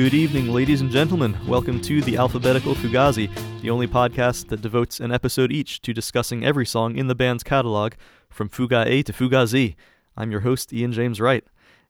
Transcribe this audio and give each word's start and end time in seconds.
Good 0.00 0.14
evening, 0.14 0.48
ladies 0.48 0.80
and 0.80 0.90
gentlemen. 0.90 1.36
Welcome 1.46 1.78
to 1.82 2.00
the 2.00 2.16
Alphabetical 2.16 2.74
Fugazi, 2.74 3.30
the 3.60 3.68
only 3.68 3.86
podcast 3.86 4.48
that 4.48 4.62
devotes 4.62 4.98
an 4.98 5.12
episode 5.12 5.52
each 5.52 5.82
to 5.82 5.92
discussing 5.92 6.42
every 6.42 6.64
song 6.64 6.96
in 6.96 7.06
the 7.06 7.14
band's 7.14 7.42
catalog, 7.42 7.92
from 8.30 8.48
Fuga 8.48 8.84
A 8.86 9.02
to 9.02 9.12
Fuga 9.12 9.46
Z. 9.46 9.76
I'm 10.16 10.30
your 10.30 10.40
host, 10.40 10.72
Ian 10.72 10.92
James 10.92 11.20
Wright, 11.20 11.44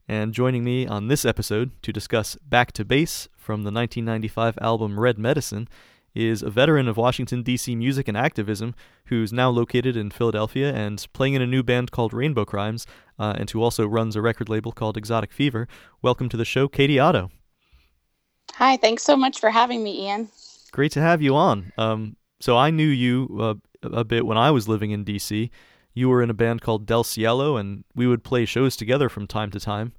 and 0.09 0.35
joining 0.35 0.65
me 0.65 0.89
on 0.89 1.07
this 1.07 1.25
episode 1.25 1.71
to 1.83 1.93
discuss 1.93 2.35
Back 2.45 2.73
to 2.73 2.85
Base 2.85 3.29
from 3.37 3.63
the 3.63 3.71
1995 3.71 4.59
album 4.61 4.99
Red 4.99 5.17
Medicine 5.17 5.69
is 6.13 6.43
a 6.43 6.51
veteran 6.51 6.89
of 6.89 6.97
Washington, 6.97 7.45
D.C. 7.45 7.77
music 7.77 8.09
and 8.09 8.17
activism 8.17 8.75
who's 9.05 9.33
now 9.33 9.51
located 9.51 9.97
in 9.97 10.11
Philadelphia 10.11 10.75
and 10.75 11.07
playing 11.13 11.35
in 11.35 11.43
a 11.43 11.47
new 11.47 11.63
band 11.63 11.93
called 11.93 12.13
Rainbow 12.13 12.45
Crimes, 12.45 12.89
uh, 13.21 13.35
and 13.39 13.49
who 13.49 13.63
also 13.63 13.87
runs 13.87 14.17
a 14.17 14.21
record 14.21 14.49
label 14.49 14.73
called 14.73 14.97
Exotic 14.97 15.31
Fever. 15.31 15.69
Welcome 16.03 16.29
to 16.31 16.37
the 16.37 16.45
show, 16.45 16.67
Katy 16.67 16.99
Otto. 16.99 17.31
Hi, 18.55 18.77
thanks 18.77 19.03
so 19.03 19.17
much 19.17 19.41
for 19.41 19.51
having 19.51 19.83
me, 19.83 20.07
Ian. 20.07 20.29
Great 20.73 20.93
to 20.93 21.01
have 21.01 21.23
you 21.23 21.35
on. 21.35 21.73
Um, 21.79 22.17
so 22.41 22.57
I 22.57 22.71
knew 22.71 22.87
you 22.87 23.39
uh, 23.41 23.55
a 23.83 24.05
bit 24.05 24.27
when 24.27 24.39
I 24.39 24.51
was 24.51 24.69
living 24.69 24.91
in 24.91 25.05
D.C. 25.05 25.51
You 25.95 26.09
were 26.09 26.23
in 26.23 26.31
a 26.31 26.35
band 26.35 26.63
called 26.63 26.87
Del 26.87 27.05
Cielo, 27.05 27.57
and 27.57 27.85
we 27.95 28.07
would 28.07 28.23
play 28.23 28.45
shows 28.45 28.77
together 28.77 29.09
from 29.09 29.27
time 29.27 29.51
to 29.51 29.61
time. 29.61 29.93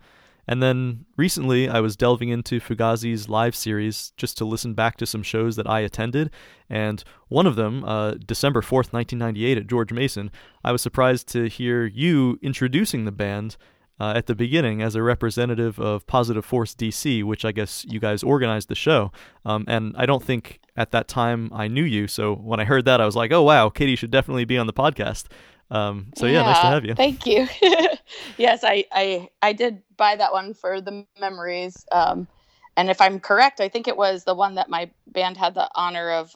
And 0.48 0.62
then 0.62 1.06
recently, 1.18 1.70
I 1.70 1.80
was 1.80 1.96
delving 1.96 2.30
into 2.30 2.60
Fugazi's 2.60 3.30
live 3.30 3.56
series 3.56 4.12
just 4.18 4.38
to 4.40 4.46
listen 4.46 4.74
back 4.74 4.98
to 4.98 5.06
some 5.06 5.24
shows 5.24 5.56
that 5.56 5.70
I 5.70 5.82
attended. 5.82 6.32
And 6.70 7.04
one 7.28 7.46
of 7.46 7.56
them, 7.56 7.84
uh, 7.84 8.16
December 8.26 8.62
4th, 8.62 8.92
1998, 8.92 9.58
at 9.58 9.68
George 9.68 9.94
Mason, 9.94 10.32
I 10.64 10.72
was 10.72 10.82
surprised 10.82 11.28
to 11.30 11.48
hear 11.48 11.86
you 11.86 12.40
introducing 12.42 13.06
the 13.06 13.12
band 13.12 13.56
uh, 14.02 14.14
at 14.16 14.26
the 14.26 14.34
beginning 14.34 14.82
as 14.82 14.96
a 14.96 15.04
representative 15.04 15.80
of 15.80 16.08
Positive 16.08 16.44
Force 16.44 16.74
DC, 16.74 17.24
which 17.24 17.46
I 17.46 17.52
guess 17.52 17.86
you 17.88 18.00
guys 18.00 18.24
organized 18.24 18.68
the 18.68 18.74
show. 18.74 19.12
Um, 19.46 19.64
and 19.68 19.94
I 19.96 20.08
don't 20.08 20.24
think 20.24 20.60
at 20.76 20.90
that 20.90 21.08
time 21.08 21.52
I 21.54 21.68
knew 21.68 21.84
you. 21.84 22.08
So 22.08 22.34
when 22.34 22.60
I 22.60 22.64
heard 22.64 22.86
that, 22.86 23.00
I 23.00 23.06
was 23.06 23.16
like, 23.16 23.32
oh, 23.32 23.44
wow, 23.44 23.70
Katy 23.70 23.96
should 23.96 24.10
definitely 24.10 24.46
be 24.46 24.58
on 24.58 24.66
the 24.66 24.74
podcast. 24.74 25.26
Um, 25.70 26.08
so 26.18 26.26
yeah, 26.26 26.40
yeah, 26.40 26.42
nice 26.42 26.62
to 26.62 26.66
have 26.66 26.84
you. 26.84 26.96
Thank 26.96 27.28
you. 27.28 27.48
yes, 28.40 28.64
I, 28.64 28.86
I 28.92 29.30
I 29.44 29.54
did 29.54 29.84
buy 29.98 30.16
that 30.16 30.34
one 30.34 30.56
for 30.56 30.82
the 30.82 31.06
memories. 31.20 31.86
Um, 31.92 32.28
and 32.76 32.90
if 32.90 33.00
I'm 33.02 33.20
correct, 33.20 33.62
I 33.62 33.70
think 33.70 33.88
it 33.88 33.98
was 33.98 34.24
the 34.24 34.34
one 34.34 34.56
that 34.56 34.68
my 34.68 34.90
band 35.06 35.38
had 35.38 35.54
the 35.54 35.70
honor 35.76 36.10
of. 36.10 36.36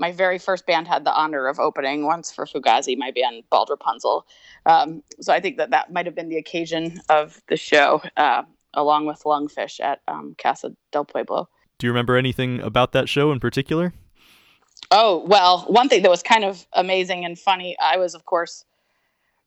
My 0.00 0.12
very 0.12 0.38
first 0.38 0.66
band 0.66 0.88
had 0.88 1.04
the 1.04 1.12
honor 1.12 1.46
of 1.46 1.60
opening 1.60 2.06
once 2.06 2.32
for 2.32 2.46
Fugazi, 2.46 2.96
my 2.96 3.10
band 3.10 3.44
Bald 3.50 3.68
Rapunzel. 3.68 4.26
Um, 4.64 5.02
so 5.20 5.30
I 5.30 5.40
think 5.40 5.58
that 5.58 5.70
that 5.72 5.92
might 5.92 6.06
have 6.06 6.14
been 6.14 6.30
the 6.30 6.38
occasion 6.38 7.02
of 7.10 7.42
the 7.48 7.58
show, 7.58 8.00
uh, 8.16 8.44
along 8.72 9.04
with 9.04 9.22
Lungfish 9.24 9.78
at 9.78 10.00
um, 10.08 10.34
Casa 10.38 10.74
del 10.90 11.04
Pueblo. 11.04 11.50
Do 11.78 11.86
you 11.86 11.92
remember 11.92 12.16
anything 12.16 12.60
about 12.60 12.92
that 12.92 13.10
show 13.10 13.30
in 13.30 13.40
particular? 13.40 13.92
Oh, 14.90 15.22
well, 15.26 15.66
one 15.68 15.90
thing 15.90 16.00
that 16.00 16.10
was 16.10 16.22
kind 16.22 16.44
of 16.44 16.66
amazing 16.72 17.26
and 17.26 17.38
funny, 17.38 17.76
I 17.78 17.98
was, 17.98 18.14
of 18.14 18.24
course, 18.24 18.64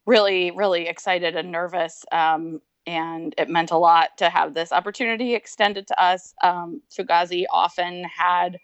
really, 0.05 0.51
really 0.51 0.87
excited 0.87 1.35
and 1.35 1.51
nervous. 1.51 2.05
Um, 2.11 2.61
and 2.85 3.33
it 3.39 3.49
meant 3.49 3.71
a 3.71 3.77
lot 3.77 4.17
to 4.17 4.29
have 4.29 4.53
this 4.53 4.71
opportunity 4.71 5.33
extended 5.33 5.87
to 5.87 5.99
us. 5.99 6.35
Um, 6.43 6.83
Fugazi 6.91 7.45
often 7.51 8.03
had 8.03 8.59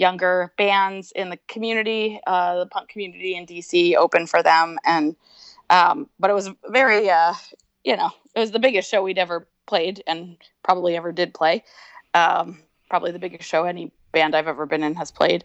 younger 0.00 0.52
bands 0.56 1.12
in 1.12 1.28
the 1.28 1.38
community, 1.46 2.18
uh, 2.26 2.60
the 2.60 2.66
punk 2.66 2.88
community 2.88 3.36
in 3.36 3.44
DC, 3.44 3.94
open 3.94 4.26
for 4.26 4.42
them. 4.42 4.78
And, 4.84 5.14
um, 5.68 6.08
but 6.18 6.30
it 6.30 6.34
was 6.34 6.48
very, 6.68 7.10
uh, 7.10 7.34
you 7.84 7.96
know, 7.96 8.10
it 8.34 8.40
was 8.40 8.50
the 8.50 8.58
biggest 8.58 8.90
show 8.90 9.02
we'd 9.02 9.18
ever 9.18 9.46
played 9.66 10.02
and 10.06 10.38
probably 10.62 10.96
ever 10.96 11.12
did 11.12 11.34
play. 11.34 11.64
Um, 12.14 12.62
probably 12.88 13.12
the 13.12 13.18
biggest 13.18 13.48
show 13.48 13.64
any 13.64 13.92
band 14.12 14.34
I've 14.34 14.48
ever 14.48 14.64
been 14.64 14.82
in 14.82 14.94
has 14.94 15.10
played. 15.10 15.44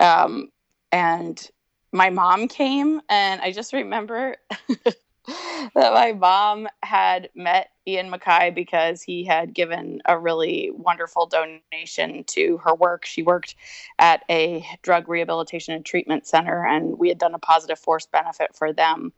Um, 0.00 0.52
and 0.92 1.50
my 1.90 2.08
mom 2.10 2.46
came, 2.46 3.00
and 3.10 3.40
I 3.40 3.50
just 3.50 3.72
remember 3.72 4.36
that 5.74 5.92
my 5.92 6.12
mom 6.12 6.68
had 6.82 7.28
met 7.34 7.70
Ian 7.86 8.10
MacKaye 8.10 8.54
because 8.54 9.02
he 9.02 9.24
had 9.24 9.52
given 9.52 10.00
a 10.06 10.18
really 10.18 10.70
wonderful 10.72 11.26
donation 11.26 12.24
to 12.28 12.58
her 12.58 12.74
work. 12.74 13.04
She 13.04 13.22
worked 13.22 13.54
at 13.98 14.24
a 14.30 14.64
drug 14.82 15.08
rehabilitation 15.08 15.74
and 15.74 15.84
treatment 15.84 16.26
center, 16.26 16.64
and 16.66 16.98
we 16.98 17.08
had 17.08 17.18
done 17.18 17.34
a 17.34 17.38
positive 17.38 17.78
force 17.78 18.06
benefit 18.06 18.54
for 18.54 18.72
them. 18.72 19.12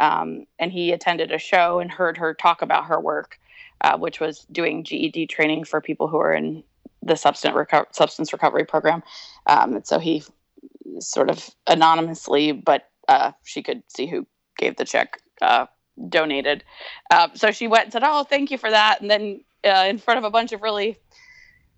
Um, 0.00 0.46
and 0.58 0.70
he 0.70 0.92
attended 0.92 1.32
a 1.32 1.38
show 1.38 1.80
and 1.80 1.90
heard 1.90 2.16
her 2.18 2.34
talk 2.34 2.62
about 2.62 2.86
her 2.86 3.00
work, 3.00 3.40
uh, 3.80 3.98
which 3.98 4.20
was 4.20 4.46
doing 4.52 4.84
GED 4.84 5.26
training 5.26 5.64
for 5.64 5.80
people 5.80 6.06
who 6.06 6.18
are 6.18 6.32
in 6.32 6.62
the 7.02 7.16
substance, 7.16 7.56
reco- 7.56 7.92
substance 7.92 8.32
recovery 8.32 8.64
program. 8.64 9.02
Um, 9.46 9.74
and 9.74 9.86
so 9.86 9.98
he 9.98 10.22
sort 11.00 11.30
of 11.30 11.50
anonymously, 11.66 12.52
but 12.52 12.88
uh, 13.08 13.32
she 13.42 13.62
could 13.62 13.82
see 13.88 14.06
who 14.06 14.26
gave 14.56 14.76
the 14.76 14.84
check, 14.84 15.20
uh, 15.42 15.66
donated. 16.08 16.64
Uh, 17.10 17.28
so 17.34 17.50
she 17.50 17.66
went 17.66 17.84
and 17.84 17.92
said, 17.92 18.02
"Oh, 18.04 18.24
thank 18.24 18.50
you 18.50 18.58
for 18.58 18.70
that." 18.70 19.00
And 19.00 19.10
then 19.10 19.40
uh, 19.64 19.86
in 19.88 19.98
front 19.98 20.18
of 20.18 20.24
a 20.24 20.30
bunch 20.30 20.52
of 20.52 20.62
really 20.62 20.96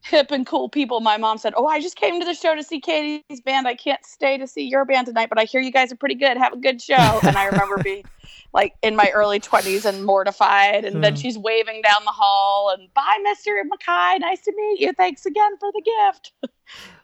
hip 0.03 0.31
and 0.31 0.47
cool 0.47 0.69
people, 0.69 1.01
my 1.01 1.17
mom 1.17 1.39
said, 1.39 1.55
"Oh, 1.57 1.67
I 1.67 1.81
just 1.81 1.97
came 1.97 2.19
to 2.21 2.27
the 2.27 2.35
show 2.35 2.55
to 2.55 2.63
see 2.63 2.81
Katy's 2.81 3.41
band. 3.41 3.67
I 3.67 3.75
can't 3.75 4.05
stay 4.05 4.39
to 4.39 4.47
see 4.47 4.67
your 4.67 4.85
band 4.85 5.07
tonight, 5.07 5.29
but 5.29 5.39
I 5.39 5.45
hear 5.45 5.61
you 5.61 5.73
guys 5.73 5.93
are 5.93 5.97
pretty 5.97 6.17
good. 6.17 6.37
Have 6.37 6.53
a 6.53 6.59
good 6.59 6.81
show." 6.81 7.21
And 7.23 7.37
I 7.37 7.47
remember 7.47 7.83
being 7.83 8.05
like 8.53 8.75
in 8.83 8.97
my 8.97 9.11
early 9.15 9.41
20s 9.41 9.85
and 9.85 10.05
mortified 10.05 10.85
and 10.85 11.03
then 11.05 11.13
hmm. 11.15 11.21
she's 11.21 11.39
waving 11.39 11.83
down 11.83 12.05
the 12.05 12.11
hall 12.11 12.75
and 12.77 12.93
bye 12.95 13.19
mr 13.27 13.61
MacKaye 13.63 14.21
nice 14.21 14.41
to 14.43 14.53
meet 14.57 14.81
you 14.81 14.93
thanks 14.93 15.27
again 15.27 15.57
for 15.59 15.71
the 15.73 15.83
gift 15.83 16.33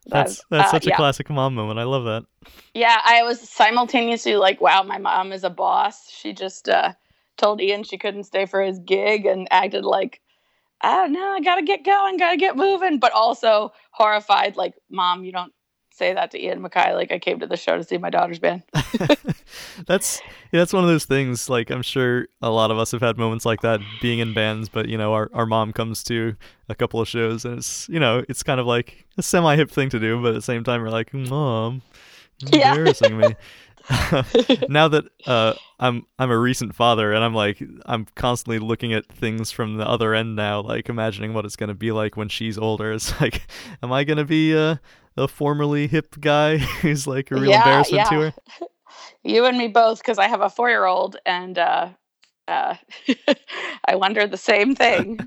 that's 0.07 0.43
that's 0.51 0.69
uh, 0.69 0.71
such 0.71 0.87
a 0.87 0.91
yeah. 0.91 0.97
classic 0.97 1.31
mom 1.31 1.55
moment. 1.55 1.79
I 1.79 1.85
love 1.85 2.05
that. 2.05 2.25
Yeah 2.75 3.01
i 3.05 3.23
was 3.23 3.41
simultaneously 3.41 4.37
like 4.37 4.61
wow 4.61 4.83
my 4.83 4.99
mom 4.99 5.33
is 5.33 5.45
a 5.45 5.51
boss. 5.51 6.11
She 6.11 6.33
just 6.33 6.69
uh, 6.69 6.93
told 7.37 7.61
ian 7.61 7.83
she 7.83 7.99
couldn't 7.99 8.25
stay 8.25 8.47
for 8.47 8.63
his 8.63 8.79
gig 8.79 9.27
and 9.27 9.49
acted 9.51 9.85
like 9.85 10.21
I 10.81 10.95
don't 10.95 11.13
know, 11.13 11.33
I 11.33 11.41
gotta 11.41 11.63
get 11.63 11.85
going, 11.85 12.19
gotta 12.19 12.37
get 12.37 12.57
moving, 12.57 12.99
but 12.99 13.13
also 13.13 13.73
horrified, 13.93 14.57
like, 14.57 14.75
Mom, 14.91 15.25
you 15.25 15.33
don't 15.33 15.53
say 15.97 16.13
that 16.13 16.31
to 16.33 16.45
Ian 16.45 16.61
MacKaye 16.61 16.95
like 16.95 17.11
I 17.11 17.19
came 17.19 17.41
to 17.41 17.47
the 17.47 17.57
show 17.57 17.77
to 17.77 17.85
see 17.85 17.99
my 17.99 18.11
daughter's 18.11 18.39
band. 18.39 18.63
that's 19.87 20.21
yeah, 20.53 20.61
that's 20.61 20.73
one 20.73 20.85
of 20.85 20.91
those 20.91 21.07
things. 21.07 21.49
Like 21.49 21.71
I'm 21.71 21.83
sure 21.83 22.29
a 22.43 22.51
lot 22.51 22.71
of 22.71 22.79
us 22.79 22.93
have 22.93 23.01
had 23.01 23.17
moments 23.17 23.47
like 23.47 23.63
that 23.63 23.81
being 24.01 24.19
in 24.19 24.35
bands, 24.35 24.69
but 24.69 24.89
you 24.89 24.99
know, 24.99 25.13
our, 25.13 25.31
our 25.33 25.47
mom 25.47 25.73
comes 25.73 26.03
to 26.05 26.37
a 26.69 26.75
couple 26.75 27.01
of 27.01 27.09
shows 27.09 27.45
and 27.45 27.59
it's 27.59 27.89
you 27.89 27.99
know, 27.99 28.25
it's 28.29 28.43
kind 28.43 28.61
of 28.61 28.67
like 28.67 29.07
a 29.17 29.23
semi 29.23 29.57
hip 29.57 29.71
thing 29.71 29.89
to 29.91 29.99
do, 29.99 30.21
but 30.21 30.29
at 30.29 30.35
the 30.35 30.43
same 30.43 30.65
time 30.65 30.83
we're 30.83 30.91
like, 30.91 31.13
Mom, 31.15 31.83
embarrassing 32.43 33.21
yeah. 33.21 33.29
me. 33.29 33.35
now 34.69 34.89
that 34.89 35.05
uh, 35.27 35.55
I'm 35.79 36.07
I'm 36.19 36.31
a 36.31 36.39
recent 36.39 36.75
father 36.75 37.13
and 37.13 37.23
I'm 37.23 37.35
like 37.35 37.63
I'm 37.85 38.07
constantly 38.17 38.59
looking 38.59 38.93
at 38.93 39.07
things 39.07 39.53
from 39.53 39.77
the 39.77 39.89
other 39.89 40.13
end 40.13 40.35
now, 40.35 40.61
like 40.61 40.89
imagining 40.89 41.35
what 41.35 41.45
it's 41.45 41.57
gonna 41.57 41.75
be 41.75 41.93
like 41.93 42.17
when 42.17 42.29
she's 42.29 42.59
older. 42.59 42.93
It's 42.93 43.19
like, 43.21 43.43
am 43.83 43.93
I 43.93 44.03
gonna 44.05 44.25
be 44.25 44.57
uh, 44.57 44.77
a 45.17 45.29
formerly 45.29 45.87
hip 45.87 46.17
guy 46.21 46.59
who's 46.83 47.07
like 47.07 47.31
a 47.31 47.35
real 47.35 47.51
yeah, 47.51 47.59
embarrassment 47.59 48.05
yeah. 48.05 48.11
to 48.11 48.21
her? 48.21 48.35
You 49.23 49.45
and 49.45 49.59
me 49.59 49.67
both, 49.67 49.99
because 49.99 50.19
I 50.19 50.29
have 50.29 50.41
a 50.41 50.49
four 50.49 50.69
year 50.69 50.85
old 50.85 51.17
and 51.27 51.59
uh, 51.59 51.89
uh, 52.47 52.77
I 53.85 53.97
wonder 53.97 54.27
the 54.27 54.37
same 54.37 54.75
thing. 54.75 55.19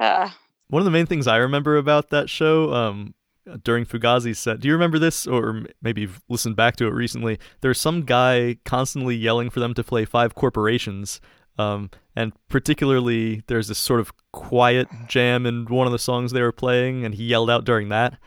Uh, 0.00 0.30
One 0.68 0.80
of 0.80 0.84
the 0.84 0.90
main 0.90 1.06
things 1.06 1.26
I 1.26 1.36
remember 1.36 1.76
about 1.76 2.08
that 2.10 2.30
show, 2.30 2.72
um, 2.72 3.14
during 3.62 3.84
Fugazi's 3.84 4.38
set. 4.38 4.60
Do 4.60 4.68
you 4.68 4.74
remember 4.74 4.98
this, 4.98 5.26
or 5.26 5.66
maybe 5.80 6.02
you've 6.02 6.20
listened 6.28 6.56
back 6.56 6.76
to 6.76 6.86
it 6.86 6.92
recently? 6.92 7.38
There's 7.60 7.80
some 7.80 8.02
guy 8.02 8.56
constantly 8.64 9.14
yelling 9.14 9.50
for 9.50 9.60
them 9.60 9.74
to 9.74 9.84
play 9.84 10.04
Five 10.04 10.34
Corporations, 10.34 11.20
um, 11.58 11.90
and 12.14 12.32
particularly 12.48 13.42
there's 13.46 13.68
this 13.68 13.78
sort 13.78 14.00
of 14.00 14.12
quiet 14.32 14.88
jam 15.06 15.46
in 15.46 15.66
one 15.66 15.86
of 15.86 15.92
the 15.92 15.98
songs 15.98 16.32
they 16.32 16.42
were 16.42 16.52
playing, 16.52 17.04
and 17.04 17.14
he 17.14 17.24
yelled 17.24 17.50
out 17.50 17.64
during 17.64 17.88
that. 17.90 18.18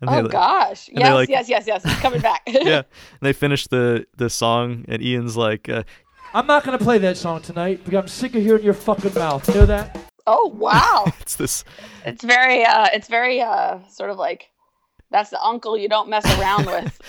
And 0.00 0.10
oh 0.10 0.22
they, 0.22 0.28
gosh! 0.28 0.90
Yes, 0.92 1.14
like, 1.14 1.28
yes, 1.28 1.48
yes, 1.48 1.66
yes. 1.66 1.82
It's 1.84 2.00
coming 2.00 2.20
back. 2.20 2.42
yeah, 2.46 2.76
and 2.78 2.84
they 3.22 3.32
finished 3.32 3.70
the 3.70 4.06
the 4.16 4.28
song, 4.28 4.84
and 4.88 5.02
Ian's 5.02 5.38
like, 5.38 5.70
uh, 5.70 5.84
"I'm 6.34 6.46
not 6.46 6.64
gonna 6.64 6.78
play 6.78 6.98
that 6.98 7.16
song 7.16 7.40
tonight 7.40 7.82
because 7.82 7.98
I'm 7.98 8.08
sick 8.08 8.34
of 8.34 8.42
hearing 8.42 8.62
your 8.62 8.74
fucking 8.74 9.14
mouth." 9.14 9.48
You 9.48 9.54
know 9.54 9.66
that? 9.66 9.98
Oh 10.26 10.52
wow! 10.54 11.04
it's 11.20 11.36
this. 11.36 11.64
It's 12.04 12.22
very, 12.22 12.62
uh, 12.64 12.88
it's 12.92 13.08
very, 13.08 13.40
uh, 13.40 13.78
sort 13.88 14.10
of 14.10 14.18
like 14.18 14.50
that's 15.10 15.30
the 15.30 15.42
uncle 15.42 15.76
you 15.78 15.88
don't 15.88 16.08
mess 16.08 16.24
around 16.38 16.66
with. 16.66 17.00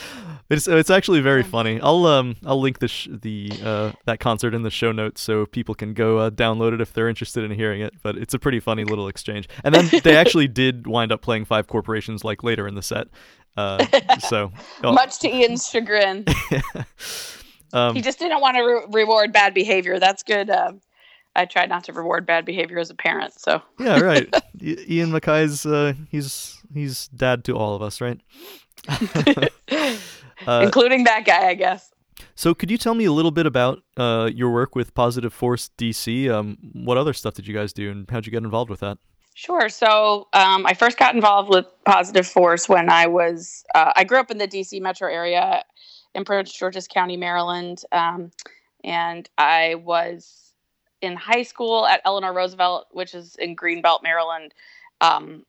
it's 0.49 0.67
it's 0.67 0.89
actually 0.89 1.21
very 1.21 1.44
funny. 1.44 1.79
I'll 1.81 2.05
um 2.05 2.35
I'll 2.45 2.59
link 2.59 2.79
the 2.79 2.88
sh- 2.88 3.09
the 3.11 3.51
uh 3.63 3.91
that 4.05 4.19
concert 4.19 4.53
in 4.53 4.63
the 4.63 4.69
show 4.69 4.91
notes 4.91 5.21
so 5.21 5.45
people 5.45 5.75
can 5.75 5.94
go 5.94 6.17
uh, 6.19 6.29
download 6.29 6.73
it 6.73 6.81
if 6.81 6.94
they're 6.94 7.09
interested 7.09 7.44
in 7.44 7.51
hearing 7.51 7.81
it. 7.81 7.94
But 8.03 8.17
it's 8.17 8.33
a 8.33 8.39
pretty 8.39 8.59
funny 8.59 8.83
little 8.83 9.07
exchange. 9.07 9.49
And 9.63 9.73
then 9.73 9.89
they 10.03 10.15
actually 10.17 10.47
did 10.47 10.88
wind 10.88 11.11
up 11.11 11.21
playing 11.21 11.45
Five 11.45 11.67
Corporations 11.67 12.23
like 12.23 12.44
later 12.44 12.67
in 12.67 12.75
the 12.75 12.83
set. 12.83 13.07
Uh, 13.55 13.83
so 14.19 14.51
oh. 14.83 14.93
much 14.93 15.19
to 15.19 15.29
Ian's 15.29 15.67
chagrin. 15.67 16.25
um, 17.73 17.95
he 17.95 18.01
just 18.01 18.19
didn't 18.19 18.39
want 18.39 18.55
to 18.55 18.61
re- 18.61 18.85
reward 19.01 19.33
bad 19.33 19.53
behavior. 19.55 20.00
That's 20.00 20.21
good. 20.21 20.50
Uh, 20.50 20.73
I 21.38 21.45
try 21.45 21.68
not 21.68 21.84
to 21.86 21.94
reward 21.94 22.25
bad 22.25 22.45
behavior 22.45 22.80
as 22.80 22.89
a 22.89 22.95
parent. 22.95 23.39
So 23.39 23.62
yeah, 23.80 24.00
right. 24.00 24.28
Ian 24.62 25.12
MacKaye's 25.12 25.66
uh, 25.66 25.94
he's 26.10 26.62
he's 26.74 27.07
dad 27.10 27.45
to 27.45 27.56
all 27.56 27.75
of 27.75 27.81
us, 27.81 28.01
right? 28.01 28.19
uh, 30.48 30.62
Including 30.63 31.04
that 31.06 31.25
guy, 31.25 31.48
I 31.48 31.54
guess. 31.54 31.92
So, 32.36 32.54
could 32.54 32.72
you 32.72 32.78
tell 32.78 32.94
me 32.94 33.06
a 33.06 33.12
little 33.12 33.31
bit 33.31 33.45
about 33.45 33.84
uh, 33.95 34.30
your 34.34 34.51
work 34.51 34.75
with 34.75 34.94
Positive 34.94 35.34
Force 35.34 35.69
DC? 35.78 36.30
Um, 36.30 36.57
what 36.74 36.98
other 36.98 37.13
stuff 37.13 37.36
did 37.36 37.48
you 37.48 37.54
guys 37.54 37.74
do, 37.74 37.92
and 37.92 38.10
how'd 38.10 38.25
you 38.25 38.31
get 38.31 38.44
involved 38.44 38.69
with 38.69 38.80
that? 38.80 38.98
Sure. 39.34 39.69
So, 39.69 40.28
um, 40.34 40.66
I 40.66 40.74
first 40.74 40.98
got 40.98 41.13
involved 41.13 41.50
with 41.50 41.68
Positive 41.86 42.25
Force 42.25 42.68
when 42.68 42.89
I 42.89 43.07
was 43.07 43.63
uh, 43.75 43.92
I 43.95 44.04
grew 44.04 44.19
up 44.19 44.31
in 44.31 44.38
the 44.38 44.48
DC 44.48 44.81
metro 44.81 45.12
area 45.12 45.63
in 46.16 46.25
Prince 46.25 46.51
George's 46.54 46.88
County, 46.88 47.18
Maryland, 47.18 47.84
um, 47.92 48.31
and 48.84 49.30
I 49.38 49.75
was 49.75 50.46
in 51.01 51.15
high 51.15 51.44
school 51.44 51.85
at 51.85 52.01
Eleanor 52.05 52.33
Roosevelt, 52.33 52.88
which 52.91 53.13
is 53.13 53.35
in 53.35 53.55
Greenbelt, 53.55 54.03
Maryland. 54.03 54.53
Um, 55.01 55.45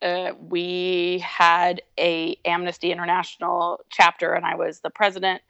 uh, 0.00 0.32
we 0.40 1.18
had 1.18 1.82
a 1.98 2.38
Amnesty 2.44 2.92
International 2.92 3.80
chapter, 3.90 4.34
and 4.34 4.46
I 4.46 4.54
was 4.54 4.80
the 4.80 4.90
president 4.90 5.42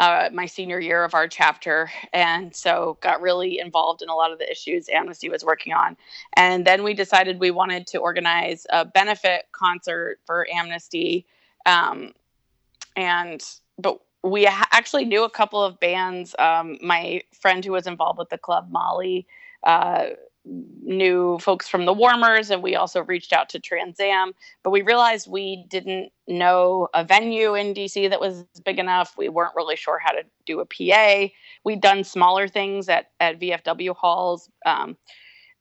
uh, 0.00 0.30
my 0.32 0.46
senior 0.46 0.80
year 0.80 1.04
of 1.04 1.12
our 1.12 1.28
chapter, 1.28 1.90
and 2.14 2.56
so 2.56 2.96
got 3.02 3.20
really 3.20 3.58
involved 3.58 4.00
in 4.00 4.08
a 4.08 4.14
lot 4.14 4.32
of 4.32 4.38
the 4.38 4.50
issues 4.50 4.88
Amnesty 4.88 5.28
was 5.28 5.44
working 5.44 5.74
on. 5.74 5.94
And 6.36 6.66
then 6.66 6.82
we 6.82 6.94
decided 6.94 7.38
we 7.38 7.50
wanted 7.50 7.86
to 7.88 7.98
organize 7.98 8.66
a 8.70 8.86
benefit 8.86 9.44
concert 9.52 10.18
for 10.24 10.46
Amnesty, 10.50 11.26
um, 11.66 12.14
and 12.96 13.44
but 13.78 14.00
we 14.22 14.44
ha- 14.44 14.68
actually 14.72 15.04
knew 15.04 15.24
a 15.24 15.30
couple 15.30 15.62
of 15.62 15.80
bands. 15.80 16.34
Um, 16.38 16.78
my 16.82 17.22
friend 17.32 17.64
who 17.64 17.72
was 17.72 17.86
involved 17.86 18.18
with 18.18 18.30
the 18.30 18.38
club, 18.38 18.68
Molly. 18.70 19.26
Uh, 19.62 20.06
knew 20.44 21.38
folks 21.38 21.68
from 21.68 21.84
the 21.84 21.92
warmers 21.92 22.50
and 22.50 22.62
we 22.62 22.74
also 22.74 23.02
reached 23.02 23.32
out 23.32 23.48
to 23.50 23.58
Trans 23.58 24.00
Am, 24.00 24.32
but 24.62 24.70
we 24.70 24.82
realized 24.82 25.30
we 25.30 25.66
didn't 25.68 26.10
know 26.26 26.88
a 26.94 27.04
venue 27.04 27.54
in 27.54 27.74
DC 27.74 28.08
that 28.08 28.20
was 28.20 28.44
big 28.64 28.78
enough. 28.78 29.14
We 29.18 29.28
weren't 29.28 29.54
really 29.54 29.76
sure 29.76 29.98
how 29.98 30.12
to 30.12 30.22
do 30.46 30.60
a 30.60 30.64
PA. 30.64 31.32
We'd 31.64 31.82
done 31.82 32.04
smaller 32.04 32.48
things 32.48 32.88
at, 32.88 33.10
at 33.20 33.38
VFW 33.38 33.94
halls. 33.94 34.48
Um, 34.64 34.96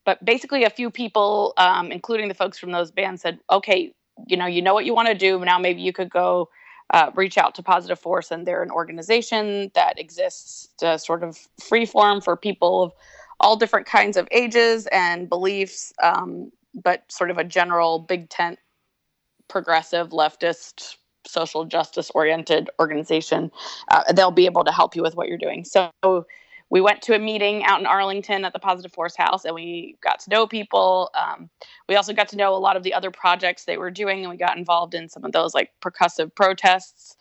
but 0.06 0.24
basically, 0.24 0.64
a 0.64 0.70
few 0.70 0.90
people, 0.90 1.54
um, 1.58 1.92
including 1.92 2.30
the 2.30 2.34
folks 2.34 2.58
from 2.58 2.72
those 2.72 2.90
bands, 2.90 3.22
said, 3.22 3.40
okay, 3.52 3.94
you 4.28 4.38
know, 4.38 4.48
you 4.48 4.62
know 4.62 4.74
what 4.74 4.86
you 4.86 4.96
want 4.96 5.10
to 5.10 5.14
do. 5.14 5.40
Now 5.44 5.60
maybe 5.60 5.82
you 5.82 5.94
could 5.94 6.10
go 6.10 6.50
uh, 6.92 7.12
reach 7.16 7.38
out 7.38 7.56
to 7.56 7.64
Positive 7.64 8.00
Force, 8.00 8.32
and 8.32 8.46
they're 8.46 8.64
an 8.64 8.72
organization 8.72 9.72
that 9.76 10.00
exists 10.00 10.70
to 10.78 10.98
sort 10.98 11.24
of 11.24 11.38
free 11.62 11.86
form 11.86 12.22
for 12.22 12.36
people 12.36 12.84
of 12.84 12.94
all 13.40 13.56
different 13.56 13.86
kinds 13.86 14.18
of 14.18 14.28
ages 14.32 14.88
and 14.88 15.30
beliefs, 15.30 15.94
um, 16.04 16.52
but 16.74 17.10
sort 17.12 17.32
of 17.32 17.38
a 17.38 17.44
general 17.44 18.00
big 18.00 18.30
tent, 18.30 18.60
progressive, 19.48 20.10
leftist, 20.10 20.96
social 21.26 21.66
justice 21.66 22.12
oriented 22.16 22.70
organization. 22.80 23.52
Uh, 23.90 24.12
they'll 24.14 24.32
be 24.32 24.46
able 24.46 24.64
to 24.64 24.72
help 24.72 24.96
you 24.96 25.02
with 25.02 25.16
what 25.16 25.28
you're 25.28 25.38
doing. 25.38 25.64
So 25.64 25.92
we 26.70 26.82
went 26.82 27.02
to 27.04 27.16
a 27.16 27.20
meeting 27.20 27.64
out 27.64 27.80
in 27.80 27.86
Arlington 27.86 28.46
at 28.46 28.54
the 28.54 28.60
Positive 28.60 28.92
Force 28.92 29.16
House 29.16 29.46
and 29.46 29.56
we 29.56 29.98
got 30.02 30.20
to 30.22 30.30
know 30.30 30.48
people. 30.48 31.12
Um, 31.20 31.50
we 31.88 31.96
also 31.96 32.14
got 32.14 32.30
to 32.30 32.38
know 32.38 32.56
a 32.56 32.58
lot 32.58 32.78
of 32.78 32.84
the 32.84 32.94
other 32.94 33.12
projects 33.12 33.66
they 33.66 33.78
were 33.78 33.92
doing 33.92 34.22
and 34.22 34.30
we 34.30 34.38
got 34.38 34.58
involved 34.58 34.94
in 34.94 35.10
some 35.10 35.24
of 35.24 35.32
those 35.32 35.54
like 35.54 35.72
percussive 35.82 36.34
protests. 36.36 37.16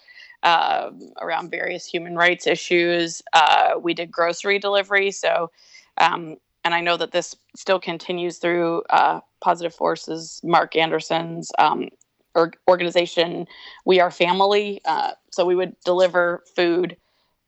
Uh, 0.44 0.92
around 1.20 1.50
various 1.50 1.84
human 1.84 2.14
rights 2.14 2.46
issues. 2.46 3.22
Uh, 3.32 3.72
we 3.82 3.92
did 3.92 4.08
grocery 4.08 4.56
delivery. 4.56 5.10
So 5.10 5.50
um, 5.96 6.36
and 6.64 6.74
I 6.74 6.80
know 6.80 6.96
that 6.96 7.12
this 7.12 7.34
still 7.56 7.80
continues 7.80 8.38
through 8.38 8.82
uh, 8.90 9.20
Positive 9.40 9.74
Force's, 9.74 10.40
Mark 10.44 10.76
Anderson's 10.76 11.50
um, 11.58 11.88
or 12.34 12.52
organization, 12.68 13.46
We 13.84 14.00
Are 14.00 14.10
Family. 14.10 14.80
Uh, 14.84 15.12
so 15.32 15.44
we 15.44 15.54
would 15.54 15.76
deliver 15.84 16.44
food 16.54 16.96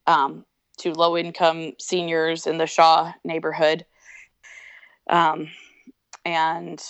um, 0.06 0.44
to 0.80 0.92
low 0.92 1.16
income 1.16 1.72
seniors 1.78 2.46
in 2.46 2.58
the 2.58 2.66
Shaw 2.66 3.12
neighborhood. 3.24 3.84
Um, 5.08 5.48
and 6.24 6.82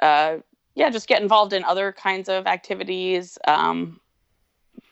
uh, 0.00 0.36
yeah, 0.74 0.90
just 0.90 1.08
get 1.08 1.22
involved 1.22 1.52
in 1.52 1.64
other 1.64 1.92
kinds 1.92 2.28
of 2.28 2.46
activities. 2.46 3.38
Um, 3.46 4.00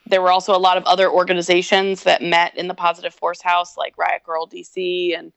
there 0.07 0.21
were 0.21 0.33
also 0.33 0.55
a 0.55 0.59
lot 0.59 0.77
of 0.77 0.85
other 0.85 1.11
organizations 1.11 2.03
that 2.05 2.23
met 2.23 2.57
in 2.57 2.69
the 2.69 2.75
Positive 2.75 3.15
Force 3.15 3.43
House, 3.43 3.77
like 3.77 3.97
Riot 3.97 4.23
Grrrl 4.27 4.51
DC 4.51 5.17
and 5.19 5.33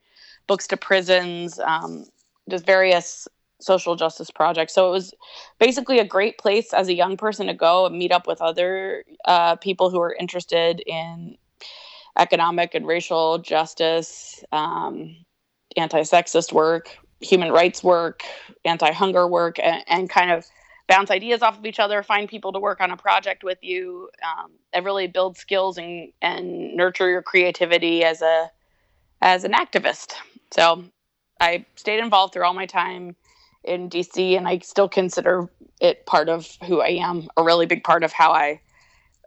books 0.48 0.68
to 0.68 0.78
prisons, 0.78 1.60
um, 1.60 2.06
just 2.50 2.66
various 2.66 3.28
social 3.60 3.96
justice 3.96 4.30
projects. 4.30 4.74
So 4.74 4.88
it 4.88 4.92
was 4.92 5.14
basically 5.60 6.00
a 6.00 6.06
great 6.06 6.38
place 6.38 6.74
as 6.74 6.88
a 6.88 6.94
young 6.94 7.18
person 7.18 7.48
to 7.48 7.54
go 7.54 7.86
and 7.86 7.98
meet 7.98 8.12
up 8.12 8.28
with 8.28 8.42
other 8.42 9.04
uh, 9.26 9.56
people 9.56 9.90
who 9.90 10.00
are 10.00 10.14
interested 10.14 10.82
in 10.86 11.38
economic 12.18 12.74
and 12.76 12.88
racial 12.88 13.38
justice, 13.40 14.44
um, 14.52 15.16
anti 15.76 16.02
sexist 16.02 16.52
work, 16.54 16.98
human 17.22 17.52
rights 17.52 17.84
work, 17.84 18.24
anti 18.66 18.92
hunger 18.92 19.28
work, 19.28 19.60
and, 19.60 19.84
and, 19.88 20.10
kind 20.10 20.32
of 20.32 20.46
bounce 20.88 21.12
ideas 21.12 21.42
off 21.42 21.58
of 21.58 21.66
each 21.66 21.80
other, 21.80 22.02
find 22.02 22.30
people 22.30 22.52
to 22.54 22.60
work 22.60 22.80
on 22.82 22.92
a 22.92 22.98
project 22.98 23.44
with 23.44 23.58
you, 23.62 24.10
um, 24.24 24.52
and 24.74 24.86
really 24.86 25.08
build 25.08 25.38
skills 25.38 25.78
and, 25.78 26.12
and 26.22 26.76
nurture 26.76 27.10
your 27.10 27.22
creativity 27.22 28.04
as 28.04 28.22
a 28.22 28.50
as 29.22 29.44
an 29.44 29.54
activist. 29.54 30.14
So 30.52 30.84
I 31.42 31.66
stayed 31.76 32.00
involved 32.00 32.34
through 32.34 32.46
all 32.46 32.54
my 32.54 32.66
time 32.66 33.16
in 33.64 33.90
DC, 33.90 34.38
and 34.38 34.48
I 34.48 34.60
still 34.60 34.88
consider 34.88 35.50
it 35.82 36.06
part 36.06 36.30
of 36.30 36.58
who 36.66 36.82
I 36.82 36.90
am, 36.90 37.28
a 37.36 37.44
really 37.44 37.66
big 37.66 37.84
part 37.84 38.04
of 38.04 38.12
how 38.12 38.32
I 38.32 38.62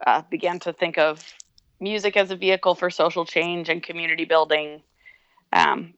uh, 0.07 0.23
began 0.31 0.59
to 0.61 0.73
think 0.73 0.99
of 0.99 1.35
music 1.81 2.17
as 2.17 2.31
a 2.31 2.37
vehicle 2.37 2.75
for 2.75 2.91
social 2.91 3.25
change 3.25 3.69
and 3.69 3.83
community 3.83 4.25
building. 4.25 4.83
Um, 5.53 5.95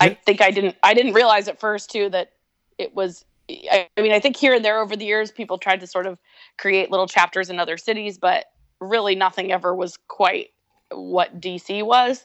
I 0.00 0.10
think 0.10 0.40
I 0.40 0.50
didn't 0.50 0.76
I 0.82 0.94
didn't 0.94 1.14
realize 1.14 1.48
at 1.48 1.60
first 1.60 1.90
too 1.90 2.08
that 2.10 2.32
it 2.78 2.94
was. 2.94 3.24
I, 3.48 3.88
I 3.96 4.00
mean, 4.00 4.12
I 4.12 4.20
think 4.20 4.36
here 4.36 4.54
and 4.54 4.64
there 4.64 4.80
over 4.80 4.96
the 4.96 5.04
years, 5.04 5.30
people 5.30 5.58
tried 5.58 5.80
to 5.80 5.86
sort 5.86 6.06
of 6.06 6.18
create 6.56 6.90
little 6.90 7.06
chapters 7.06 7.50
in 7.50 7.58
other 7.58 7.76
cities, 7.76 8.16
but 8.16 8.46
really 8.80 9.14
nothing 9.14 9.52
ever 9.52 9.74
was 9.74 9.98
quite 10.08 10.48
what 10.90 11.40
DC 11.40 11.84
was. 11.84 12.24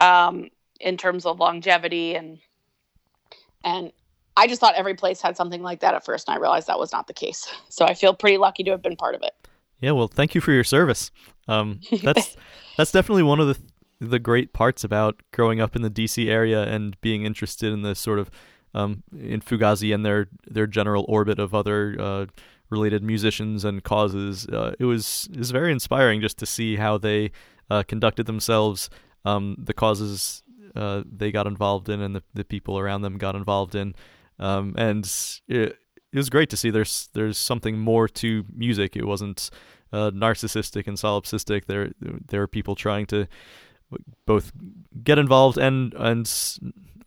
Um, 0.00 0.50
in 0.80 0.96
terms 0.96 1.26
of 1.26 1.40
longevity 1.40 2.14
and 2.14 2.38
and 3.64 3.92
I 4.36 4.46
just 4.46 4.60
thought 4.60 4.74
every 4.76 4.94
place 4.94 5.20
had 5.20 5.36
something 5.36 5.62
like 5.62 5.80
that 5.80 5.94
at 5.94 6.04
first, 6.04 6.28
and 6.28 6.36
I 6.36 6.38
realized 6.38 6.68
that 6.68 6.78
was 6.78 6.92
not 6.92 7.08
the 7.08 7.14
case. 7.14 7.48
So 7.70 7.84
I 7.84 7.94
feel 7.94 8.14
pretty 8.14 8.38
lucky 8.38 8.64
to 8.64 8.72
have 8.72 8.82
been 8.82 8.96
part 8.96 9.14
of 9.14 9.22
it. 9.22 9.32
Yeah, 9.80 9.92
well, 9.92 10.08
thank 10.08 10.34
you 10.34 10.40
for 10.40 10.52
your 10.52 10.64
service. 10.64 11.12
Um, 11.48 11.80
that's 12.02 12.36
that's 12.76 12.92
definitely 12.92 13.24
one 13.24 13.40
of 13.40 13.48
the 13.48 13.58
the 14.00 14.18
great 14.18 14.52
parts 14.52 14.84
about 14.84 15.20
growing 15.32 15.60
up 15.60 15.74
in 15.74 15.82
the 15.82 15.90
DC 15.90 16.28
area 16.28 16.62
and 16.62 17.00
being 17.00 17.24
interested 17.24 17.72
in 17.72 17.82
the 17.82 17.94
sort 17.94 18.20
of 18.20 18.30
um, 18.74 19.02
in 19.18 19.40
Fugazi 19.40 19.94
and 19.94 20.04
their 20.04 20.28
their 20.46 20.66
general 20.66 21.04
orbit 21.08 21.38
of 21.38 21.54
other 21.54 21.96
uh, 21.98 22.26
related 22.70 23.02
musicians 23.02 23.64
and 23.64 23.82
causes. 23.82 24.46
Uh, 24.46 24.74
it 24.78 24.84
was 24.84 25.28
was 25.36 25.50
very 25.50 25.72
inspiring 25.72 26.20
just 26.20 26.38
to 26.38 26.46
see 26.46 26.76
how 26.76 26.98
they 26.98 27.32
uh, 27.70 27.82
conducted 27.82 28.26
themselves, 28.26 28.88
um, 29.24 29.56
the 29.58 29.74
causes 29.74 30.42
uh, 30.76 31.02
they 31.10 31.32
got 31.32 31.46
involved 31.46 31.88
in 31.88 32.00
and 32.00 32.14
the, 32.14 32.22
the 32.34 32.44
people 32.44 32.78
around 32.78 33.02
them 33.02 33.18
got 33.18 33.34
involved 33.34 33.74
in. 33.74 33.94
Um, 34.38 34.74
and 34.78 35.04
it, 35.48 35.76
it 36.12 36.16
was 36.16 36.30
great 36.30 36.50
to 36.50 36.56
see 36.56 36.70
there's 36.70 37.08
there's 37.14 37.36
something 37.36 37.78
more 37.78 38.08
to 38.08 38.44
music. 38.54 38.96
It 38.96 39.06
wasn't 39.06 39.50
uh, 39.92 40.10
narcissistic 40.10 40.86
and 40.86 40.96
solipsistic. 40.96 41.66
There 41.66 41.92
there 42.00 42.42
are 42.42 42.48
people 42.48 42.74
trying 42.74 43.06
to 43.06 43.26
both 44.26 44.52
get 45.02 45.18
involved 45.18 45.58
and 45.58 45.94
and 45.94 46.30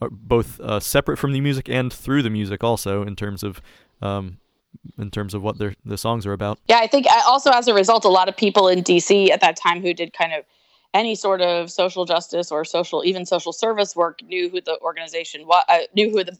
both 0.09 0.59
uh, 0.59 0.79
separate 0.79 1.17
from 1.17 1.31
the 1.31 1.41
music 1.41 1.69
and 1.69 1.93
through 1.93 2.23
the 2.23 2.29
music 2.29 2.63
also 2.63 3.03
in 3.03 3.15
terms 3.15 3.43
of 3.43 3.61
um, 4.01 4.38
in 4.97 5.11
terms 5.11 5.33
of 5.33 5.43
what 5.43 5.57
their 5.57 5.75
the 5.85 5.97
songs 5.97 6.25
are 6.25 6.33
about. 6.33 6.59
Yeah, 6.67 6.79
I 6.79 6.88
think 6.88 7.05
uh, 7.07 7.21
also 7.27 7.51
as 7.51 7.67
a 7.67 7.73
result, 7.73 8.05
a 8.05 8.09
lot 8.09 8.29
of 8.29 8.35
people 8.35 8.67
in 8.67 8.83
DC 8.83 9.29
at 9.29 9.41
that 9.41 9.55
time 9.55 9.81
who 9.81 9.93
did 9.93 10.13
kind 10.13 10.33
of 10.33 10.43
any 10.93 11.15
sort 11.15 11.41
of 11.41 11.71
social 11.71 12.05
justice 12.05 12.51
or 12.51 12.65
social 12.65 13.03
even 13.05 13.25
social 13.25 13.53
service 13.53 13.95
work 13.95 14.21
knew 14.23 14.50
who 14.50 14.59
the 14.59 14.77
organization 14.81 15.47
was 15.47 15.63
uh, 15.69 15.79
knew 15.95 16.09
who 16.09 16.23
the 16.23 16.38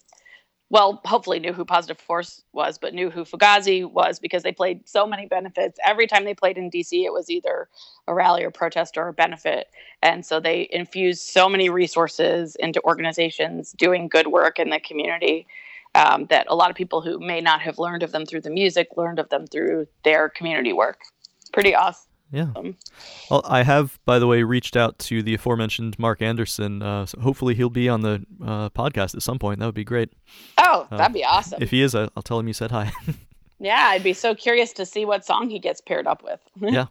well 0.72 1.02
hopefully 1.06 1.38
knew 1.38 1.54
who 1.54 1.66
positive 1.66 2.00
force 2.00 2.44
was 2.54 2.78
but 2.78 2.94
knew 2.94 3.10
who 3.10 3.24
fugazi 3.24 3.86
was 3.86 4.20
because 4.20 4.42
they 4.42 4.52
played 4.52 4.88
so 4.88 5.06
many 5.06 5.28
benefits. 5.28 5.78
Every 5.86 6.08
time 6.08 6.24
they 6.24 6.34
played 6.34 6.58
in 6.58 6.72
dc 6.72 6.92
it 6.92 7.14
was 7.14 7.30
either 7.30 7.68
a 8.08 8.14
rally 8.14 8.44
or 8.44 8.50
protest 8.50 8.98
or 8.98 9.10
a 9.10 9.14
benefit. 9.14 9.68
And 10.02 10.26
so 10.26 10.40
they 10.40 10.68
infused 10.72 11.22
so 11.22 11.48
many 11.48 11.70
resources 11.70 12.56
into 12.56 12.82
organizations 12.84 13.74
doing 13.74 14.08
good 14.08 14.28
work 14.28 14.58
in 14.58 14.70
the 14.70 14.80
community 14.80 15.46
um, 15.94 16.26
that 16.28 16.48
a 16.50 16.56
lot 16.56 16.70
of 16.70 16.78
people 16.78 17.02
who 17.02 17.20
may 17.20 17.42
not 17.42 17.62
have 17.62 17.78
learned 17.78 18.02
of 18.02 18.14
them 18.14 18.26
through 18.26 18.42
the 18.42 18.50
music 18.50 18.88
learned 18.96 19.20
of 19.20 19.28
them 19.30 19.46
through 19.46 19.88
their 20.04 20.30
community 20.30 20.72
work. 20.72 21.02
Pretty 21.52 21.76
awesome 21.76 22.11
Yeah. 22.32 22.54
Well, 23.30 23.42
I 23.46 23.64
have, 23.64 24.00
by 24.06 24.18
the 24.20 24.28
way, 24.28 24.44
reached 24.44 24.78
out 24.78 24.98
to 25.00 25.22
the 25.22 25.34
aforementioned 25.34 26.00
Mark 26.00 26.22
Anderson. 26.22 26.82
Uh, 26.82 27.06
so 27.06 27.20
hopefully, 27.20 27.56
he'll 27.56 27.70
be 27.70 27.90
on 27.90 28.02
the 28.02 28.26
uh, 28.42 28.70
podcast 28.70 29.16
at 29.16 29.22
some 29.22 29.38
point. 29.38 29.60
That 29.60 29.66
would 29.66 29.76
be 29.76 29.84
great. 29.84 30.14
Oh, 30.58 30.88
that'd 30.92 31.14
be 31.14 31.26
awesome. 31.26 31.62
If 31.62 31.72
he 31.72 31.82
is, 31.82 31.94
I'll 31.94 32.10
tell 32.24 32.40
him 32.40 32.48
you 32.48 32.54
said 32.54 32.72
hi. 32.72 32.92
yeah, 33.60 33.88
I'd 33.90 34.04
be 34.04 34.14
so 34.14 34.34
curious 34.34 34.72
to 34.74 34.86
see 34.86 35.04
what 35.06 35.26
song 35.26 35.50
he 35.50 35.60
gets 35.60 35.82
paired 35.82 36.08
up 36.08 36.24
with. 36.24 36.40
yeah. 36.62 36.86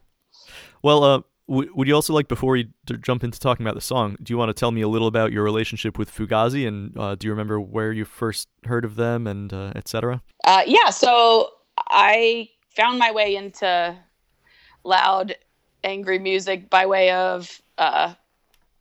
Well, 0.83 1.05
uh, 1.05 1.23
w- 1.49 1.73
would 1.75 1.89
you 1.89 1.95
also 1.95 2.13
like, 2.13 2.29
before 2.29 2.53
we 2.53 2.65
d- 2.85 2.97
jump 3.01 3.25
into 3.25 3.41
talking 3.41 3.65
about 3.65 3.75
the 3.75 3.81
song, 3.81 4.17
do 4.23 4.33
you 4.33 4.39
want 4.39 4.51
to 4.51 4.55
tell 4.55 4.71
me 4.73 4.83
a 4.83 4.89
little 4.89 5.09
about 5.09 5.33
your 5.33 5.43
relationship 5.43 5.99
with 5.99 6.15
Fugazi 6.15 6.69
and 6.69 6.97
uh, 6.99 7.15
do 7.15 7.27
you 7.27 7.33
remember 7.33 7.59
where 7.61 7.93
you 7.93 8.05
first 8.05 8.49
heard 8.65 8.85
of 8.85 8.97
them 8.97 9.27
and 9.27 9.53
uh, 9.53 9.73
etc.? 9.75 10.23
Uh, 10.45 10.63
yeah, 10.67 10.91
so 10.91 11.49
I 11.89 12.51
found 12.77 12.99
my 12.99 13.11
way 13.11 13.37
into 13.37 13.97
loud, 14.85 15.37
angry 15.85 16.19
music 16.19 16.71
by 16.71 16.87
way 16.87 17.11
of 17.11 17.61
uh, 17.79 18.15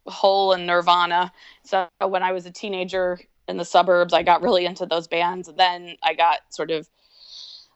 Hole 0.05 0.53
and 0.53 0.67
Nirvana. 0.67 1.31
So 1.63 1.87
when 2.05 2.23
I 2.23 2.31
was 2.31 2.45
a 2.45 2.51
teenager 2.51 3.19
in 3.47 3.57
the 3.57 3.65
suburbs, 3.65 4.13
I 4.13 4.23
got 4.23 4.41
really 4.41 4.65
into 4.65 4.85
those 4.85 5.07
bands. 5.07 5.47
And 5.47 5.57
then 5.57 5.95
I 6.03 6.13
got 6.13 6.39
sort 6.49 6.71
of 6.71 6.87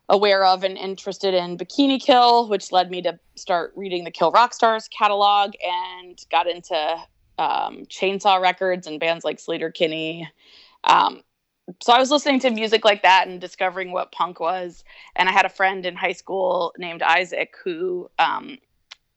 aware 0.09 0.43
of 0.45 0.63
and 0.63 0.77
interested 0.77 1.33
in 1.33 1.57
Bikini 1.57 2.01
Kill, 2.01 2.49
which 2.49 2.71
led 2.71 2.91
me 2.91 3.01
to 3.03 3.17
start 3.35 3.71
reading 3.75 4.03
the 4.03 4.11
Kill 4.11 4.31
Rock 4.31 4.53
Stars 4.53 4.87
catalog 4.89 5.53
and 5.63 6.19
got 6.29 6.47
into 6.47 6.75
um, 7.39 7.85
Chainsaw 7.85 8.41
Records 8.41 8.85
and 8.85 8.99
bands 8.99 9.23
like 9.23 9.37
Sleater-Kinney. 9.39 10.27
Um, 10.83 11.23
so 11.81 11.93
I 11.93 11.99
was 11.99 12.11
listening 12.11 12.39
to 12.41 12.49
music 12.49 12.83
like 12.83 13.03
that 13.03 13.27
and 13.27 13.39
discovering 13.39 13.91
what 13.91 14.11
punk 14.11 14.39
was. 14.39 14.83
And 15.15 15.29
I 15.29 15.31
had 15.31 15.45
a 15.45 15.49
friend 15.49 15.85
in 15.85 15.95
high 15.95 16.11
school 16.11 16.73
named 16.77 17.01
Isaac 17.01 17.55
who 17.63 18.09
um, 18.19 18.57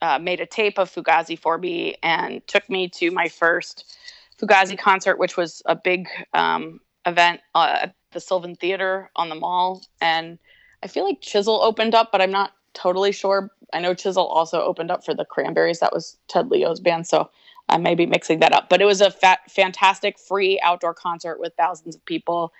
uh, 0.01 0.19
made 0.19 0.41
a 0.41 0.47
tape 0.47 0.79
of 0.79 0.93
Fugazi 0.93 1.39
for 1.39 1.59
me 1.59 1.97
and 2.03 2.47
took 2.47 2.69
me 2.71 2.89
to 2.91 3.11
my 3.11 3.29
first 3.29 3.97
Fugazi 4.41 4.79
concert, 4.79 5.19
which 5.19 5.37
was 5.37 5.63
a 5.67 5.75
big 5.75 6.09
um, 6.35 6.81
event 7.05 7.41
uh, 7.55 7.79
at 7.83 7.95
the 8.13 8.21
Sylvan 8.21 8.55
Theater 8.55 9.11
on 9.17 9.29
the 9.29 9.35
mall. 9.35 9.83
And 10.01 10.39
I 10.83 10.89
feel 10.89 11.05
like 11.05 11.21
Chisel 11.21 11.61
opened 11.63 11.95
up, 11.95 12.13
but 12.13 12.21
I'm 12.21 12.31
not 12.31 12.53
totally 12.75 13.13
sure. 13.13 13.51
I 13.73 13.81
know 13.81 13.95
Chisel 13.95 14.27
also 14.27 14.61
opened 14.61 14.91
up 14.91 15.05
for 15.05 15.15
the 15.15 15.25
Cranberries. 15.25 15.81
That 15.81 15.93
was 15.93 16.17
Ted 16.29 16.49
Leo's 16.49 16.81
band. 16.81 17.07
So 17.07 17.31
I 17.69 17.79
may 17.79 17.95
be 17.95 18.07
mixing 18.07 18.41
that 18.41 18.53
up, 18.53 18.69
but 18.69 18.81
it 18.81 18.85
was 18.85 19.01
a 19.01 19.11
fat, 19.11 19.41
fantastic 19.51 20.19
free 20.19 20.61
outdoor 20.63 20.95
concert 20.95 21.41
with 21.41 21.53
thousands 21.57 21.97
of 21.97 22.05
people, 22.05 22.53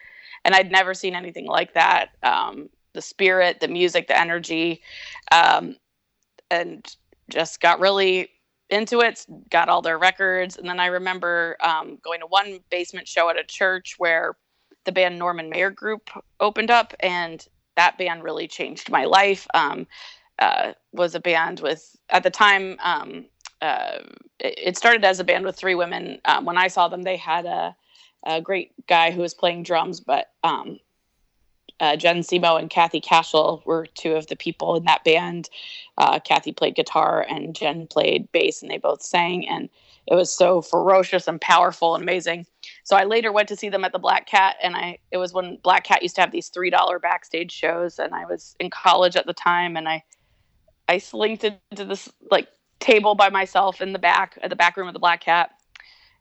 and 0.45 0.55
I'd 0.55 0.71
never 0.73 0.95
seen 0.95 1.15
anything 1.15 1.47
like 1.47 1.75
that. 1.75 2.11
Um, 2.23 2.69
the 2.93 3.03
spirit, 3.03 3.61
the 3.61 3.69
music, 3.69 4.09
the 4.09 4.19
energy, 4.19 4.83
um, 5.31 5.77
and 6.51 6.85
just 7.31 7.61
got 7.61 7.79
really 7.79 8.31
into 8.71 9.01
it. 9.01 9.25
Got 9.51 9.69
all 9.69 9.83
their 9.83 9.99
records, 9.99 10.57
and 10.57 10.69
then 10.69 10.81
I 10.81 10.87
remember 10.87 11.57
um, 11.61 11.99
going 12.03 12.21
to 12.21 12.27
one 12.27 12.61
basement 12.71 13.07
show 13.07 13.29
at 13.29 13.39
a 13.39 13.45
church 13.45 13.95
where 13.99 14.37
the 14.85 14.93
band 14.93 15.19
Norman 15.19 15.51
Mayer 15.51 15.71
Group 15.71 16.11
opened 16.41 16.71
up, 16.71 16.95
and 17.01 17.47
that 17.77 17.99
band 17.99 18.25
really 18.25 18.49
changed 18.49 18.91
my 18.91 19.05
life. 19.05 19.47
Um, 19.55 19.87
uh, 20.39 20.73
was 20.93 21.15
a 21.15 21.21
band 21.21 21.61
with 21.61 21.97
at 22.11 22.23
the 22.23 22.31
time 22.31 22.77
um, 22.83 23.25
uh, 23.63 23.99
it, 24.39 24.77
started 24.77 25.05
as 25.05 25.21
a 25.21 25.25
band 25.25 25.45
with 25.45 25.57
three 25.57 25.75
women. 25.75 26.21
Um, 26.25 26.45
when 26.45 26.59
I 26.59 26.69
saw 26.69 26.89
them, 26.89 27.03
they 27.03 27.17
had 27.17 27.47
a, 27.47 27.77
a, 28.25 28.41
great 28.41 28.73
guy 28.87 29.11
who 29.11 29.23
was 29.23 29.35
playing 29.35 29.63
drums, 29.63 30.01
but 30.01 30.31
um, 30.45 30.79
uh, 31.81 31.97
Jen 31.97 32.21
Simo 32.21 32.59
and 32.59 32.71
Kathy 32.71 33.01
Cashel 33.01 33.63
were 33.67 33.87
two 33.87 34.13
of 34.13 34.27
the 34.27 34.37
people 34.37 34.77
in 34.77 34.85
that 34.85 35.05
band. 35.05 35.49
Uh, 35.99 36.19
Kathy 36.21 36.53
played 36.53 36.75
guitar 36.75 37.25
and 37.29 37.55
Jen 37.55 37.87
played 37.87 38.31
bass, 38.33 38.63
and 38.63 38.71
they 38.71 38.79
both 38.79 39.03
sang. 39.03 39.47
And 39.49 39.69
it 40.07 40.15
was 40.15 40.31
so 40.31 40.63
ferocious 40.63 41.27
and 41.27 41.41
powerful 41.41 41.95
and 41.95 42.03
amazing. 42.03 42.47
So 42.85 42.97
I 42.97 43.05
later 43.05 43.33
went 43.33 43.49
to 43.49 43.57
see 43.57 43.69
them 43.69 43.85
at 43.85 43.93
the 43.93 43.99
Black 43.99 44.27
Cat, 44.27 44.57
and 44.63 44.77
I 44.77 44.99
it 45.11 45.19
was 45.19 45.33
when 45.33 45.57
Black 45.63 45.85
Cat 45.85 46.03
used 46.03 46.15
to 46.17 46.21
have 46.21 46.33
these 46.33 46.49
three 46.49 46.71
dollar 46.71 46.99
backstage 46.99 47.53
shows, 47.53 47.99
and 47.99 48.15
I 48.15 48.25
was 48.25 48.55
in 48.61 48.71
college 48.71 49.17
at 49.17 49.27
the 49.27 49.35
time, 49.35 49.77
and 49.77 49.89
I 49.89 50.05
I 50.89 50.99
slinked 50.99 51.45
into 51.45 51.85
this 51.85 52.09
like 52.31 52.49
table 52.81 53.15
by 53.15 53.31
myself 53.31 53.81
in 53.81 53.93
the 53.93 53.99
back 53.99 54.39
at 54.43 54.51
the 54.51 54.57
back 54.57 54.77
room 54.77 54.89
of 54.89 54.95
the 54.95 55.01
Black 55.01 55.21
Cat, 55.21 55.51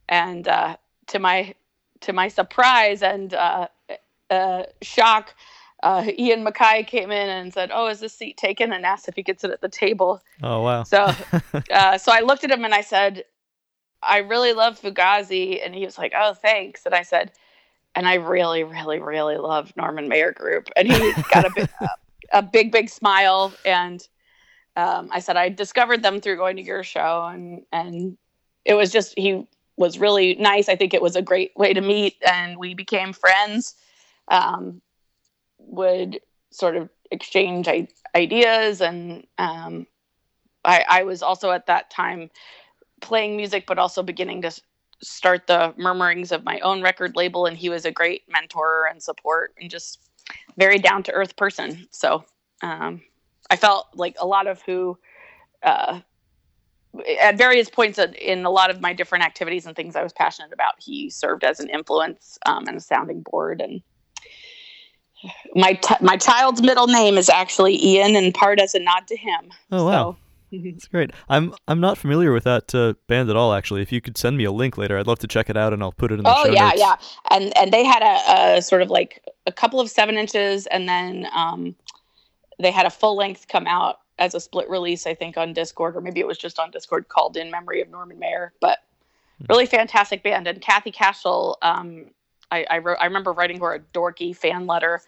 and 0.08 0.48
uh, 0.48 0.78
to 1.08 1.20
my 1.20 1.54
to 2.02 2.14
my 2.14 2.28
surprise 2.28 3.02
and 3.02 3.34
uh, 3.34 3.68
uh, 4.30 4.64
shock, 4.82 5.36
uh, 5.84 6.06
Ian 6.18 6.46
MacKaye 6.46 6.86
came 6.86 7.12
in 7.12 7.30
and 7.30 7.54
said, 7.54 7.72
"Oh, 7.74 7.88
is 7.88 8.00
this 8.00 8.14
seat 8.14 8.38
taken?" 8.38 8.72
and 8.72 8.86
asked 8.86 9.08
if 9.08 9.16
he 9.16 9.24
could 9.24 9.40
sit 9.40 9.52
at 9.52 9.62
the 9.62 9.70
table. 9.70 10.22
Oh 10.42 10.62
wow! 10.62 10.84
So, 10.84 11.12
uh, 11.72 11.98
so 11.98 12.12
I 12.12 12.22
looked 12.22 12.44
at 12.44 12.52
him 12.52 12.66
and 12.66 12.74
I 12.74 12.82
said, 12.82 13.26
"I 14.02 14.20
really 14.20 14.54
love 14.54 14.80
Fugazi," 14.80 15.64
and 15.64 15.76
he 15.76 15.86
was 15.86 15.98
like, 15.98 16.14
"Oh, 16.18 16.34
thanks." 16.34 16.86
And 16.86 16.96
I 16.96 17.04
said, 17.04 17.32
"And 17.94 18.08
I 18.08 18.16
really, 18.16 18.64
really, 18.64 19.00
really 19.00 19.38
love 19.38 19.74
Norman 19.76 20.08
Mayer 20.08 20.32
Group," 20.32 20.70
and 20.76 20.92
he 20.92 21.14
got 21.32 21.46
a 21.46 21.52
big, 21.56 21.70
a 22.34 22.42
big, 22.42 22.72
big 22.72 22.90
smile 22.90 23.54
and 23.66 24.08
um, 24.76 25.10
I 25.12 25.20
said 25.20 25.38
I 25.38 25.50
discovered 25.50 26.04
them 26.04 26.20
through 26.20 26.38
going 26.38 26.58
to 26.58 26.62
your 26.62 26.84
show, 26.84 27.26
and 27.32 27.64
and 27.72 28.18
it 28.66 28.74
was 28.74 28.92
just 28.92 29.18
he 29.18 29.48
was 29.78 30.00
really 30.00 30.36
nice. 30.36 30.70
I 30.70 30.76
think 30.76 30.94
it 30.94 31.02
was 31.02 31.16
a 31.16 31.22
great 31.22 31.52
way 31.56 31.74
to 31.74 31.82
meet, 31.82 32.16
and 32.30 32.58
we 32.58 32.74
became 32.74 33.14
friends. 33.14 33.76
Um, 34.28 34.82
would 35.60 36.20
sort 36.52 36.76
of 36.76 36.90
exchange 37.12 37.68
I- 37.68 37.88
ideas, 38.16 38.82
and 38.82 39.26
um, 39.38 39.88
I, 40.64 40.86
I 40.88 41.04
was 41.04 41.22
also 41.22 41.52
at 41.52 41.68
that 41.68 41.90
time 41.90 42.30
playing 43.02 43.38
music, 43.38 43.66
but 43.68 43.80
also 43.80 44.04
beginning 44.04 44.42
to 44.42 44.52
start 45.02 45.48
the 45.48 45.74
murmurings 45.78 46.32
of 46.32 46.44
my 46.44 46.60
own 46.60 46.82
record 46.82 47.16
label. 47.16 47.46
And 47.46 47.58
he 47.58 47.70
was 47.70 47.86
a 47.86 47.92
great 47.92 48.24
mentor 48.28 48.88
and 48.90 49.02
support, 49.02 49.54
and 49.60 49.70
just 49.70 50.00
very 50.58 50.80
down 50.80 51.04
to 51.04 51.14
earth 51.14 51.36
person. 51.36 51.88
So. 51.92 52.26
Um, 52.62 53.02
I 53.50 53.56
felt 53.56 53.88
like 53.94 54.16
a 54.20 54.26
lot 54.26 54.48
of 54.48 54.62
who, 54.62 54.98
uh, 55.64 56.00
at 57.20 57.38
various 57.38 57.70
points 57.70 58.00
in 58.00 58.46
a 58.46 58.50
lot 58.50 58.70
of 58.70 58.82
my 58.82 58.94
different 58.94 59.26
activities 59.26 59.66
and 59.66 59.76
things 59.76 59.96
I 59.96 60.04
was 60.04 60.14
passionate 60.14 60.54
about, 60.54 60.74
he 60.80 61.10
served 61.10 61.44
as 61.44 61.60
an 61.60 61.70
influence 61.70 62.38
um, 62.46 62.68
and 62.68 62.78
a 62.78 62.82
sounding 62.82 63.22
board. 63.22 63.62
And 63.62 63.82
my 65.56 65.74
t- 65.74 65.96
my 66.02 66.18
child's 66.18 66.62
middle 66.62 66.88
name 66.88 67.18
is 67.18 67.30
actually 67.30 67.84
Ian, 67.84 68.16
in 68.16 68.32
part 68.32 68.60
as 68.60 68.76
a 68.76 68.80
nod 68.80 69.08
to 69.08 69.18
him. 69.18 69.52
Oh 69.72 69.86
wow. 69.86 70.18
So, 70.52 70.58
that's 70.64 70.88
great. 70.88 71.12
I'm 71.30 71.54
I'm 71.68 71.80
not 71.80 71.98
familiar 71.98 72.32
with 72.32 72.44
that 72.44 72.74
uh, 72.74 72.94
band 73.08 73.30
at 73.30 73.36
all. 73.36 73.54
Actually, 73.54 73.82
if 73.82 73.92
you 73.92 74.02
could 74.02 74.18
send 74.18 74.38
me 74.38 74.44
a 74.44 74.52
link 74.52 74.78
later, 74.78 74.98
I'd 74.98 75.08
love 75.08 75.20
to 75.20 75.28
check 75.28 75.50
it 75.50 75.58
out, 75.58 75.74
and 75.74 75.82
I'll 75.82 75.92
put 75.92 76.12
it 76.12 76.20
in 76.20 76.24
the 76.24 76.34
oh, 76.36 76.46
show 76.46 76.52
yeah, 76.52 76.70
notes. 76.70 76.80
yeah. 76.80 76.96
And 77.32 77.58
and 77.58 77.72
they 77.72 77.84
had 77.84 78.04
a, 78.04 78.58
a, 78.58 78.62
sort 78.62 78.82
of 78.82 78.90
like 78.90 79.22
a 79.46 79.52
couple 79.52 79.80
of 79.80 79.90
seven 79.90 80.16
inches, 80.16 80.68
and 80.68 80.88
then 80.88 81.28
um, 81.36 81.76
they 82.60 82.72
had 82.72 82.86
a 82.86 82.90
full 82.90 83.16
length 83.16 83.48
come 83.48 83.68
out 83.68 84.00
as 84.18 84.34
a 84.34 84.40
split 84.40 84.70
release, 84.70 85.06
I 85.06 85.14
think, 85.14 85.38
on 85.38 85.54
Dischord, 85.54 85.96
or 85.96 86.02
maybe 86.02 86.20
it 86.20 86.28
was 86.28 86.38
just 86.38 86.60
on 86.60 86.72
Dischord 86.72 87.08
called 87.08 87.36
In 87.36 87.52
Memory 87.52 87.82
of 87.82 87.90
Norman 87.90 88.18
Mayer. 88.18 88.54
But 88.62 88.80
hmm. 89.40 89.46
really 89.50 89.66
fantastic 89.66 90.24
band. 90.24 90.48
And 90.48 90.62
Kathy 90.62 90.92
Cashel, 90.92 91.58
um, 91.62 92.06
I, 92.52 92.66
I, 92.70 92.78
wrote, 92.80 92.98
I 93.02 93.06
remember 93.06 93.34
writing 93.34 93.60
her 93.60 93.74
a 93.74 93.80
dorky 93.80 94.36
fan 94.36 94.68
letter. 94.68 95.02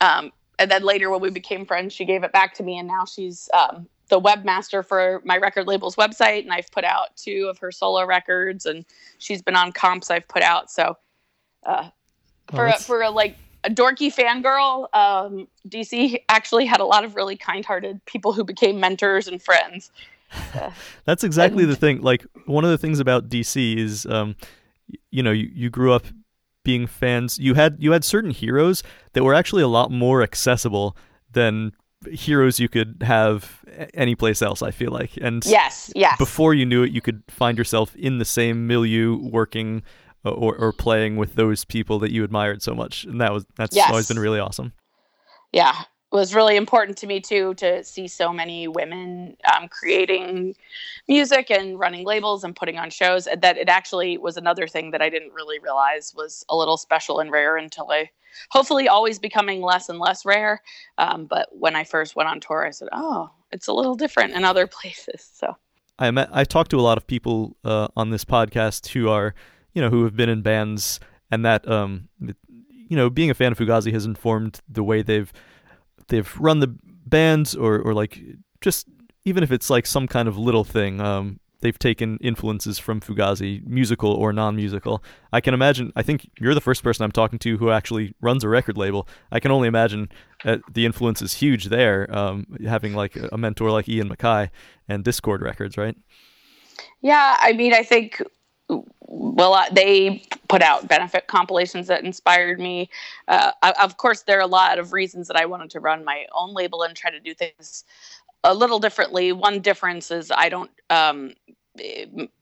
Um, 0.00 0.32
and 0.58 0.70
then 0.70 0.82
later, 0.82 1.10
when 1.10 1.20
we 1.20 1.30
became 1.30 1.64
friends, 1.64 1.92
she 1.92 2.04
gave 2.04 2.22
it 2.22 2.32
back 2.32 2.54
to 2.54 2.62
me, 2.62 2.78
and 2.78 2.86
now 2.86 3.04
she's 3.04 3.48
um, 3.52 3.88
the 4.08 4.20
webmaster 4.20 4.86
for 4.86 5.20
my 5.24 5.36
record 5.38 5.66
label's 5.66 5.96
website. 5.96 6.42
And 6.42 6.52
I've 6.52 6.70
put 6.70 6.84
out 6.84 7.16
two 7.16 7.48
of 7.50 7.58
her 7.58 7.72
solo 7.72 8.04
records, 8.04 8.66
and 8.66 8.84
she's 9.18 9.42
been 9.42 9.56
on 9.56 9.72
comps 9.72 10.10
I've 10.10 10.28
put 10.28 10.42
out. 10.42 10.70
So, 10.70 10.96
uh, 11.64 11.88
for 12.50 12.68
oh, 12.68 12.70
a, 12.70 12.78
for 12.78 13.02
a 13.02 13.10
like 13.10 13.36
a 13.64 13.70
dorky 13.70 14.14
fangirl, 14.14 14.94
um, 14.94 15.48
DC 15.68 16.22
actually 16.28 16.66
had 16.66 16.80
a 16.80 16.84
lot 16.84 17.04
of 17.04 17.16
really 17.16 17.36
kind-hearted 17.36 18.04
people 18.04 18.32
who 18.32 18.44
became 18.44 18.78
mentors 18.78 19.26
and 19.26 19.42
friends. 19.42 19.90
Uh, 20.54 20.70
That's 21.04 21.24
exactly 21.24 21.64
and, 21.64 21.72
the 21.72 21.76
thing. 21.76 22.02
Like 22.02 22.26
one 22.46 22.64
of 22.64 22.70
the 22.70 22.78
things 22.78 23.00
about 23.00 23.28
DC 23.28 23.76
is, 23.76 24.06
um, 24.06 24.36
you 25.10 25.22
know, 25.22 25.32
you, 25.32 25.50
you 25.52 25.70
grew 25.70 25.92
up 25.92 26.04
being 26.62 26.86
fans. 26.86 27.38
You 27.38 27.54
had 27.54 27.76
you 27.78 27.92
had 27.92 28.04
certain 28.04 28.30
heroes 28.30 28.82
that 29.12 29.24
were 29.24 29.34
actually 29.34 29.62
a 29.62 29.68
lot 29.68 29.90
more 29.90 30.22
accessible 30.22 30.96
than 31.32 31.72
heroes 32.10 32.60
you 32.60 32.68
could 32.68 33.02
have 33.02 33.64
any 33.94 34.14
place 34.14 34.42
else. 34.42 34.62
I 34.62 34.70
feel 34.70 34.90
like, 34.90 35.12
and 35.20 35.44
yes, 35.46 35.92
yes. 35.94 36.18
Before 36.18 36.54
you 36.54 36.66
knew 36.66 36.82
it, 36.82 36.92
you 36.92 37.00
could 37.00 37.22
find 37.28 37.56
yourself 37.56 37.94
in 37.96 38.18
the 38.18 38.24
same 38.24 38.66
milieu, 38.66 39.16
working 39.16 39.82
or, 40.24 40.56
or 40.56 40.72
playing 40.72 41.16
with 41.16 41.34
those 41.34 41.64
people 41.64 41.98
that 41.98 42.12
you 42.12 42.24
admired 42.24 42.62
so 42.62 42.74
much 42.74 43.04
and 43.04 43.20
that 43.20 43.32
was 43.32 43.44
that's 43.56 43.74
yes. 43.74 43.88
always 43.90 44.08
been 44.08 44.18
really 44.18 44.40
awesome 44.40 44.72
yeah 45.52 45.80
it 45.80 46.16
was 46.16 46.34
really 46.34 46.56
important 46.56 46.96
to 46.96 47.06
me 47.06 47.20
too 47.20 47.54
to 47.54 47.82
see 47.82 48.06
so 48.06 48.32
many 48.32 48.68
women 48.68 49.36
um, 49.54 49.68
creating 49.68 50.54
music 51.08 51.50
and 51.50 51.78
running 51.78 52.04
labels 52.04 52.44
and 52.44 52.54
putting 52.54 52.78
on 52.78 52.88
shows 52.88 53.26
that 53.36 53.56
it 53.56 53.68
actually 53.68 54.16
was 54.18 54.36
another 54.36 54.66
thing 54.66 54.90
that 54.90 55.02
i 55.02 55.08
didn't 55.08 55.32
really 55.32 55.58
realize 55.58 56.14
was 56.16 56.44
a 56.48 56.56
little 56.56 56.76
special 56.76 57.20
and 57.20 57.30
rare 57.30 57.56
until 57.56 57.90
i 57.90 58.08
hopefully 58.50 58.88
always 58.88 59.18
becoming 59.18 59.60
less 59.60 59.88
and 59.88 59.98
less 59.98 60.24
rare 60.24 60.62
um, 60.98 61.26
but 61.26 61.48
when 61.52 61.76
i 61.76 61.84
first 61.84 62.16
went 62.16 62.28
on 62.28 62.40
tour 62.40 62.66
i 62.66 62.70
said 62.70 62.88
oh 62.92 63.30
it's 63.54 63.68
a 63.68 63.72
little 63.72 63.94
different 63.94 64.34
in 64.34 64.44
other 64.44 64.66
places. 64.80 65.26
So 65.32 65.56
I 65.98 66.10
met, 66.10 66.28
I 66.32 66.44
talked 66.44 66.72
to 66.72 66.78
a 66.78 66.82
lot 66.82 66.98
of 66.98 67.06
people 67.06 67.56
uh, 67.64 67.88
on 67.96 68.10
this 68.10 68.24
podcast 68.24 68.88
who 68.88 69.08
are 69.08 69.34
you 69.74 69.82
know 69.82 69.90
who 69.90 70.04
have 70.04 70.16
been 70.16 70.28
in 70.28 70.42
bands 70.42 71.00
and 71.30 71.44
that 71.44 71.68
um 71.68 72.08
you 72.20 72.96
know 72.96 73.10
being 73.10 73.30
a 73.30 73.34
fan 73.34 73.52
of 73.52 73.58
Fugazi 73.58 73.92
has 73.92 74.06
informed 74.06 74.60
the 74.68 74.82
way 74.82 75.02
they've 75.02 75.32
they've 76.08 76.34
run 76.38 76.60
the 76.60 76.74
bands 77.06 77.54
or 77.54 77.78
or 77.78 77.94
like 77.94 78.20
just 78.60 78.86
even 79.24 79.42
if 79.42 79.52
it's 79.52 79.70
like 79.70 79.86
some 79.86 80.06
kind 80.06 80.28
of 80.28 80.38
little 80.38 80.64
thing 80.64 81.00
um 81.00 81.40
they've 81.64 81.78
taken 81.78 82.18
influences 82.18 82.78
from 82.78 83.00
Fugazi, 83.00 83.66
musical 83.66 84.12
or 84.12 84.34
non-musical. 84.34 85.02
I 85.32 85.40
can 85.40 85.54
imagine. 85.54 85.94
I 85.96 86.02
think 86.02 86.30
you're 86.38 86.52
the 86.52 86.60
first 86.60 86.84
person 86.84 87.04
I'm 87.04 87.10
talking 87.10 87.38
to 87.38 87.56
who 87.56 87.70
actually 87.70 88.14
runs 88.20 88.44
a 88.44 88.50
record 88.50 88.76
label. 88.76 89.08
I 89.32 89.40
can 89.40 89.50
only 89.50 89.66
imagine 89.66 90.10
uh, 90.44 90.58
the 90.70 90.84
influence 90.84 91.22
is 91.22 91.32
huge 91.32 91.64
there, 91.66 92.06
um, 92.14 92.46
having 92.66 92.92
like 92.92 93.16
a 93.16 93.38
mentor 93.38 93.70
like 93.70 93.88
Ian 93.88 94.10
MacKaye 94.10 94.50
and 94.88 95.02
Dischord 95.02 95.40
Records, 95.40 95.78
right? 95.78 95.96
Yeah, 97.00 97.38
I 97.40 97.54
mean, 97.54 97.72
I 97.72 97.82
think 97.82 98.22
well, 98.68 99.66
they 99.72 100.22
put 100.48 100.62
out 100.62 100.88
benefit 100.88 101.26
compilations 101.26 101.86
that 101.86 102.04
inspired 102.04 102.58
me. 102.58 102.88
Uh, 103.28 103.52
I, 103.62 103.72
of 103.82 103.96
course, 103.96 104.22
there 104.22 104.38
are 104.38 104.42
a 104.42 104.46
lot 104.46 104.78
of 104.78 104.92
reasons 104.92 105.28
that 105.28 105.36
I 105.36 105.46
wanted 105.46 105.70
to 105.70 105.80
run 105.80 106.04
my 106.04 106.26
own 106.32 106.54
label 106.54 106.82
and 106.82 106.96
try 106.96 107.10
to 107.10 107.20
do 107.20 107.34
things 107.34 107.84
a 108.42 108.54
little 108.54 108.78
differently. 108.78 109.32
One 109.32 109.60
difference 109.60 110.10
is 110.10 110.30
I 110.30 110.48
don't. 110.48 110.70
Um, 110.90 111.34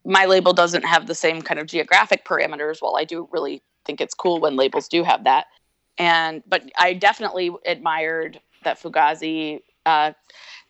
my 0.04 0.26
label 0.26 0.52
doesn't 0.52 0.84
have 0.84 1.06
the 1.06 1.14
same 1.14 1.40
kind 1.40 1.58
of 1.58 1.66
geographic 1.66 2.24
parameters. 2.24 2.80
While 2.80 2.96
I 2.96 3.04
do 3.04 3.28
really 3.32 3.62
think 3.84 4.00
it's 4.00 4.14
cool 4.14 4.40
when 4.40 4.56
labels 4.56 4.88
do 4.88 5.02
have 5.04 5.24
that, 5.24 5.46
and 5.98 6.42
but 6.46 6.70
I 6.76 6.94
definitely 6.94 7.50
admired 7.66 8.40
that 8.64 8.80
Fugazi 8.80 9.60
uh, 9.86 10.12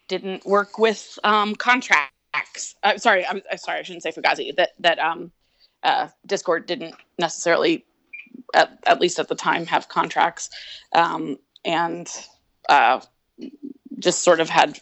didn't 0.08 0.44
work 0.46 0.78
with 0.78 1.18
um, 1.24 1.54
contracts. 1.54 2.74
Uh, 2.82 2.98
sorry, 2.98 3.26
I'm, 3.26 3.42
I'm, 3.50 3.58
sorry. 3.58 3.80
I 3.80 3.82
shouldn't 3.82 4.02
say 4.02 4.12
Fugazi. 4.12 4.54
That 4.56 4.70
that 4.78 4.98
um, 4.98 5.32
uh, 5.82 6.08
Dischord 6.26 6.66
didn't 6.66 6.94
necessarily, 7.18 7.84
at, 8.54 8.78
at, 8.86 9.00
least 9.00 9.18
at 9.18 9.28
the 9.28 9.34
time, 9.34 9.66
have 9.66 9.88
contracts, 9.88 10.50
um, 10.92 11.38
and 11.64 12.08
uh, 12.68 13.00
just 13.98 14.22
sort 14.22 14.40
of 14.40 14.48
had 14.48 14.78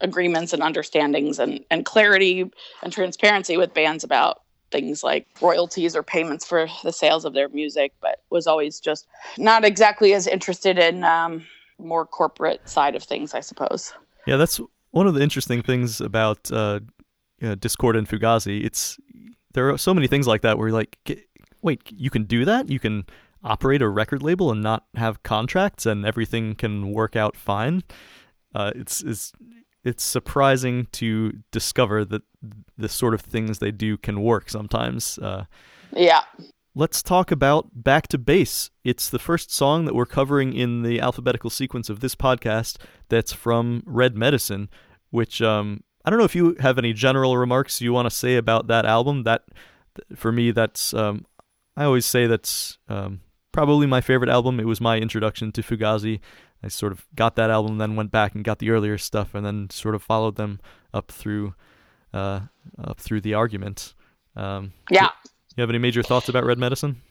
agreements 0.00 0.52
and 0.52 0.62
understandings 0.62 1.38
and, 1.38 1.64
and 1.70 1.84
clarity 1.84 2.50
and 2.82 2.92
transparency 2.92 3.56
with 3.56 3.74
bands 3.74 4.04
about 4.04 4.42
things 4.70 5.02
like 5.02 5.26
royalties 5.40 5.96
or 5.96 6.02
payments 6.02 6.46
for 6.46 6.68
the 6.84 6.92
sales 6.92 7.24
of 7.24 7.32
their 7.32 7.48
music, 7.48 7.92
but 8.00 8.22
was 8.30 8.46
always 8.46 8.80
just 8.80 9.06
not 9.38 9.64
exactly 9.64 10.12
as 10.14 10.26
interested 10.26 10.78
in 10.78 11.04
um, 11.04 11.44
more 11.78 12.04
corporate 12.04 12.66
side 12.68 12.94
of 12.94 13.02
things, 13.02 13.34
I 13.34 13.40
suppose. 13.40 13.92
Yeah, 14.26 14.36
that's 14.36 14.60
one 14.90 15.06
of 15.06 15.14
the 15.14 15.22
interesting 15.22 15.62
things 15.62 16.00
about 16.00 16.50
uh, 16.52 16.80
Dischord 17.40 17.96
and 17.96 18.08
Fugazi. 18.08 18.64
It's 18.64 18.98
there 19.58 19.70
are 19.70 19.76
so 19.76 19.92
many 19.92 20.06
things 20.06 20.28
like 20.28 20.42
that 20.42 20.56
where 20.56 20.68
you're 20.68 20.76
like, 20.76 21.26
wait, 21.62 21.82
you 21.90 22.10
can 22.10 22.22
do 22.22 22.44
that? 22.44 22.70
You 22.70 22.78
can 22.78 23.04
operate 23.42 23.82
a 23.82 23.88
record 23.88 24.22
label 24.22 24.52
and 24.52 24.62
not 24.62 24.84
have 24.94 25.24
contracts, 25.24 25.84
and 25.84 26.06
everything 26.06 26.54
can 26.54 26.92
work 26.92 27.16
out 27.16 27.34
fine. 27.34 27.82
Uh, 28.54 28.70
it's 28.76 29.02
it's 29.02 29.32
it's 29.82 30.04
surprising 30.04 30.86
to 30.92 31.32
discover 31.50 32.04
that 32.04 32.22
the 32.76 32.88
sort 32.88 33.14
of 33.14 33.20
things 33.20 33.58
they 33.58 33.72
do 33.72 33.96
can 33.96 34.22
work 34.22 34.48
sometimes. 34.48 35.18
Uh, 35.18 35.46
yeah. 35.92 36.20
Let's 36.76 37.02
talk 37.02 37.32
about 37.32 37.70
Back 37.74 38.06
to 38.08 38.18
Base. 38.18 38.70
It's 38.84 39.10
the 39.10 39.18
first 39.18 39.52
song 39.52 39.86
that 39.86 39.94
we're 39.96 40.06
covering 40.06 40.52
in 40.52 40.82
the 40.82 41.00
alphabetical 41.00 41.50
sequence 41.50 41.90
of 41.90 41.98
this 41.98 42.14
podcast 42.14 42.76
that's 43.08 43.32
from 43.32 43.82
Red 43.84 44.16
Medicine, 44.16 44.68
which 45.10 45.42
um, 45.42 45.82
I 46.08 46.10
don't 46.10 46.20
know 46.20 46.24
if 46.24 46.34
you 46.34 46.56
have 46.60 46.78
any 46.78 46.94
general 46.94 47.36
remarks 47.36 47.82
you 47.82 47.92
want 47.92 48.06
to 48.06 48.10
say 48.10 48.36
about 48.36 48.68
that 48.68 48.86
album. 48.86 49.24
That 49.24 49.42
for 50.16 50.32
me, 50.32 50.52
that's 50.52 50.94
um, 50.94 51.26
I 51.76 51.84
always 51.84 52.06
say 52.06 52.26
that's 52.26 52.78
um, 52.88 53.20
probably 53.52 53.86
my 53.86 54.00
favorite 54.00 54.30
album. 54.30 54.58
It 54.58 54.64
was 54.64 54.80
my 54.80 54.96
introduction 54.96 55.52
to 55.52 55.60
Fugazi. 55.60 56.20
I 56.64 56.68
sort 56.68 56.92
of 56.92 57.06
got 57.14 57.36
that 57.36 57.50
album, 57.50 57.76
then 57.76 57.94
went 57.94 58.10
back 58.10 58.34
and 58.34 58.42
got 58.42 58.58
the 58.58 58.70
earlier 58.70 58.96
stuff, 58.96 59.34
and 59.34 59.44
then 59.44 59.68
sort 59.68 59.94
of 59.94 60.02
followed 60.02 60.36
them 60.36 60.60
up 60.94 61.12
through 61.12 61.54
uh, 62.14 62.40
up 62.82 62.98
through 62.98 63.20
the 63.20 63.34
argument. 63.34 63.92
Um, 64.34 64.72
yeah. 64.90 65.10
You 65.56 65.60
have 65.60 65.68
any 65.68 65.78
major 65.78 66.02
thoughts 66.02 66.30
about 66.30 66.46
Red 66.46 66.56
Medicine? 66.56 67.02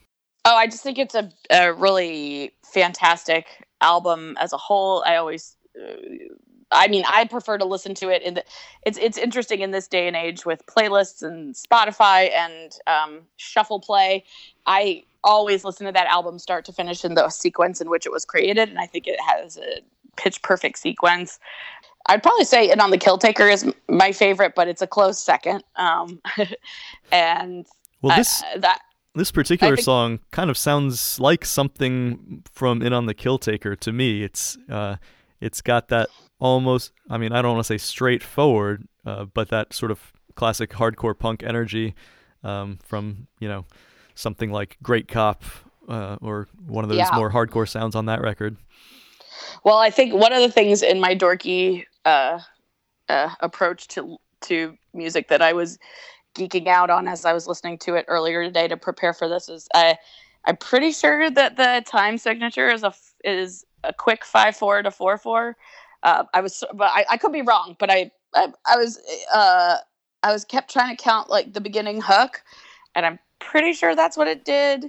Oh, 0.43 0.55
I 0.55 0.65
just 0.65 0.81
think 0.81 0.97
it's 0.97 1.13
a, 1.13 1.29
a 1.51 1.71
really 1.71 2.55
fantastic 2.63 3.45
album 3.79 4.35
as 4.39 4.53
a 4.53 4.57
whole. 4.57 5.03
I 5.05 5.17
always 5.17 5.55
uh, 5.79 5.93
I 6.71 6.87
mean, 6.87 7.03
I 7.07 7.25
prefer 7.25 7.57
to 7.57 7.65
listen 7.65 7.95
to 7.95 8.09
it 8.09 8.21
in 8.21 8.35
the. 8.35 8.43
It's 8.85 8.97
it's 8.97 9.17
interesting 9.17 9.61
in 9.61 9.71
this 9.71 9.87
day 9.87 10.07
and 10.07 10.15
age 10.15 10.45
with 10.45 10.65
playlists 10.65 11.23
and 11.23 11.55
Spotify 11.55 12.31
and 12.31 12.77
um, 12.87 13.21
shuffle 13.37 13.79
play. 13.79 14.25
I 14.65 15.03
always 15.23 15.63
listen 15.63 15.85
to 15.85 15.91
that 15.93 16.07
album 16.07 16.39
start 16.39 16.65
to 16.65 16.73
finish 16.73 17.05
in 17.05 17.15
the 17.15 17.29
sequence 17.29 17.79
in 17.79 17.89
which 17.89 18.05
it 18.05 18.11
was 18.11 18.25
created, 18.25 18.69
and 18.69 18.79
I 18.79 18.85
think 18.85 19.07
it 19.07 19.19
has 19.21 19.57
a 19.57 19.81
pitch 20.17 20.41
perfect 20.41 20.79
sequence. 20.79 21.39
I'd 22.07 22.23
probably 22.23 22.45
say 22.45 22.69
"In 22.69 22.81
on 22.81 22.91
the 22.91 22.97
Kill 22.97 23.17
Taker" 23.17 23.47
is 23.47 23.71
my 23.87 24.11
favorite, 24.11 24.53
but 24.55 24.67
it's 24.67 24.81
a 24.81 24.87
close 24.87 25.19
second. 25.19 25.63
Um, 25.77 26.21
and 27.11 27.65
well, 28.01 28.17
this 28.17 28.43
uh, 28.43 28.59
that 28.59 28.81
this 29.15 29.31
particular 29.31 29.75
think, 29.75 29.85
song 29.85 30.19
kind 30.31 30.49
of 30.49 30.57
sounds 30.57 31.19
like 31.19 31.45
something 31.45 32.43
from 32.51 32.81
"In 32.81 32.91
on 32.91 33.05
the 33.05 33.13
Kill 33.13 33.37
Taker" 33.37 33.75
to 33.77 33.91
me. 33.93 34.23
It's 34.23 34.57
uh, 34.69 34.97
it's 35.41 35.61
got 35.61 35.87
that 35.89 36.09
almost 36.39 36.91
I 37.09 37.17
mean 37.17 37.31
I 37.31 37.41
don't 37.41 37.55
want 37.55 37.65
to 37.65 37.73
say 37.73 37.77
straightforward, 37.77 38.87
uh, 39.05 39.25
but 39.25 39.49
that 39.49 39.73
sort 39.73 39.91
of 39.91 40.13
classic 40.35 40.71
hardcore 40.71 41.17
punk 41.17 41.43
energy 41.43 41.95
um, 42.43 42.79
from 42.83 43.27
you 43.39 43.47
know 43.47 43.65
something 44.15 44.51
like 44.51 44.77
Great 44.81 45.07
Cop 45.07 45.43
uh, 45.87 46.17
or 46.21 46.47
one 46.65 46.83
of 46.83 46.89
those 46.89 46.97
yeah. 46.97 47.09
more 47.13 47.31
hardcore 47.31 47.67
sounds 47.67 47.95
on 47.95 48.05
that 48.05 48.21
record. 48.21 48.57
Well, 49.63 49.77
I 49.77 49.89
think 49.89 50.13
one 50.13 50.33
of 50.33 50.41
the 50.41 50.51
things 50.51 50.81
in 50.81 50.99
my 50.99 51.15
dorky 51.15 51.85
uh, 52.05 52.39
uh 53.09 53.29
approach 53.39 53.87
to 53.89 54.17
to 54.41 54.77
music 54.93 55.27
that 55.29 55.41
I 55.41 55.53
was 55.53 55.77
geeking 56.35 56.67
out 56.67 56.89
on 56.89 57.07
as 57.07 57.25
I 57.25 57.33
was 57.33 57.47
listening 57.47 57.79
to 57.79 57.95
it 57.95 58.05
earlier 58.07 58.43
today 58.43 58.67
to 58.67 58.77
prepare 58.77 59.13
for 59.13 59.27
this 59.27 59.49
is 59.49 59.67
I 59.73 59.97
I'm 60.45 60.57
pretty 60.57 60.91
sure 60.91 61.29
that 61.29 61.57
the 61.57 61.83
time 61.85 62.17
signature 62.17 62.69
is 62.69 62.83
a 62.83 62.93
is 63.23 63.65
a 63.83 63.93
quick 63.93 64.25
five 64.25 64.55
four 64.55 64.81
to 64.81 64.91
four 64.91 65.17
four 65.17 65.55
uh, 66.03 66.23
I 66.33 66.41
was, 66.41 66.63
but 66.73 66.89
I, 66.93 67.05
I 67.11 67.17
could 67.17 67.31
be 67.31 67.41
wrong, 67.41 67.75
but 67.79 67.89
I, 67.89 68.11
I, 68.35 68.47
I 68.65 68.77
was, 68.77 68.99
uh, 69.33 69.77
I 70.23 70.31
was 70.31 70.45
kept 70.45 70.71
trying 70.71 70.95
to 70.95 71.01
count 71.01 71.29
like 71.29 71.53
the 71.53 71.61
beginning 71.61 72.01
hook, 72.01 72.43
and 72.95 73.05
I'm 73.05 73.19
pretty 73.39 73.73
sure 73.73 73.95
that's 73.95 74.17
what 74.17 74.27
it 74.27 74.45
did. 74.45 74.85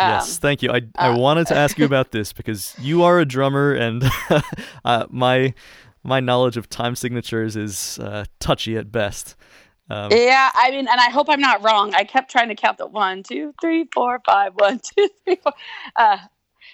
Um, 0.00 0.10
yes, 0.10 0.38
thank 0.38 0.62
you. 0.62 0.70
I, 0.70 0.82
I 0.96 1.08
uh, 1.08 1.18
wanted 1.18 1.48
to 1.48 1.56
ask 1.56 1.78
you 1.78 1.84
about 1.84 2.12
this 2.12 2.32
because 2.32 2.74
you 2.78 3.02
are 3.02 3.18
a 3.18 3.24
drummer, 3.24 3.72
and 3.72 4.04
uh, 4.84 5.06
my 5.10 5.54
my 6.02 6.20
knowledge 6.20 6.56
of 6.56 6.68
time 6.68 6.96
signatures 6.96 7.56
is 7.56 7.98
uh, 7.98 8.24
touchy 8.40 8.76
at 8.76 8.90
best. 8.90 9.36
Um, 9.90 10.12
yeah, 10.12 10.50
I 10.54 10.70
mean, 10.70 10.86
and 10.86 11.00
I 11.00 11.10
hope 11.10 11.28
I'm 11.30 11.40
not 11.40 11.62
wrong. 11.64 11.94
I 11.94 12.04
kept 12.04 12.30
trying 12.30 12.48
to 12.48 12.54
count 12.54 12.78
the 12.78 12.86
one, 12.86 13.22
two, 13.22 13.54
three, 13.60 13.86
four, 13.92 14.20
five, 14.24 14.52
one, 14.54 14.80
two, 14.96 15.08
three, 15.24 15.36
four. 15.36 15.52
Uh, 15.96 16.18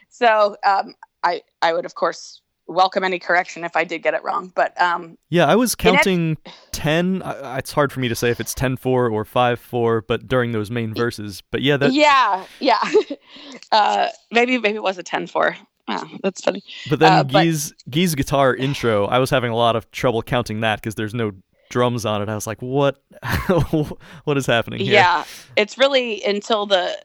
so 0.09 0.57
um, 0.65 0.95
I 1.25 1.43
I 1.63 1.73
would 1.73 1.85
of 1.85 1.95
course 1.95 2.41
welcome 2.67 3.05
any 3.05 3.19
correction 3.19 3.65
if 3.65 3.77
I 3.77 3.85
did 3.85 4.03
get 4.03 4.15
it 4.15 4.23
wrong. 4.25 4.53
But 4.55 4.81
um, 4.81 5.19
yeah, 5.31 5.47
I 5.47 5.57
was 5.57 5.75
counting 5.75 6.37
it, 6.45 6.53
ten. 6.73 7.23
it's 7.25 7.73
hard 7.73 7.93
for 7.93 8.01
me 8.01 8.09
to 8.09 8.15
say 8.15 8.31
if 8.31 8.41
it's 8.41 8.55
ten 8.55 8.77
four 8.77 9.09
or 9.09 9.25
five 9.25 9.61
four, 9.61 10.03
but 10.03 10.29
during 10.29 10.53
those 10.53 10.71
main 10.71 10.95
verses. 10.95 11.43
But 11.51 11.63
yeah, 11.63 11.77
that 11.77 11.93
yeah, 11.93 12.45
yeah. 12.61 12.81
uh, 13.73 14.09
maybe 14.31 14.59
maybe 14.59 14.77
it 14.77 14.83
was 14.83 14.99
a 14.99 15.03
ten 15.03 15.27
four. 15.27 15.57
Oh, 15.87 16.09
that's 16.23 16.41
funny. 16.41 16.63
But 16.89 16.99
then 16.99 17.13
uh, 17.13 17.23
Guy's 17.25 17.73
but, 17.73 17.91
Guy's 17.91 18.15
guitar 18.15 18.55
intro, 18.55 19.07
I 19.07 19.19
was 19.19 19.29
having 19.29 19.51
a 19.51 19.57
lot 19.57 19.77
of 19.77 19.91
trouble 19.91 20.23
counting 20.23 20.61
that 20.61 20.81
because 20.81 20.95
there's 20.95 21.15
no 21.15 21.33
drums 21.71 22.07
on 22.07 22.23
it. 22.23 22.29
I 22.29 22.35
was 22.35 22.47
like, 22.47 22.63
what 22.63 23.03
what 24.25 24.37
is 24.39 24.47
happening 24.47 24.81
here? 24.81 24.95
Yeah, 24.95 25.25
it's 25.57 25.77
really 25.77 26.23
until 26.25 26.67
the 26.67 26.97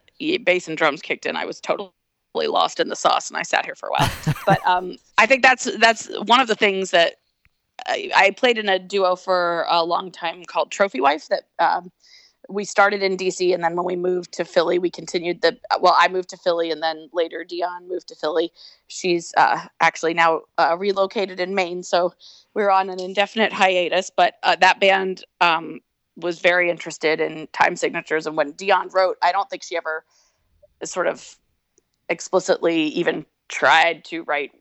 bass 0.43 0.67
and 0.67 0.77
drums 0.77 1.01
kicked 1.01 1.25
in, 1.25 1.35
I 1.35 1.45
was 1.45 1.59
totally 1.59 1.91
lost 2.33 2.79
in 2.79 2.89
the 2.89 2.95
sauce 2.95 3.29
and 3.29 3.37
I 3.37 3.43
sat 3.43 3.65
here 3.65 3.75
for 3.75 3.89
a 3.89 3.91
while. 3.91 4.11
but 4.45 4.65
um, 4.65 4.97
I 5.17 5.25
think 5.25 5.43
that's 5.43 5.65
that's 5.77 6.09
one 6.25 6.39
of 6.39 6.47
the 6.47 6.55
things 6.55 6.91
that 6.91 7.15
I, 7.87 8.11
I, 8.15 8.31
played 8.31 8.57
in 8.57 8.69
a 8.69 8.77
duo 8.77 9.15
for 9.15 9.65
a 9.69 9.83
long 9.83 10.11
time 10.11 10.43
called 10.45 10.71
Trophy 10.71 11.01
Wife 11.01 11.27
that 11.29 11.43
um, 11.59 11.91
we 12.49 12.65
started 12.65 13.03
in 13.03 13.15
DC 13.15 13.53
and 13.53 13.63
then 13.63 13.75
when 13.75 13.85
we 13.85 13.95
moved 13.95 14.33
to 14.33 14.45
Philly, 14.45 14.79
we 14.79 14.89
continued 14.89 15.41
the 15.41 15.57
well, 15.79 15.95
I 15.97 16.07
moved 16.07 16.29
to 16.29 16.37
Philly 16.37 16.71
and 16.71 16.81
then 16.81 17.09
later 17.13 17.43
Dion 17.43 17.87
moved 17.87 18.07
to 18.09 18.15
Philly. 18.15 18.51
She's 18.87 19.33
uh, 19.37 19.67
actually 19.79 20.13
now 20.13 20.41
uh, 20.57 20.75
relocated 20.77 21.39
in 21.39 21.55
Maine, 21.55 21.83
so 21.83 22.13
we're 22.53 22.71
on 22.71 22.89
an 22.89 22.99
indefinite 22.99 23.53
hiatus. 23.53 24.09
But 24.09 24.35
uh, 24.43 24.55
that 24.57 24.79
band 24.79 25.23
um, 25.41 25.79
was 26.15 26.39
very 26.39 26.69
interested 26.69 27.21
in 27.21 27.47
time 27.53 27.75
signatures, 27.75 28.25
and 28.25 28.35
when 28.35 28.51
Dion 28.53 28.89
wrote, 28.89 29.17
I 29.21 29.31
don't 29.31 29.49
think 29.49 29.63
she 29.63 29.77
ever 29.77 30.03
sort 30.83 31.07
of 31.07 31.37
explicitly 32.09 32.83
even 32.87 33.25
tried 33.47 34.03
to 34.05 34.23
write 34.23 34.51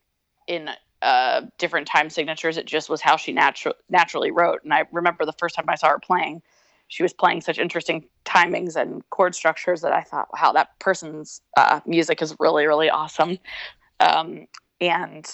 in 0.47 0.71
uh, 1.03 1.43
different 1.59 1.87
time 1.87 2.11
signatures. 2.11 2.57
It 2.57 2.67
just 2.67 2.89
was 2.89 3.01
how 3.01 3.17
she 3.17 3.35
natu- 3.35 3.73
naturally 3.89 4.31
wrote. 4.31 4.65
And 4.65 4.75
I 4.75 4.85
remember 4.93 5.25
the 5.25 5.33
first 5.33 5.55
time 5.55 5.67
I 5.69 5.75
saw 5.75 5.89
her 5.89 5.99
playing, 5.99 6.43
she 6.89 7.03
was 7.03 7.13
playing 7.13 7.43
such 7.43 7.59
interesting 7.59 8.07
timings 8.25 8.75
and 8.75 9.09
chord 9.11 9.35
structures 9.35 9.83
that 9.83 9.93
I 9.93 10.03
thought, 10.03 10.29
wow, 10.33 10.53
that 10.53 10.79
person's 10.79 11.41
uh, 11.57 11.81
music 11.87 12.23
is 12.23 12.35
really, 12.41 12.67
really 12.67 12.91
awesome. 12.91 13.39
Um, 14.01 14.47
and 14.81 15.31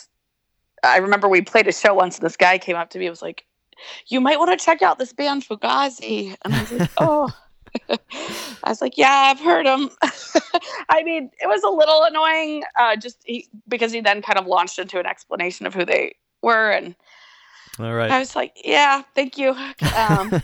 I 0.83 0.98
remember 0.98 1.29
we 1.29 1.42
played 1.42 1.68
a 1.68 1.72
show 1.72 1.94
once, 1.94 2.18
and 2.18 2.27
this 2.27 2.37
guy 2.37 2.59
came 2.59 2.77
up 2.77 2.90
to 2.90 2.98
me 2.98 3.07
and 3.07 3.12
was 3.12 3.22
like, 3.22 3.44
You 4.09 4.20
might 4.20 4.38
want 4.38 4.59
to 4.59 4.64
check 4.64 4.83
out 4.83 4.98
this 4.98 5.12
band 5.12 5.46
Fugazi. 5.46 6.37
And 6.42 6.55
I 6.55 6.61
was 6.61 6.72
like, 6.72 6.90
Oh. 6.98 7.33
I 8.64 8.70
was 8.70 8.81
like, 8.81 8.96
yeah, 8.96 9.31
I've 9.31 9.40
heard 9.40 9.66
him. 9.66 9.90
I 10.88 11.03
mean, 11.03 11.31
it 11.40 11.46
was 11.46 11.62
a 11.62 11.68
little 11.68 12.03
annoying, 12.03 12.64
uh, 12.79 12.96
just 12.96 13.18
he, 13.24 13.46
because 13.68 13.92
he 13.92 14.00
then 14.00 14.22
kind 14.22 14.38
of 14.38 14.46
launched 14.46 14.79
into 14.79 14.98
an 14.98 15.07
explanation 15.07 15.66
of 15.66 15.74
who 15.74 15.85
they 15.85 16.16
were, 16.42 16.70
and 16.70 16.96
All 17.79 17.92
right. 17.92 18.11
I 18.11 18.18
was 18.18 18.35
like, 18.35 18.57
yeah, 18.64 19.03
thank 19.14 19.37
you. 19.37 19.50
Um, 19.94 20.31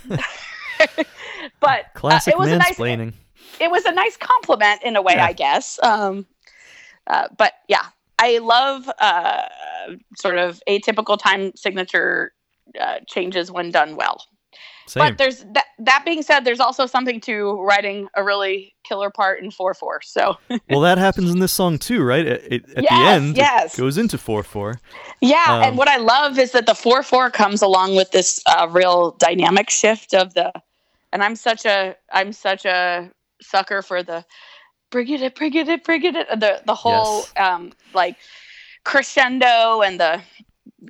but 1.60 1.86
Classic 1.94 2.34
uh, 2.34 2.36
it 2.36 2.38
was 2.38 2.52
a 2.52 2.58
nice, 2.58 2.78
it 3.58 3.70
was 3.70 3.84
a 3.86 3.92
nice 3.92 4.16
compliment 4.18 4.82
in 4.82 4.96
a 4.96 5.02
way, 5.02 5.14
Yeah. 5.14 5.26
I 5.26 5.32
guess. 5.32 5.78
Um, 5.82 6.26
uh, 7.06 7.28
but 7.36 7.54
yeah, 7.68 7.86
I 8.18 8.38
love 8.38 8.90
uh, 8.98 9.42
sort 10.18 10.36
of 10.36 10.62
atypical 10.68 11.18
time 11.18 11.52
signature 11.56 12.32
uh, 12.78 12.98
changes 13.06 13.50
when 13.50 13.70
done 13.70 13.96
well. 13.96 14.22
Same. 14.90 15.04
But 15.08 15.18
there's 15.18 15.44
that. 15.54 15.66
That 15.78 16.02
being 16.04 16.22
said, 16.22 16.40
there's 16.44 16.60
also 16.60 16.84
something 16.86 17.20
to 17.22 17.62
writing 17.62 18.08
a 18.14 18.24
really 18.24 18.74
killer 18.84 19.08
part 19.10 19.40
in 19.42 19.50
four 19.50 19.72
four. 19.74 20.00
So 20.02 20.36
well, 20.70 20.80
that 20.80 20.98
happens 20.98 21.30
in 21.30 21.38
this 21.38 21.52
song 21.52 21.78
too, 21.78 22.02
right? 22.02 22.26
It, 22.26 22.44
it- 22.52 22.68
at 22.70 22.82
the 22.84 22.92
end, 22.92 23.36
yes. 23.36 23.78
it 23.78 23.80
goes 23.80 23.96
into 23.98 24.18
four 24.18 24.42
four. 24.42 24.80
yeah, 25.20 25.44
Um, 25.48 25.62
and 25.62 25.78
what 25.78 25.88
I 25.88 25.96
love 25.98 26.38
is 26.38 26.50
that 26.52 26.66
the 26.66 26.74
four 26.74 27.02
four 27.02 27.30
comes 27.30 27.62
along 27.62 27.94
with 27.96 28.10
this 28.10 28.42
uh, 28.46 28.66
real 28.70 29.12
dynamic 29.12 29.70
shift 29.70 30.12
of 30.12 30.34
the, 30.34 30.52
and 31.12 31.22
I'm 31.22 31.36
such 31.36 31.64
a 31.66 31.94
I'm 32.12 32.32
such 32.32 32.64
a 32.66 33.10
sucker 33.40 33.82
for 33.82 34.02
the, 34.02 34.24
bring 34.90 35.08
it, 35.08 35.34
bring 35.36 35.54
it, 35.54 35.84
bring 35.84 36.04
it, 36.04 36.14
the 36.40 36.62
the 36.66 36.74
whole 36.74 37.18
Yes. 37.20 37.32
um 37.36 37.72
like 37.94 38.16
crescendo 38.84 39.82
and 39.82 40.00
the 40.00 40.20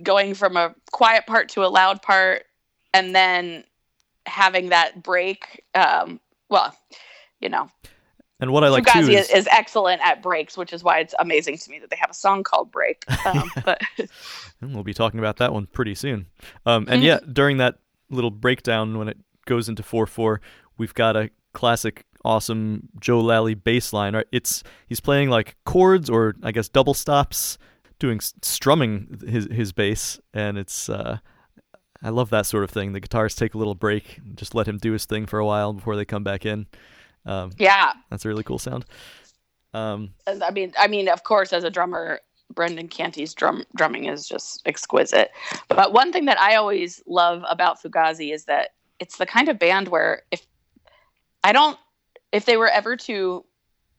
going 0.02 0.34
from 0.34 0.56
a 0.56 0.74
quiet 0.92 1.26
part 1.26 1.48
to 1.50 1.64
a 1.64 1.68
loud 1.68 2.00
part, 2.02 2.44
and 2.94 3.14
then 3.14 3.64
having 4.30 4.70
that 4.70 5.02
break. 5.02 5.64
Um, 5.74 6.20
well, 6.48 6.74
you 7.40 7.48
know, 7.48 7.68
And 8.40 8.52
what 8.52 8.64
I 8.64 8.68
like 8.68 8.84
too 8.86 8.90
Fugazi 9.00 9.14
is, 9.14 9.28
is, 9.28 9.36
is 9.36 9.48
excellent 9.50 10.00
at 10.02 10.22
breaks, 10.22 10.56
which 10.56 10.72
is 10.72 10.82
why 10.82 10.98
it's 11.00 11.14
amazing 11.18 11.58
to 11.58 11.70
me 11.70 11.78
that 11.80 11.90
they 11.90 11.96
have 11.96 12.10
a 12.10 12.14
song 12.14 12.42
called 12.44 12.70
"Break." 12.70 13.04
Um, 13.26 13.50
But 13.64 13.80
we'll 14.62 14.82
be 14.84 14.94
talking 14.94 15.18
about 15.20 15.36
that 15.38 15.52
one 15.52 15.66
pretty 15.66 15.94
soon. 15.94 16.26
Um, 16.66 16.84
Mm-hmm. 16.84 16.92
and 16.92 17.02
yeah, 17.02 17.18
during 17.32 17.58
that 17.58 17.76
little 18.10 18.30
breakdown 18.30 18.98
when 18.98 19.08
it 19.08 19.18
goes 19.46 19.68
into 19.68 19.82
four 19.82 20.06
four, 20.06 20.40
we've 20.78 20.94
got 20.94 21.16
a 21.16 21.30
classic, 21.52 22.04
awesome 22.24 22.88
Joe 23.00 23.20
Lally 23.20 23.54
bass 23.54 23.92
line. 23.92 24.14
Right? 24.14 24.26
It's 24.32 24.62
he's 24.86 25.00
playing 25.00 25.30
like 25.30 25.56
chords 25.64 26.10
or 26.10 26.34
I 26.42 26.52
guess 26.52 26.68
double 26.68 26.94
stops, 26.94 27.56
doing 27.98 28.20
strumming 28.42 29.20
his 29.26 29.46
his 29.50 29.72
bass, 29.72 30.20
and 30.34 30.58
it's. 30.58 30.88
Uh, 30.88 31.18
I 32.02 32.08
love 32.08 32.30
that 32.30 32.46
sort 32.46 32.64
of 32.64 32.70
thing. 32.70 32.92
The 32.92 33.00
guitars 33.00 33.34
take 33.34 33.54
a 33.54 33.58
little 33.58 33.74
break, 33.74 34.20
just 34.34 34.54
let 34.54 34.66
him 34.66 34.78
do 34.78 34.92
his 34.92 35.04
thing 35.04 35.26
for 35.26 35.38
a 35.38 35.46
while 35.46 35.72
before 35.72 35.96
they 35.96 36.04
come 36.04 36.24
back 36.24 36.46
in. 36.46 36.66
Um, 37.26 37.52
yeah, 37.58 37.92
that's 38.08 38.24
a 38.24 38.28
really 38.28 38.42
cool 38.42 38.58
sound. 38.58 38.86
Um, 39.74 40.10
I 40.26 40.50
mean, 40.50 40.72
I 40.78 40.88
mean, 40.88 41.08
of 41.08 41.24
course, 41.24 41.52
as 41.52 41.64
a 41.64 41.70
drummer, 41.70 42.20
Brendan 42.54 42.88
Canty's 42.88 43.34
drum 43.34 43.64
drumming 43.76 44.06
is 44.06 44.26
just 44.28 44.66
exquisite. 44.66 45.30
But 45.68 45.92
one 45.92 46.12
thing 46.12 46.24
that 46.24 46.40
I 46.40 46.56
always 46.56 47.02
love 47.06 47.44
about 47.48 47.80
Fugazi 47.82 48.32
is 48.32 48.46
that 48.46 48.70
it's 48.98 49.18
the 49.18 49.26
kind 49.26 49.48
of 49.48 49.58
band 49.58 49.88
where 49.88 50.22
if 50.30 50.46
I 51.44 51.52
don't, 51.52 51.78
if 52.32 52.44
they 52.44 52.56
were 52.56 52.68
ever 52.68 52.96
to, 52.96 53.44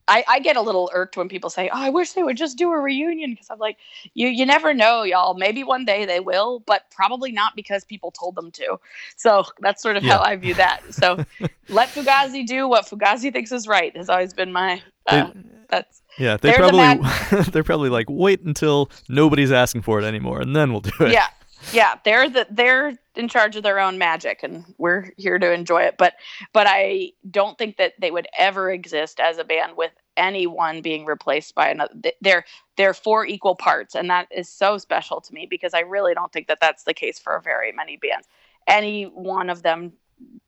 I, 0.07 0.23
I 0.27 0.39
get 0.39 0.57
a 0.57 0.61
little 0.61 0.89
irked 0.93 1.15
when 1.15 1.29
people 1.29 1.49
say, 1.49 1.69
"Oh, 1.69 1.77
I 1.79 1.89
wish 1.89 2.13
they 2.13 2.23
would 2.23 2.37
just 2.37 2.57
do 2.57 2.71
a 2.71 2.79
reunion," 2.79 3.31
because 3.31 3.49
I'm 3.49 3.59
like, 3.59 3.77
you 4.13 4.27
you 4.27 4.45
never 4.45 4.73
know, 4.73 5.03
y'all. 5.03 5.35
Maybe 5.35 5.63
one 5.63 5.85
day 5.85 6.05
they 6.05 6.19
will, 6.19 6.59
but 6.65 6.83
probably 6.91 7.31
not 7.31 7.55
because 7.55 7.83
people 7.85 8.11
told 8.11 8.35
them 8.35 8.51
to. 8.51 8.79
So 9.15 9.43
that's 9.59 9.81
sort 9.81 9.97
of 9.97 10.03
Yeah. 10.03 10.17
how 10.17 10.23
I 10.23 10.35
view 10.35 10.53
that. 10.55 10.81
So 10.93 11.23
let 11.69 11.89
Fugazi 11.89 12.45
do 12.45 12.67
what 12.67 12.85
Fugazi 12.85 13.31
thinks 13.31 13.51
is 13.51 13.67
right. 13.67 13.95
Has 13.95 14.09
always 14.09 14.33
been 14.33 14.51
my. 14.51 14.81
Uh, 15.07 15.27
They- 15.33 15.39
that's 15.69 16.01
Yeah, 16.19 16.35
they 16.35 16.51
probably 16.53 16.99
they're 17.51 17.63
probably 17.63 17.89
like 17.89 18.07
wait 18.09 18.41
until 18.41 18.89
nobody's 19.07 19.51
asking 19.53 19.83
for 19.83 19.99
it 20.01 20.03
anymore, 20.03 20.41
and 20.41 20.53
then 20.55 20.71
we'll 20.71 20.81
do 20.81 20.91
it. 21.05 21.11
yeah 21.13 21.27
yeah 21.71 21.95
they're 22.03 22.29
the 22.29 22.45
they're 22.49 22.97
in 23.15 23.27
charge 23.27 23.55
of 23.55 23.63
their 23.63 23.79
own 23.79 23.97
magic 23.97 24.41
and 24.43 24.63
we're 24.77 25.11
here 25.17 25.37
to 25.37 25.51
enjoy 25.51 25.81
it 25.81 25.95
but 25.97 26.13
but 26.53 26.65
i 26.67 27.11
don't 27.29 27.57
think 27.57 27.77
that 27.77 27.93
they 27.99 28.11
would 28.11 28.27
ever 28.37 28.71
exist 28.71 29.19
as 29.19 29.37
a 29.37 29.43
band 29.43 29.75
with 29.77 29.91
anyone 30.17 30.81
being 30.81 31.05
replaced 31.05 31.55
by 31.55 31.69
another 31.69 31.93
they're 32.21 32.43
they're 32.77 32.93
four 32.93 33.25
equal 33.25 33.55
parts 33.55 33.95
and 33.95 34.09
that 34.09 34.27
is 34.31 34.49
so 34.49 34.77
special 34.77 35.21
to 35.21 35.33
me 35.33 35.47
because 35.49 35.73
i 35.73 35.79
really 35.81 36.13
don't 36.13 36.31
think 36.33 36.47
that 36.47 36.59
that's 36.59 36.83
the 36.83 36.93
case 36.93 37.19
for 37.19 37.39
very 37.41 37.71
many 37.71 37.97
bands 37.97 38.27
any 38.67 39.03
one 39.03 39.49
of 39.49 39.63
them 39.63 39.93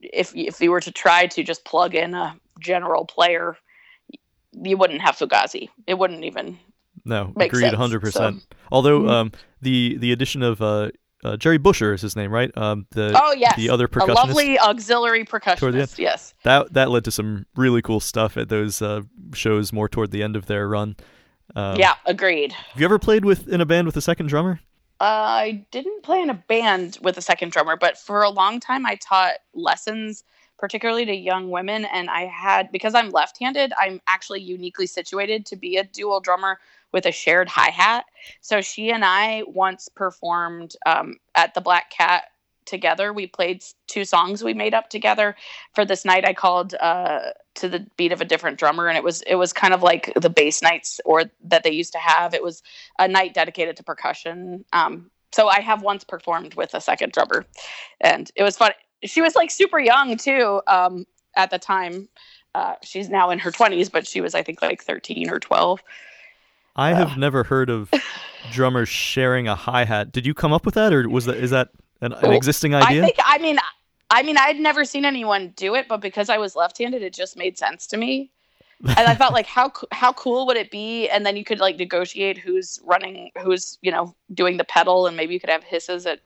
if 0.02 0.36
if 0.36 0.60
you 0.62 0.72
were 0.72 0.82
to 0.82 0.92
try 0.92 1.26
to 1.26 1.44
just 1.44 1.64
plug 1.66 1.96
in 1.96 2.14
a 2.14 2.36
general 2.60 3.06
player 3.06 3.58
you 4.52 4.78
wouldn't 4.78 5.02
have 5.02 5.16
fugazi 5.16 5.70
it 5.88 5.98
wouldn't 5.98 6.24
even 6.24 6.58
No, 7.06 7.34
Makes 7.36 7.58
agreed, 7.58 7.74
hundred 7.74 8.02
percent. 8.02 8.46
Although 8.72 9.02
Mhm. 9.02 9.10
um, 9.10 9.32
the 9.62 9.98
the 9.98 10.12
addition 10.12 10.44
of 10.44 10.62
uh, 10.62 10.92
uh, 11.24 11.38
Jerry 11.38 11.58
Busher 11.58 11.94
is 11.94 12.02
his 12.02 12.16
name, 12.16 12.32
right? 12.32 12.56
Um, 12.58 12.86
the 12.92 13.20
oh 13.22 13.34
yes 13.34 13.56
the 13.56 13.70
other 13.70 13.88
percussionist, 13.88 14.10
a 14.10 14.14
lovely 14.14 14.60
auxiliary 14.60 15.26
percussionist 15.26 15.98
yes 15.98 16.34
that 16.44 16.74
that 16.74 16.90
led 16.90 17.06
to 17.06 17.12
some 17.12 17.46
really 17.56 17.82
cool 17.82 18.00
stuff 18.00 18.38
at 18.38 18.50
those 18.50 18.82
uh, 18.82 19.02
shows 19.34 19.72
more 19.72 19.88
toward 19.88 20.12
the 20.12 20.24
end 20.24 20.36
of 20.36 20.46
their 20.48 20.68
run. 20.68 20.96
Um, 21.56 21.78
yeah, 21.78 21.96
agreed. 22.06 22.52
Have 22.52 22.80
you 22.80 22.86
ever 22.86 23.00
played 23.00 23.26
with 23.26 23.48
in 23.48 23.62
a 23.62 23.66
band 23.66 23.86
with 23.86 23.98
a 23.98 24.02
second 24.02 24.28
drummer? 24.28 24.60
I 25.00 25.66
didn't 25.72 26.04
play 26.04 26.22
in 26.22 26.30
a 26.30 26.34
band 26.34 26.98
with 27.02 27.18
a 27.18 27.22
second 27.22 27.52
drummer, 27.52 27.76
but 27.76 27.98
for 27.98 28.24
a 28.24 28.30
long 28.30 28.60
time 28.60 28.86
I 28.86 28.96
taught 28.96 29.36
lessons, 29.54 30.24
particularly 30.58 31.06
to 31.06 31.14
young 31.14 31.50
women. 31.50 31.86
And 31.86 32.10
I 32.10 32.26
had, 32.26 32.72
because 32.72 32.96
I'm 32.96 33.10
left 33.10 33.38
handed, 33.40 33.74
I'm 33.78 34.00
actually 34.08 34.42
uniquely 34.42 34.88
situated 34.88 35.46
to 35.48 35.56
be 35.56 35.78
a 35.78 35.84
dual 35.84 36.22
drummer 36.22 36.60
with 36.94 37.06
a 37.06 37.12
shared 37.12 37.50
hi 37.50 37.72
hat. 37.72 38.06
So 38.42 38.62
she 38.62 38.92
and 38.92 39.04
I 39.04 39.44
once 39.48 39.90
performed 39.90 40.76
um, 40.86 41.18
at 41.36 41.54
the 41.54 41.62
Black 41.62 41.90
Cat 41.90 42.26
together. 42.66 43.12
We 43.12 43.28
played 43.28 43.64
two 43.88 44.06
songs 44.06 44.44
we 44.44 44.54
made 44.54 44.74
up 44.74 44.90
together 44.90 45.36
for 45.74 45.86
this 45.86 46.06
night. 46.06 46.26
I 46.26 46.34
called 46.34 46.76
uh, 46.76 47.32
to 47.56 47.68
the 47.68 47.86
beat 47.98 48.12
of 48.12 48.22
a 48.22 48.26
different 48.26 48.58
drummer, 48.58 48.88
and 48.88 48.98
it 48.98 49.04
was 49.04 49.22
it 49.24 49.36
was 49.36 49.54
kind 49.54 49.74
of 49.74 49.84
like 49.84 50.14
the 50.16 50.30
bass 50.30 50.62
nights 50.62 51.02
or 51.06 51.26
that 51.44 51.64
they 51.64 51.72
used 51.72 51.94
to 51.94 52.00
have. 52.00 52.34
It 52.34 52.44
was 52.44 52.64
a 53.00 53.08
night 53.08 53.34
dedicated 53.34 53.78
to 53.78 53.84
percussion. 53.84 54.64
Um, 54.72 55.12
so 55.32 55.48
I 55.48 55.62
have 55.62 55.82
once 55.82 56.04
performed 56.04 56.54
with 56.54 56.74
a 56.74 56.82
second 56.82 57.12
drummer, 57.12 57.46
and 58.00 58.32
it 58.36 58.44
was 58.44 58.56
fun. 58.58 58.72
She 59.04 59.22
was 59.22 59.36
like 59.36 59.52
super 59.52 59.80
young 59.80 60.18
too 60.18 60.62
um, 60.68 61.06
at 61.36 61.50
the 61.50 61.60
time. 61.60 62.08
Uh, 62.56 62.76
she's 62.84 63.10
now 63.10 63.32
in 63.32 63.40
her 63.40 63.52
twenties, 63.52 63.90
but 63.90 64.08
she 64.08 64.22
was 64.22 64.36
I 64.36 64.44
think 64.44 64.62
like 64.62 64.84
thirteen 64.84 65.30
or 65.30 65.40
twelve. 65.40 65.84
I 66.76 66.94
have 66.94 67.12
uh. 67.12 67.16
never 67.16 67.44
heard 67.44 67.70
of 67.70 67.92
drummers 68.52 68.90
sharing 68.90 69.48
a 69.48 69.56
hi 69.56 69.86
hat. 69.86 70.12
Did 70.12 70.26
you 70.26 70.34
come 70.34 70.54
up 70.54 70.66
with 70.66 70.76
that, 70.76 70.94
or 70.94 71.08
was 71.10 71.26
that 71.26 71.38
is 71.38 71.52
that 71.52 71.70
an, 72.02 72.14
an 72.14 72.34
existing 72.34 72.76
idea? 72.76 73.04
I 73.04 73.06
think 73.06 73.18
I 73.24 73.38
mean 73.38 73.58
I 74.10 74.24
mean 74.24 74.38
I'd 74.38 74.60
never 74.60 74.86
seen 74.86 75.06
anyone 75.06 75.54
do 75.56 75.76
it, 75.76 75.88
but 75.88 76.02
because 76.02 76.30
I 76.30 76.38
was 76.38 76.56
left-handed, 76.56 77.02
it 77.02 77.14
just 77.14 77.38
made 77.38 77.58
sense 77.58 77.88
to 77.88 77.98
me. 77.98 78.32
and 78.86 79.08
I 79.08 79.16
felt 79.16 79.34
like 79.34 79.46
how 79.46 79.72
how 79.92 80.12
cool 80.14 80.46
would 80.48 80.58
it 80.58 80.72
be? 80.72 81.08
And 81.10 81.26
then 81.26 81.38
you 81.38 81.46
could 81.46 81.60
like 81.60 81.78
negotiate 81.78 82.38
who's 82.38 82.80
running, 82.84 83.32
who's 83.42 83.78
you 83.82 83.92
know 83.92 84.16
doing 84.34 84.58
the 84.58 84.66
pedal, 84.66 85.08
and 85.08 85.16
maybe 85.16 85.34
you 85.34 85.40
could 85.40 85.50
have 85.50 85.64
hisses 85.64 86.06
at 86.06 86.20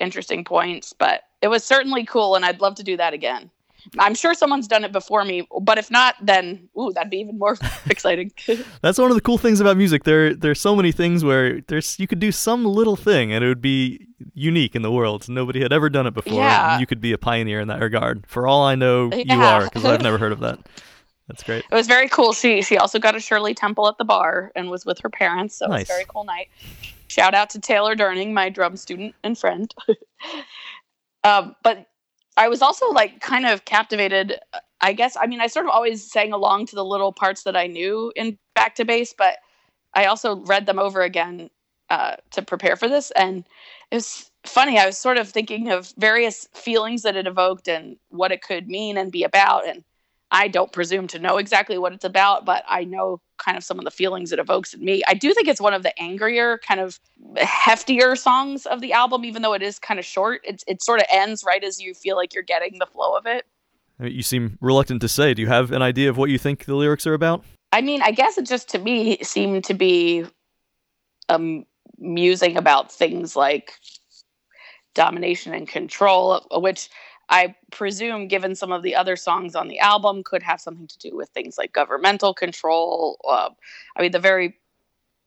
interesting 0.00 0.44
points. 0.44 0.92
But 0.92 1.24
it 1.42 1.48
was 1.48 1.64
certainly 1.64 2.04
cool, 2.04 2.34
and 2.34 2.44
I'd 2.44 2.60
love 2.60 2.76
to 2.76 2.84
do 2.84 2.96
that 2.98 3.14
again. 3.14 3.50
I'm 3.98 4.14
sure 4.14 4.34
someone's 4.34 4.68
done 4.68 4.84
it 4.84 4.92
before 4.92 5.24
me, 5.24 5.46
but 5.62 5.78
if 5.78 5.90
not, 5.90 6.14
then 6.22 6.68
ooh, 6.78 6.92
that'd 6.92 7.10
be 7.10 7.18
even 7.18 7.38
more 7.38 7.56
exciting. 7.90 8.32
That's 8.82 8.98
one 8.98 9.10
of 9.10 9.14
the 9.14 9.20
cool 9.20 9.38
things 9.38 9.60
about 9.60 9.76
music. 9.76 10.04
There, 10.04 10.34
there's 10.34 10.60
so 10.60 10.74
many 10.76 10.92
things 10.92 11.24
where 11.24 11.60
there's 11.62 11.98
you 11.98 12.06
could 12.06 12.18
do 12.20 12.32
some 12.32 12.64
little 12.64 12.96
thing 12.96 13.32
and 13.32 13.44
it 13.44 13.48
would 13.48 13.62
be 13.62 14.06
unique 14.34 14.74
in 14.74 14.82
the 14.82 14.90
world. 14.92 15.28
Nobody 15.28 15.60
had 15.62 15.72
ever 15.72 15.88
done 15.88 16.06
it 16.06 16.14
before. 16.14 16.34
Yeah. 16.34 16.72
and 16.72 16.80
you 16.80 16.86
could 16.86 17.00
be 17.00 17.12
a 17.12 17.18
pioneer 17.18 17.60
in 17.60 17.68
that 17.68 17.80
regard. 17.80 18.24
For 18.26 18.46
all 18.46 18.64
I 18.64 18.74
know, 18.74 19.10
you 19.12 19.40
are 19.40 19.64
because 19.64 19.84
I've 19.84 20.02
never 20.02 20.18
heard 20.18 20.32
of 20.32 20.40
that. 20.40 20.58
That's 21.28 21.42
great. 21.42 21.62
It 21.70 21.74
was 21.74 21.86
very 21.86 22.08
cool. 22.08 22.32
She 22.32 22.62
she 22.62 22.78
also 22.78 22.98
got 22.98 23.14
a 23.14 23.20
Shirley 23.20 23.52
Temple 23.54 23.86
at 23.86 23.98
the 23.98 24.04
bar 24.04 24.50
and 24.56 24.70
was 24.70 24.86
with 24.86 24.98
her 25.00 25.10
parents, 25.10 25.56
so 25.58 25.66
it 25.66 25.70
was 25.70 25.82
a 25.82 25.84
very 25.84 26.04
cool 26.08 26.24
night. 26.24 26.48
Shout 27.08 27.34
out 27.34 27.50
to 27.50 27.60
Taylor 27.60 27.94
Durning, 27.94 28.32
my 28.32 28.48
drum 28.48 28.76
student 28.76 29.14
and 29.22 29.36
friend. 29.36 29.74
um, 31.24 31.54
but 31.62 31.87
I 32.38 32.48
was 32.48 32.62
also 32.62 32.88
like 32.90 33.20
kind 33.20 33.44
of 33.46 33.64
captivated. 33.64 34.38
I 34.80 34.92
guess 34.92 35.16
I 35.20 35.26
mean 35.26 35.40
I 35.40 35.48
sort 35.48 35.66
of 35.66 35.70
always 35.70 36.10
sang 36.10 36.32
along 36.32 36.66
to 36.66 36.76
the 36.76 36.84
little 36.84 37.12
parts 37.12 37.42
that 37.42 37.56
I 37.56 37.66
knew 37.66 38.12
in 38.14 38.38
Back 38.54 38.76
to 38.76 38.84
Base, 38.84 39.12
but 39.12 39.38
I 39.94 40.04
also 40.06 40.36
read 40.44 40.66
them 40.66 40.78
over 40.78 41.02
again 41.02 41.50
uh, 41.90 42.16
to 42.30 42.42
prepare 42.42 42.76
for 42.76 42.88
this, 42.88 43.10
and 43.12 43.44
it 43.90 43.96
was 43.96 44.30
funny. 44.46 44.78
I 44.78 44.86
was 44.86 44.96
sort 44.96 45.18
of 45.18 45.28
thinking 45.28 45.70
of 45.70 45.92
various 45.98 46.46
feelings 46.54 47.02
that 47.02 47.16
it 47.16 47.26
evoked 47.26 47.66
and 47.66 47.96
what 48.10 48.30
it 48.30 48.42
could 48.42 48.68
mean 48.68 48.96
and 48.96 49.10
be 49.10 49.24
about, 49.24 49.66
and 49.66 49.82
I 50.30 50.48
don't 50.48 50.72
presume 50.72 51.06
to 51.08 51.18
know 51.18 51.38
exactly 51.38 51.78
what 51.78 51.92
it's 51.92 52.04
about, 52.04 52.44
but 52.44 52.62
I 52.68 52.84
know 52.84 53.20
kind 53.38 53.56
of 53.56 53.64
some 53.64 53.78
of 53.78 53.84
the 53.84 53.90
feelings 53.90 54.30
it 54.30 54.38
evokes 54.38 54.74
in 54.74 54.84
me. 54.84 55.02
I 55.08 55.14
do 55.14 55.32
think 55.32 55.48
it's 55.48 55.60
one 55.60 55.72
of 55.72 55.82
the 55.82 55.98
angrier, 56.00 56.58
kind 56.58 56.80
of 56.80 57.00
heftier 57.36 58.16
songs 58.16 58.66
of 58.66 58.80
the 58.80 58.92
album, 58.92 59.24
even 59.24 59.42
though 59.42 59.54
it 59.54 59.62
is 59.62 59.78
kind 59.78 59.98
of 59.98 60.04
short. 60.04 60.42
It, 60.44 60.62
it 60.66 60.82
sort 60.82 61.00
of 61.00 61.06
ends 61.10 61.44
right 61.46 61.64
as 61.64 61.80
you 61.80 61.94
feel 61.94 62.16
like 62.16 62.34
you're 62.34 62.42
getting 62.42 62.78
the 62.78 62.86
flow 62.86 63.16
of 63.16 63.26
it. 63.26 63.46
You 64.00 64.22
seem 64.22 64.58
reluctant 64.60 65.00
to 65.00 65.08
say. 65.08 65.34
Do 65.34 65.42
you 65.42 65.48
have 65.48 65.72
an 65.72 65.82
idea 65.82 66.10
of 66.10 66.16
what 66.16 66.30
you 66.30 66.38
think 66.38 66.66
the 66.66 66.76
lyrics 66.76 67.06
are 67.06 67.14
about? 67.14 67.44
I 67.72 67.80
mean, 67.80 68.02
I 68.02 68.12
guess 68.12 68.38
it 68.38 68.46
just 68.46 68.68
to 68.70 68.78
me 68.78 69.18
seemed 69.22 69.64
to 69.64 69.74
be 69.74 70.24
um, 71.28 71.64
musing 71.98 72.56
about 72.56 72.92
things 72.92 73.34
like 73.34 73.72
domination 74.94 75.54
and 75.54 75.66
control, 75.66 76.46
which 76.52 76.88
I 77.28 77.54
presume, 77.70 78.28
given 78.28 78.54
some 78.54 78.72
of 78.72 78.82
the 78.82 78.94
other 78.94 79.16
songs 79.16 79.54
on 79.54 79.68
the 79.68 79.78
album, 79.80 80.22
could 80.24 80.42
have 80.42 80.60
something 80.60 80.86
to 80.86 80.98
do 80.98 81.16
with 81.16 81.28
things 81.30 81.58
like 81.58 81.72
governmental 81.72 82.32
control. 82.32 83.18
Uh, 83.28 83.50
I 83.96 84.02
mean, 84.02 84.12
the 84.12 84.18
very 84.18 84.56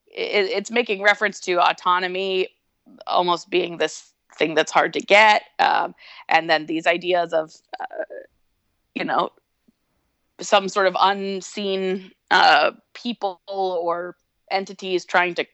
it, 0.08 0.50
it's 0.50 0.72
making 0.72 1.02
reference 1.02 1.40
to 1.42 1.60
autonomy 1.60 2.50
almost 3.08 3.50
being 3.50 3.78
this 3.78 4.14
thing 4.36 4.56
that's 4.56 4.72
hard 4.72 4.94
to 4.94 5.00
get, 5.00 5.44
um, 5.60 5.94
and 6.28 6.50
then 6.50 6.66
these 6.66 6.88
ideas 6.88 7.34
of 7.34 7.54
uh, 7.80 8.04
you 8.96 9.04
know 9.04 9.30
some 10.40 10.68
sort 10.70 10.88
of 10.88 10.98
unseen 11.00 12.12
uh, 12.32 12.72
people 12.94 13.40
or 13.48 14.16
entities 14.50 15.06
trying 15.06 15.36
to 15.36 15.46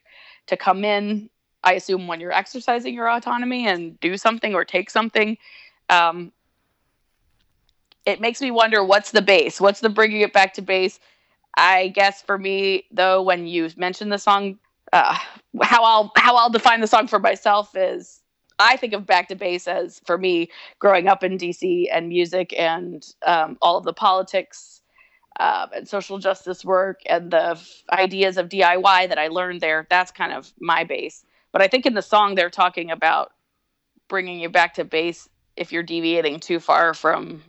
to 0.48 0.58
come 0.58 0.86
in. 0.86 1.30
I 1.64 1.74
assume 1.74 2.08
when 2.08 2.22
you're 2.22 2.32
exercising 2.32 2.94
your 2.94 3.10
autonomy 3.10 3.68
and 3.68 4.00
do 4.00 4.16
something 4.16 4.54
or 4.54 4.64
take 4.64 4.90
something. 4.90 5.38
Um, 5.90 6.32
it 8.08 8.22
makes 8.22 8.42
me 8.42 8.52
wonder 8.52 8.84
what's 8.84 9.12
the 9.12 9.22
base? 9.22 9.60
What's 9.60 9.82
the 9.82 9.90
bringing 9.90 10.22
it 10.22 10.32
back 10.32 10.54
to 10.54 10.62
base? 10.62 10.98
I 11.58 11.90
guess 11.90 12.22
for 12.22 12.38
me, 12.38 12.86
though, 12.90 13.22
when 13.22 13.48
you 13.48 13.70
mentioned 13.76 14.14
the 14.14 14.18
song, 14.18 14.60
uh, 14.94 15.18
how 15.62 15.84
I'll 15.84 16.12
how 16.16 16.38
I'll 16.38 16.50
define 16.50 16.80
the 16.80 16.88
song 16.88 17.08
for 17.08 17.20
myself 17.20 17.76
is 17.76 18.22
I 18.60 18.78
think 18.78 18.94
of 18.94 19.06
back 19.06 19.28
to 19.28 19.36
base 19.36 19.68
as 19.68 20.02
for 20.06 20.18
me 20.18 20.50
growing 20.80 21.10
up 21.10 21.22
in 21.22 21.38
DC 21.38 21.88
and 21.92 22.08
music 22.08 22.58
and 22.58 23.06
um, 23.26 23.58
all 23.62 23.78
of 23.78 23.84
the 23.84 23.94
politics 23.94 24.82
uh, 25.38 25.68
and 25.76 25.88
social 25.88 26.18
justice 26.18 26.64
work 26.64 27.02
and 27.08 27.32
the 27.32 27.50
f- 27.52 27.84
ideas 27.92 28.38
of 28.38 28.48
DIY 28.48 29.10
that 29.10 29.20
I 29.20 29.28
learned 29.28 29.60
there. 29.60 29.86
That's 29.90 30.12
kind 30.12 30.32
of 30.32 30.54
my 30.62 30.86
base. 30.86 31.26
But 31.52 31.62
I 31.62 31.68
think 31.68 31.86
in 31.86 31.94
the 31.94 32.02
song 32.02 32.36
they're 32.36 32.50
talking 32.50 32.90
about 32.90 33.34
bringing 34.08 34.40
you 34.40 34.48
back 34.48 34.76
to 34.76 34.86
base 34.86 35.28
if 35.58 35.74
you're 35.74 35.84
deviating 35.84 36.40
too 36.40 36.60
far 36.62 36.94
from 36.94 37.44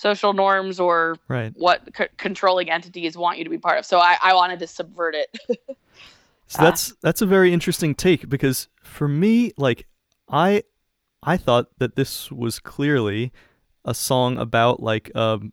social 0.00 0.32
norms 0.32 0.80
or 0.80 1.16
right. 1.28 1.52
what 1.56 1.82
c- 1.96 2.06
controlling 2.16 2.70
entities 2.70 3.16
want 3.16 3.36
you 3.38 3.44
to 3.44 3.50
be 3.50 3.58
part 3.58 3.78
of. 3.78 3.84
So 3.84 3.98
I, 3.98 4.16
I 4.22 4.34
wanted 4.34 4.58
to 4.60 4.66
subvert 4.66 5.14
it. 5.14 5.36
so 6.46 6.62
that's 6.62 6.94
that's 7.02 7.20
a 7.20 7.26
very 7.26 7.52
interesting 7.52 7.94
take 7.94 8.28
because 8.28 8.68
for 8.82 9.06
me, 9.06 9.52
like 9.58 9.86
I 10.28 10.62
I 11.22 11.36
thought 11.36 11.66
that 11.78 11.96
this 11.96 12.30
was 12.30 12.58
clearly 12.58 13.32
a 13.84 13.94
song 13.94 14.38
about 14.38 14.82
like 14.82 15.14
um, 15.14 15.52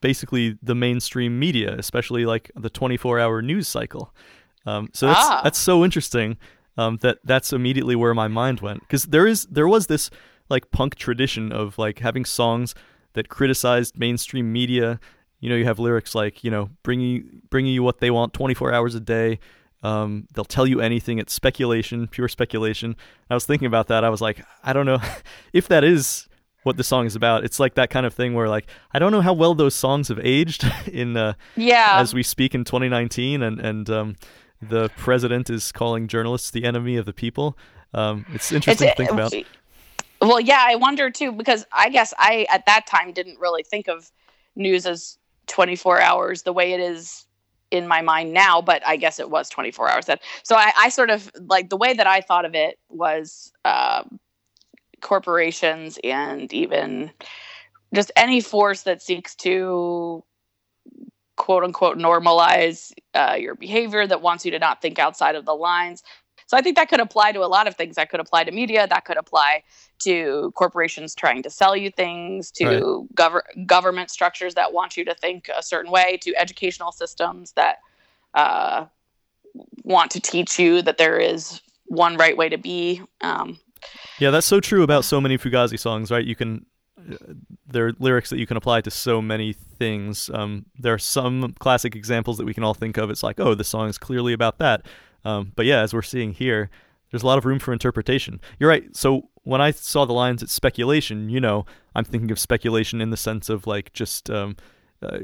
basically 0.00 0.58
the 0.62 0.74
mainstream 0.74 1.38
media, 1.38 1.74
especially 1.78 2.24
like 2.24 2.50
the 2.54 2.70
24-hour 2.70 3.42
news 3.42 3.68
cycle. 3.68 4.14
Um, 4.66 4.88
so 4.92 5.06
that's 5.06 5.20
Ah. 5.20 5.40
that's 5.44 5.58
so 5.58 5.84
interesting 5.84 6.38
um, 6.78 6.98
that 7.02 7.18
that's 7.24 7.52
immediately 7.52 7.96
where 7.96 8.14
my 8.14 8.28
mind 8.28 8.60
went 8.60 8.80
because 8.80 9.04
there 9.04 9.26
is 9.26 9.44
there 9.46 9.68
was 9.68 9.86
this 9.88 10.10
like 10.48 10.70
punk 10.70 10.94
tradition 10.94 11.52
of 11.52 11.76
like 11.76 11.98
having 11.98 12.24
songs 12.24 12.74
that 13.14 13.28
criticized 13.28 13.98
mainstream 13.98 14.52
media. 14.52 15.00
You 15.40 15.50
know, 15.50 15.56
you 15.56 15.64
have 15.64 15.78
lyrics 15.78 16.14
like 16.14 16.42
you 16.44 16.50
know 16.50 16.70
bringing 16.82 17.42
bringing 17.50 17.72
you 17.72 17.82
what 17.82 17.98
they 17.98 18.10
want 18.10 18.32
24 18.32 18.72
hours 18.72 18.94
a 18.94 19.00
day. 19.00 19.38
Um, 19.82 20.26
they'll 20.34 20.44
tell 20.44 20.66
you 20.66 20.80
anything. 20.80 21.18
It's 21.18 21.32
speculation, 21.32 22.08
pure 22.08 22.28
speculation. 22.28 22.96
I 23.30 23.34
was 23.34 23.46
thinking 23.46 23.66
about 23.66 23.86
that. 23.88 24.02
I 24.02 24.08
was 24.08 24.20
like, 24.20 24.44
I 24.64 24.72
don't 24.72 24.86
know 24.86 24.98
if 25.52 25.68
that 25.68 25.84
is 25.84 26.28
what 26.64 26.76
the 26.76 26.84
song 26.84 27.06
is 27.06 27.14
about. 27.14 27.44
It's 27.44 27.60
like 27.60 27.74
that 27.74 27.90
kind 27.90 28.04
of 28.04 28.12
thing 28.12 28.34
where 28.34 28.48
like 28.48 28.66
I 28.92 28.98
don't 28.98 29.12
know 29.12 29.20
how 29.20 29.32
well 29.32 29.54
those 29.54 29.74
songs 29.74 30.08
have 30.08 30.20
aged 30.22 30.64
in 30.92 31.16
uh, 31.16 31.34
yeah. 31.56 31.98
as 32.00 32.14
we 32.14 32.22
speak 32.22 32.54
in 32.54 32.64
2019, 32.64 33.42
and 33.42 33.60
and 33.60 33.90
um, 33.90 34.16
the 34.60 34.88
president 34.90 35.50
is 35.50 35.72
calling 35.72 36.08
journalists 36.08 36.50
the 36.50 36.64
enemy 36.64 36.96
of 36.96 37.06
the 37.06 37.12
people. 37.12 37.56
Um, 37.94 38.26
it's 38.34 38.52
interesting 38.52 38.88
to 38.88 38.94
think 38.94 39.10
about. 39.10 39.32
Well, 40.20 40.40
yeah, 40.40 40.64
I 40.66 40.74
wonder 40.74 41.10
too 41.10 41.32
because 41.32 41.64
I 41.72 41.90
guess 41.90 42.12
I 42.18 42.46
at 42.50 42.66
that 42.66 42.86
time 42.86 43.12
didn't 43.12 43.38
really 43.38 43.62
think 43.62 43.88
of 43.88 44.10
news 44.56 44.86
as 44.86 45.18
24 45.46 46.00
hours 46.00 46.42
the 46.42 46.52
way 46.52 46.72
it 46.72 46.80
is 46.80 47.26
in 47.70 47.86
my 47.86 48.00
mind 48.02 48.32
now, 48.32 48.60
but 48.62 48.82
I 48.86 48.96
guess 48.96 49.20
it 49.20 49.30
was 49.30 49.48
24 49.48 49.90
hours 49.90 50.06
then. 50.06 50.18
So 50.42 50.56
I, 50.56 50.72
I 50.76 50.88
sort 50.88 51.10
of 51.10 51.30
like 51.46 51.68
the 51.68 51.76
way 51.76 51.94
that 51.94 52.06
I 52.06 52.20
thought 52.20 52.44
of 52.44 52.54
it 52.54 52.78
was 52.88 53.52
um, 53.64 54.18
corporations 55.00 55.98
and 56.02 56.52
even 56.52 57.10
just 57.94 58.10
any 58.16 58.40
force 58.40 58.82
that 58.82 59.02
seeks 59.02 59.34
to 59.36 60.24
quote 61.36 61.62
unquote 61.62 61.98
normalize 61.98 62.92
uh, 63.14 63.36
your 63.38 63.54
behavior 63.54 64.06
that 64.06 64.22
wants 64.22 64.44
you 64.44 64.50
to 64.50 64.58
not 64.58 64.82
think 64.82 64.98
outside 64.98 65.34
of 65.34 65.44
the 65.44 65.54
lines. 65.54 66.02
So 66.48 66.56
I 66.56 66.62
think 66.62 66.76
that 66.76 66.88
could 66.88 66.98
apply 66.98 67.32
to 67.32 67.40
a 67.40 67.46
lot 67.46 67.68
of 67.68 67.76
things. 67.76 67.96
That 67.96 68.08
could 68.08 68.20
apply 68.20 68.44
to 68.44 68.50
media. 68.50 68.86
That 68.86 69.04
could 69.04 69.18
apply 69.18 69.62
to 70.00 70.50
corporations 70.54 71.14
trying 71.14 71.42
to 71.42 71.50
sell 71.50 71.76
you 71.76 71.90
things, 71.90 72.50
to 72.52 72.66
Right. 72.66 72.82
gov- 73.14 73.66
government 73.66 74.10
structures 74.10 74.54
that 74.54 74.72
want 74.72 74.96
you 74.96 75.04
to 75.04 75.14
think 75.14 75.50
a 75.54 75.62
certain 75.62 75.92
way, 75.92 76.16
to 76.22 76.34
educational 76.36 76.90
systems 76.90 77.52
that 77.52 77.76
uh, 78.32 78.86
want 79.84 80.10
to 80.12 80.20
teach 80.20 80.58
you 80.58 80.80
that 80.80 80.96
there 80.96 81.18
is 81.18 81.60
one 81.84 82.16
right 82.16 82.36
way 82.36 82.48
to 82.48 82.56
be. 82.56 83.02
Um, 83.20 83.58
Yeah, 84.18 84.30
that's 84.30 84.46
so 84.46 84.58
true 84.58 84.82
about 84.82 85.04
so 85.04 85.20
many 85.20 85.36
Fugazi 85.36 85.78
songs, 85.78 86.10
right? 86.10 86.24
You 86.24 86.34
can 86.34 86.64
uh, 86.98 87.16
there 87.66 87.88
are 87.88 87.92
lyrics 87.98 88.30
that 88.30 88.38
you 88.38 88.46
can 88.46 88.56
apply 88.56 88.80
to 88.80 88.90
so 88.90 89.20
many 89.20 89.52
things. 89.52 90.30
Um, 90.32 90.64
there 90.78 90.94
are 90.94 90.98
some 90.98 91.54
classic 91.58 91.94
examples 91.94 92.38
that 92.38 92.46
we 92.46 92.54
can 92.54 92.64
all 92.64 92.74
think 92.74 92.96
of. 92.96 93.10
It's 93.10 93.22
like, 93.22 93.38
oh, 93.38 93.54
the 93.54 93.64
song 93.64 93.88
is 93.88 93.98
clearly 93.98 94.32
about 94.32 94.58
that. 94.58 94.86
Um, 95.24 95.52
but 95.56 95.66
yeah, 95.66 95.80
as 95.80 95.92
we're 95.92 96.02
seeing 96.02 96.32
here, 96.32 96.70
there's 97.10 97.22
a 97.22 97.26
lot 97.26 97.38
of 97.38 97.44
room 97.44 97.58
for 97.58 97.72
interpretation. 97.72 98.40
You're 98.58 98.68
right. 98.68 98.94
So 98.94 99.28
when 99.44 99.60
I 99.60 99.70
saw 99.70 100.04
the 100.04 100.12
lines, 100.12 100.42
it's 100.42 100.52
speculation. 100.52 101.30
You 101.30 101.40
know, 101.40 101.66
I'm 101.94 102.04
thinking 102.04 102.30
of 102.30 102.38
speculation 102.38 103.00
in 103.00 103.10
the 103.10 103.16
sense 103.16 103.48
of 103.48 103.66
like 103.66 103.92
just 103.92 104.30
um, 104.30 104.56
uh, 105.02 105.18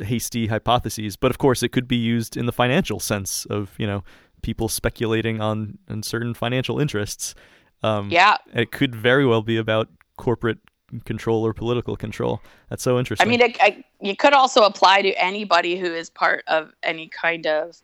hasty 0.00 0.46
hypotheses. 0.46 1.16
But 1.16 1.30
of 1.30 1.38
course, 1.38 1.62
it 1.62 1.70
could 1.70 1.88
be 1.88 1.96
used 1.96 2.36
in 2.36 2.46
the 2.46 2.52
financial 2.52 3.00
sense 3.00 3.44
of 3.46 3.72
you 3.78 3.86
know 3.86 4.04
people 4.42 4.68
speculating 4.68 5.40
on 5.40 5.78
on 5.88 6.02
certain 6.02 6.34
financial 6.34 6.78
interests. 6.78 7.34
Um, 7.82 8.08
yeah, 8.10 8.36
it 8.52 8.70
could 8.70 8.94
very 8.94 9.26
well 9.26 9.42
be 9.42 9.56
about 9.56 9.88
corporate 10.16 10.58
control 11.04 11.44
or 11.44 11.52
political 11.52 11.96
control. 11.96 12.40
That's 12.68 12.82
so 12.82 12.98
interesting. 12.98 13.26
I 13.26 13.30
mean, 13.30 13.40
it, 13.40 13.56
I, 13.60 13.84
you 14.00 14.14
could 14.16 14.32
also 14.32 14.62
apply 14.62 15.02
to 15.02 15.10
anybody 15.20 15.76
who 15.76 15.86
is 15.86 16.08
part 16.08 16.44
of 16.46 16.72
any 16.82 17.08
kind 17.08 17.46
of 17.46 17.80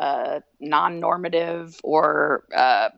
uh, 0.00 0.40
non-normative 0.60 1.78
or 1.84 2.44
uh, 2.56 2.88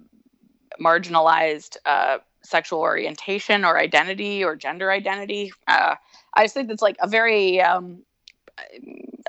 marginalized 0.81 1.77
uh, 1.85 2.19
sexual 2.43 2.79
orientation 2.79 3.65
or 3.65 3.77
identity 3.77 4.45
or 4.45 4.55
gender 4.55 4.91
identity. 4.93 5.53
Uh, 5.67 5.97
I 6.35 6.45
just 6.45 6.55
think 6.55 6.69
that's 6.69 6.81
like 6.81 6.97
a 7.01 7.09
very 7.09 7.61
um, 7.61 8.03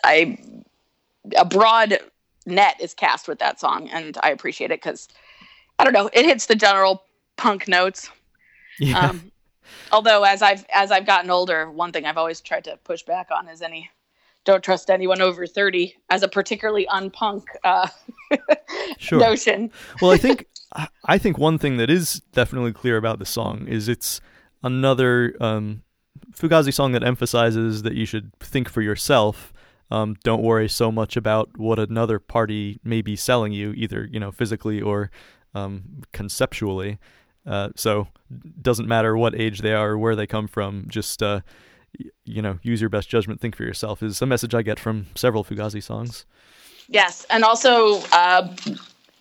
I 0.03 0.37
a 1.35 1.45
broad 1.45 1.97
net 2.45 2.75
is 2.79 2.93
cast 2.93 3.27
with 3.27 3.39
that 3.39 3.59
song, 3.59 3.89
and 3.89 4.17
I 4.21 4.29
appreciate 4.29 4.71
it 4.71 4.81
because 4.81 5.07
I 5.79 5.83
don't 5.83 5.93
know, 5.93 6.11
it 6.13 6.25
hits 6.25 6.45
the 6.45 6.55
general 6.55 7.03
punk 7.37 7.67
notes. 7.67 8.07
yeah. 8.79 9.09
Um, 9.09 9.31
although 9.91 10.23
as 10.23 10.43
I've 10.43 10.63
as 10.71 10.91
I've 10.91 11.07
gotten 11.07 11.31
older, 11.31 11.71
one 11.71 11.91
thing 11.91 12.05
I've 12.05 12.17
always 12.17 12.39
tried 12.39 12.65
to 12.65 12.77
push 12.83 13.01
back 13.01 13.29
on 13.35 13.47
is 13.47 13.63
any 13.63 13.89
don't 14.45 14.63
trust 14.63 14.89
anyone 14.89 15.21
over 15.21 15.45
thirty 15.47 15.95
as 16.09 16.23
a 16.23 16.27
particularly 16.27 16.85
unpunk 16.91 17.43
uh, 17.63 17.87
Sure. 18.97 19.19
notion. 19.19 19.71
well, 20.01 20.11
I 20.11 20.17
think 20.17 20.47
I- 21.05 21.17
think 21.17 21.37
one 21.37 21.57
thing 21.57 21.77
that 21.77 21.89
is 21.89 22.21
definitely 22.31 22.73
clear 22.73 22.97
about 22.97 23.19
the 23.19 23.25
song 23.25 23.67
is 23.67 23.87
it's 23.87 24.19
another 24.63 25.35
um, 25.39 25.83
Fugazi 26.35 26.73
song 26.73 26.91
that 26.93 27.03
emphasizes 27.03 27.83
that 27.83 27.93
you 27.93 28.05
should 28.05 28.31
think 28.39 28.69
for 28.69 28.81
yourself. 28.81 29.51
Um, 29.91 30.15
don't 30.23 30.41
worry 30.41 30.67
so 30.69 30.91
much 30.91 31.15
about 31.15 31.57
what 31.57 31.77
another 31.77 32.17
party 32.17 32.79
may 32.83 33.01
be 33.01 33.15
selling 33.15 33.51
you, 33.53 33.71
either 33.73 34.07
you 34.11 34.19
know 34.19 34.31
physically 34.31 34.81
or 34.81 35.11
um, 35.53 36.01
conceptually. 36.13 36.97
Uh, 37.45 37.69
so 37.75 38.07
doesn't 38.61 38.87
matter 38.87 39.15
what 39.17 39.35
age 39.35 39.59
they 39.59 39.73
are 39.73 39.91
or 39.91 39.97
where 39.97 40.15
they 40.15 40.25
come 40.25 40.47
from. 40.47 40.85
Just 40.87 41.21
uh, 41.21 41.41
you 42.25 42.41
know, 42.41 42.59
use 42.63 42.81
your 42.81 42.89
best 42.89 43.09
judgment. 43.09 43.41
Think 43.41 43.55
for 43.55 43.63
yourself 43.63 44.01
is 44.01 44.21
a 44.21 44.25
message 44.25 44.53
I 44.53 44.61
get 44.61 44.79
from 44.79 45.07
several 45.15 45.43
Fugazi 45.43 45.81
songs. 45.81 46.25
Yes, 46.87 47.25
and 47.29 47.43
also 47.43 48.01
uh, 48.11 48.53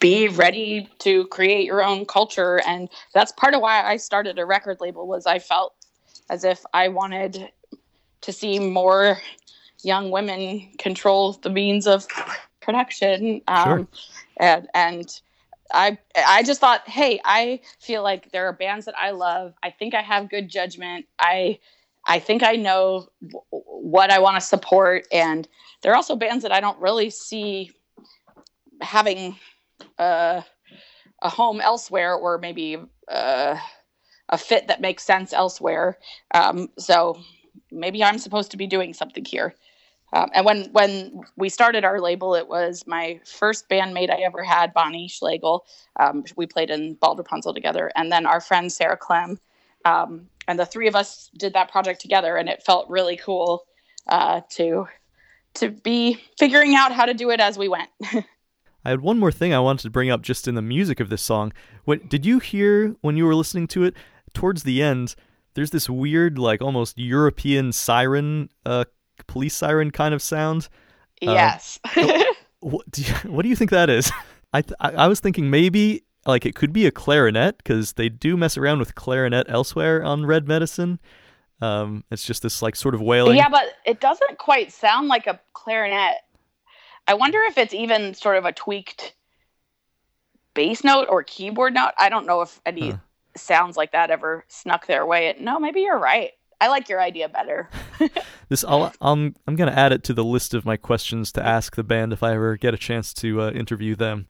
be 0.03 0.27
ready 0.29 0.89
to 0.99 1.27
create 1.29 1.65
your 1.65 1.83
own 1.83 2.05
culture 2.05 2.61
and 2.67 2.89
that's 3.15 3.31
part 3.31 3.55
of 3.55 3.61
why 3.61 3.81
i 3.85 3.97
started 3.97 4.37
a 4.37 4.45
record 4.45 4.79
label 4.81 5.07
was 5.07 5.27
i 5.27 5.39
felt 5.39 5.75
as 6.29 6.43
if 6.43 6.61
i 6.75 6.89
wanted 6.89 7.49
to 8.21 8.33
see 8.33 8.59
more 8.59 9.19
young 9.85 10.11
women 10.11 10.69
control 10.79 11.35
the 11.35 11.51
means 11.51 11.87
of 11.87 12.05
production 12.61 13.41
um, 13.47 13.65
Sure. 13.65 13.89
and 14.39 14.69
and 14.75 15.21
I 15.75 15.97
I 16.15 16.43
just 16.43 16.61
thought, 16.61 16.87
hey, 16.87 17.21
I 17.25 17.61
feel 17.81 18.03
like 18.03 18.31
there 18.31 18.47
are 18.47 18.53
bands 18.53 18.85
that 18.87 18.95
I 18.99 19.13
love. 19.13 19.55
I 19.63 19.71
think 19.71 19.95
I 19.95 20.03
have 20.03 20.29
good 20.29 20.49
judgment. 20.51 21.07
I 21.19 21.61
I 22.07 22.19
think 22.19 22.43
I 22.43 22.57
know 22.57 23.09
w- 23.23 23.45
what 23.51 24.11
I 24.11 24.19
want 24.19 24.37
to 24.37 24.41
support, 24.41 25.07
and 25.13 25.49
there 25.83 25.93
are 25.93 25.97
also 25.97 26.17
bands 26.17 26.43
that 26.43 26.53
I 26.53 26.61
don't 26.61 26.81
really 26.81 27.11
see 27.11 27.73
having 28.81 29.37
uh, 29.99 30.43
a 31.23 31.29
home 31.29 31.61
elsewhere, 31.61 32.15
or 32.15 32.39
maybe 32.39 32.79
uh, 33.09 33.57
a 34.29 34.39
fit 34.39 34.69
that 34.69 34.81
makes 34.81 35.05
sense 35.05 35.33
elsewhere. 35.33 35.99
Um, 36.35 36.69
so 36.79 37.21
maybe 37.71 38.03
I'm 38.03 38.19
supposed 38.19 38.51
to 38.53 38.57
be 38.57 38.67
doing 38.67 38.95
something 38.95 39.25
here. 39.25 39.55
Um, 40.15 40.29
and 40.35 40.45
when 40.45 40.65
when 40.73 41.23
we 41.37 41.49
started 41.49 41.85
our 41.85 42.01
label, 42.01 42.35
it 42.35 42.47
was 42.47 42.85
my 42.87 43.21
first 43.25 43.69
bandmate 43.69 44.11
I 44.11 44.23
ever 44.23 44.43
had, 44.43 44.75
Bonnie 44.75 45.09
Schlegel. 45.09 45.65
Um, 45.99 46.25
we 46.37 46.47
played 46.47 46.71
in 46.71 46.95
Bald 46.95 47.19
Rapunzel 47.19 47.55
together, 47.55 47.91
and 47.97 48.13
then 48.13 48.27
our 48.27 48.41
friend 48.41 48.71
Sarah 48.71 48.97
Clem, 48.97 49.39
um, 49.85 50.29
and 50.49 50.59
the 50.59 50.67
three 50.67 50.89
of 50.89 50.97
us 50.97 51.31
did 51.37 51.53
that 51.55 51.71
project 51.71 52.01
together, 52.01 52.37
and 52.37 52.49
it 52.49 52.63
felt 52.63 52.89
really 52.89 53.17
cool 53.17 53.65
uh, 54.09 54.41
to 54.51 54.87
to 55.55 55.69
be 55.69 56.19
figuring 56.39 56.75
out 56.75 56.93
how 56.93 57.05
to 57.05 57.15
do 57.15 57.31
it 57.31 57.41
as 57.41 57.59
we 57.59 57.69
went. 57.69 57.91
I 58.85 58.91
had 58.91 59.01
one 59.01 59.19
more 59.19 59.31
thing 59.31 59.53
I 59.53 59.61
wanted 59.61 59.83
to 59.83 59.91
bring 59.91 60.11
up 60.11 60.23
just 60.23 60.49
in 60.49 60.55
the 60.55 60.63
music 60.63 60.99
of 60.99 61.09
this 61.09 61.23
song. 61.23 61.53
What 61.85 62.09
did 62.09 62.27
you 62.27 62.39
hear 62.39 62.97
when 63.01 63.17
you 63.17 63.27
were 63.27 63.35
listening 63.35 63.69
to 63.69 63.85
it? 63.85 63.95
Towards 64.35 64.63
the 64.63 64.83
end, 64.83 65.15
there's 65.55 65.71
this 65.71 65.89
weird, 65.89 66.39
like 66.39 66.63
almost 66.63 66.99
European 66.99 67.73
siren, 67.73 68.49
uh, 68.65 68.87
police 69.27 69.55
siren 69.55 69.91
kind 69.91 70.15
of 70.15 70.23
sound. 70.23 70.69
yes. 71.21 71.79
What 72.61 72.89
do 72.93 73.03
you, 73.03 73.13
what 73.25 73.43
do 73.43 73.49
you 73.49 73.57
think 73.57 73.73
that 73.73 73.91
is? 73.91 74.13
I, 74.53 74.63
th- 74.63 74.75
I 74.79 74.93
I 74.93 75.09
was 75.09 75.19
thinking 75.19 75.51
maybe 75.51 76.05
like 76.27 76.47
it 76.47 76.55
could 76.55 76.73
be 76.73 76.87
a 76.87 76.91
clarinet 76.91 77.59
because 77.59 77.95
they 77.95 78.09
do 78.09 78.37
mess 78.37 78.57
around 78.57 78.79
with 78.79 78.95
clarinet 78.95 79.47
elsewhere 79.49 80.03
on 80.05 80.27
Red 80.27 80.47
Medicine. 80.47 80.99
Um, 81.61 82.05
it's 82.11 82.25
just 82.25 82.43
this 82.43 82.63
like 82.63 82.77
sort 82.77 82.95
of 82.95 83.01
wailing. 83.01 83.37
Yeah, 83.37 83.49
but 83.49 83.65
it 83.85 84.01
doesn't 84.01 84.39
quite 84.39 84.73
sound 84.73 85.09
like 85.09 85.27
a 85.27 85.41
clarinet. 85.53 86.17
I 87.07 87.15
wonder 87.15 87.39
if 87.43 87.59
it's 87.59 87.75
even 87.75 88.15
sort 88.15 88.37
of 88.37 88.45
a 88.45 88.53
tweaked 88.53 89.15
bass 90.55 90.85
note 90.85 91.07
or 91.09 91.23
keyboard 91.23 91.75
note. 91.75 91.93
I 91.99 92.09
don't 92.09 92.27
know 92.27 92.43
if 92.43 92.61
any 92.67 92.91
Huh. 92.91 92.97
sounds 93.37 93.77
like 93.77 93.93
that 93.93 94.11
ever 94.11 94.45
snuck 94.49 94.87
their 94.87 95.07
way. 95.07 95.35
No, 95.41 95.59
maybe 95.59 95.81
you're 95.81 95.99
right. 95.99 96.31
I 96.61 96.69
like 96.69 96.89
your 96.89 97.01
idea 97.01 97.29
better. 97.29 97.69
This 98.49 98.65
I'll, 98.65 98.93
I'm 99.01 99.35
I'm 99.47 99.57
gonna 99.57 99.73
add 99.73 99.93
it 99.93 100.05
to 100.05 100.13
the 100.13 100.25
list 100.25 100.53
of 100.53 100.67
my 100.67 100.77
questions 100.77 101.33
to 101.33 101.43
ask 101.47 101.75
the 101.75 101.83
band 101.83 102.13
if 102.13 102.23
I 102.23 102.35
ever 102.35 102.57
get 102.59 102.75
a 102.75 102.77
chance 102.77 103.15
to 103.15 103.41
uh, 103.41 103.51
interview 103.51 103.95
them. 103.97 104.29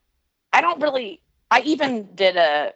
I 0.53 0.61
don't 0.61 0.81
really. 0.81 1.19
I 1.53 1.61
even 1.61 2.15
did 2.15 2.35
a. 2.37 2.73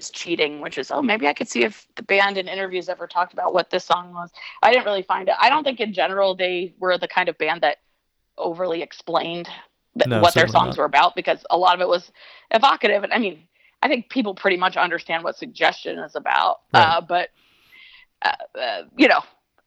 Cheating, 0.00 0.60
which 0.60 0.76
is 0.76 0.90
oh 0.90 1.00
maybe 1.02 1.28
I 1.28 1.32
could 1.32 1.48
see 1.48 1.62
if 1.62 1.86
the 1.94 2.02
band 2.02 2.36
in 2.36 2.48
interviews 2.48 2.88
ever 2.88 3.06
talked 3.06 3.32
about 3.32 3.54
what 3.54 3.70
this 3.70 3.84
song 3.84 4.12
was. 4.12 4.32
I 4.60 4.72
didn't 4.72 4.84
really 4.86 5.02
find 5.02 5.28
it. 5.28 5.36
I 5.38 5.48
don't 5.48 5.62
think 5.62 5.78
in 5.78 5.92
general 5.92 6.34
they 6.34 6.74
were 6.80 6.98
the 6.98 7.06
kind 7.06 7.28
of 7.28 7.38
band 7.38 7.60
that 7.62 7.76
overly 8.36 8.82
explained 8.82 9.48
th- 9.96 10.08
No, 10.08 10.20
what 10.20 10.34
their 10.34 10.48
songs 10.48 10.76
not. 10.76 10.78
were 10.78 10.84
about 10.84 11.14
because 11.14 11.46
a 11.48 11.56
lot 11.56 11.74
of 11.76 11.80
it 11.80 11.88
was 11.88 12.10
evocative. 12.50 13.04
And 13.04 13.12
I 13.12 13.18
mean, 13.18 13.46
I 13.82 13.88
think 13.88 14.10
people 14.10 14.34
pretty 14.34 14.56
much 14.56 14.76
understand 14.76 15.22
what 15.22 15.36
suggestion 15.36 15.98
is 16.00 16.16
about, 16.16 16.56
Right. 16.74 16.82
uh, 16.82 17.00
but 17.00 17.30
uh, 18.22 18.32
uh, 18.58 18.82
you 18.96 19.06
know. 19.08 19.20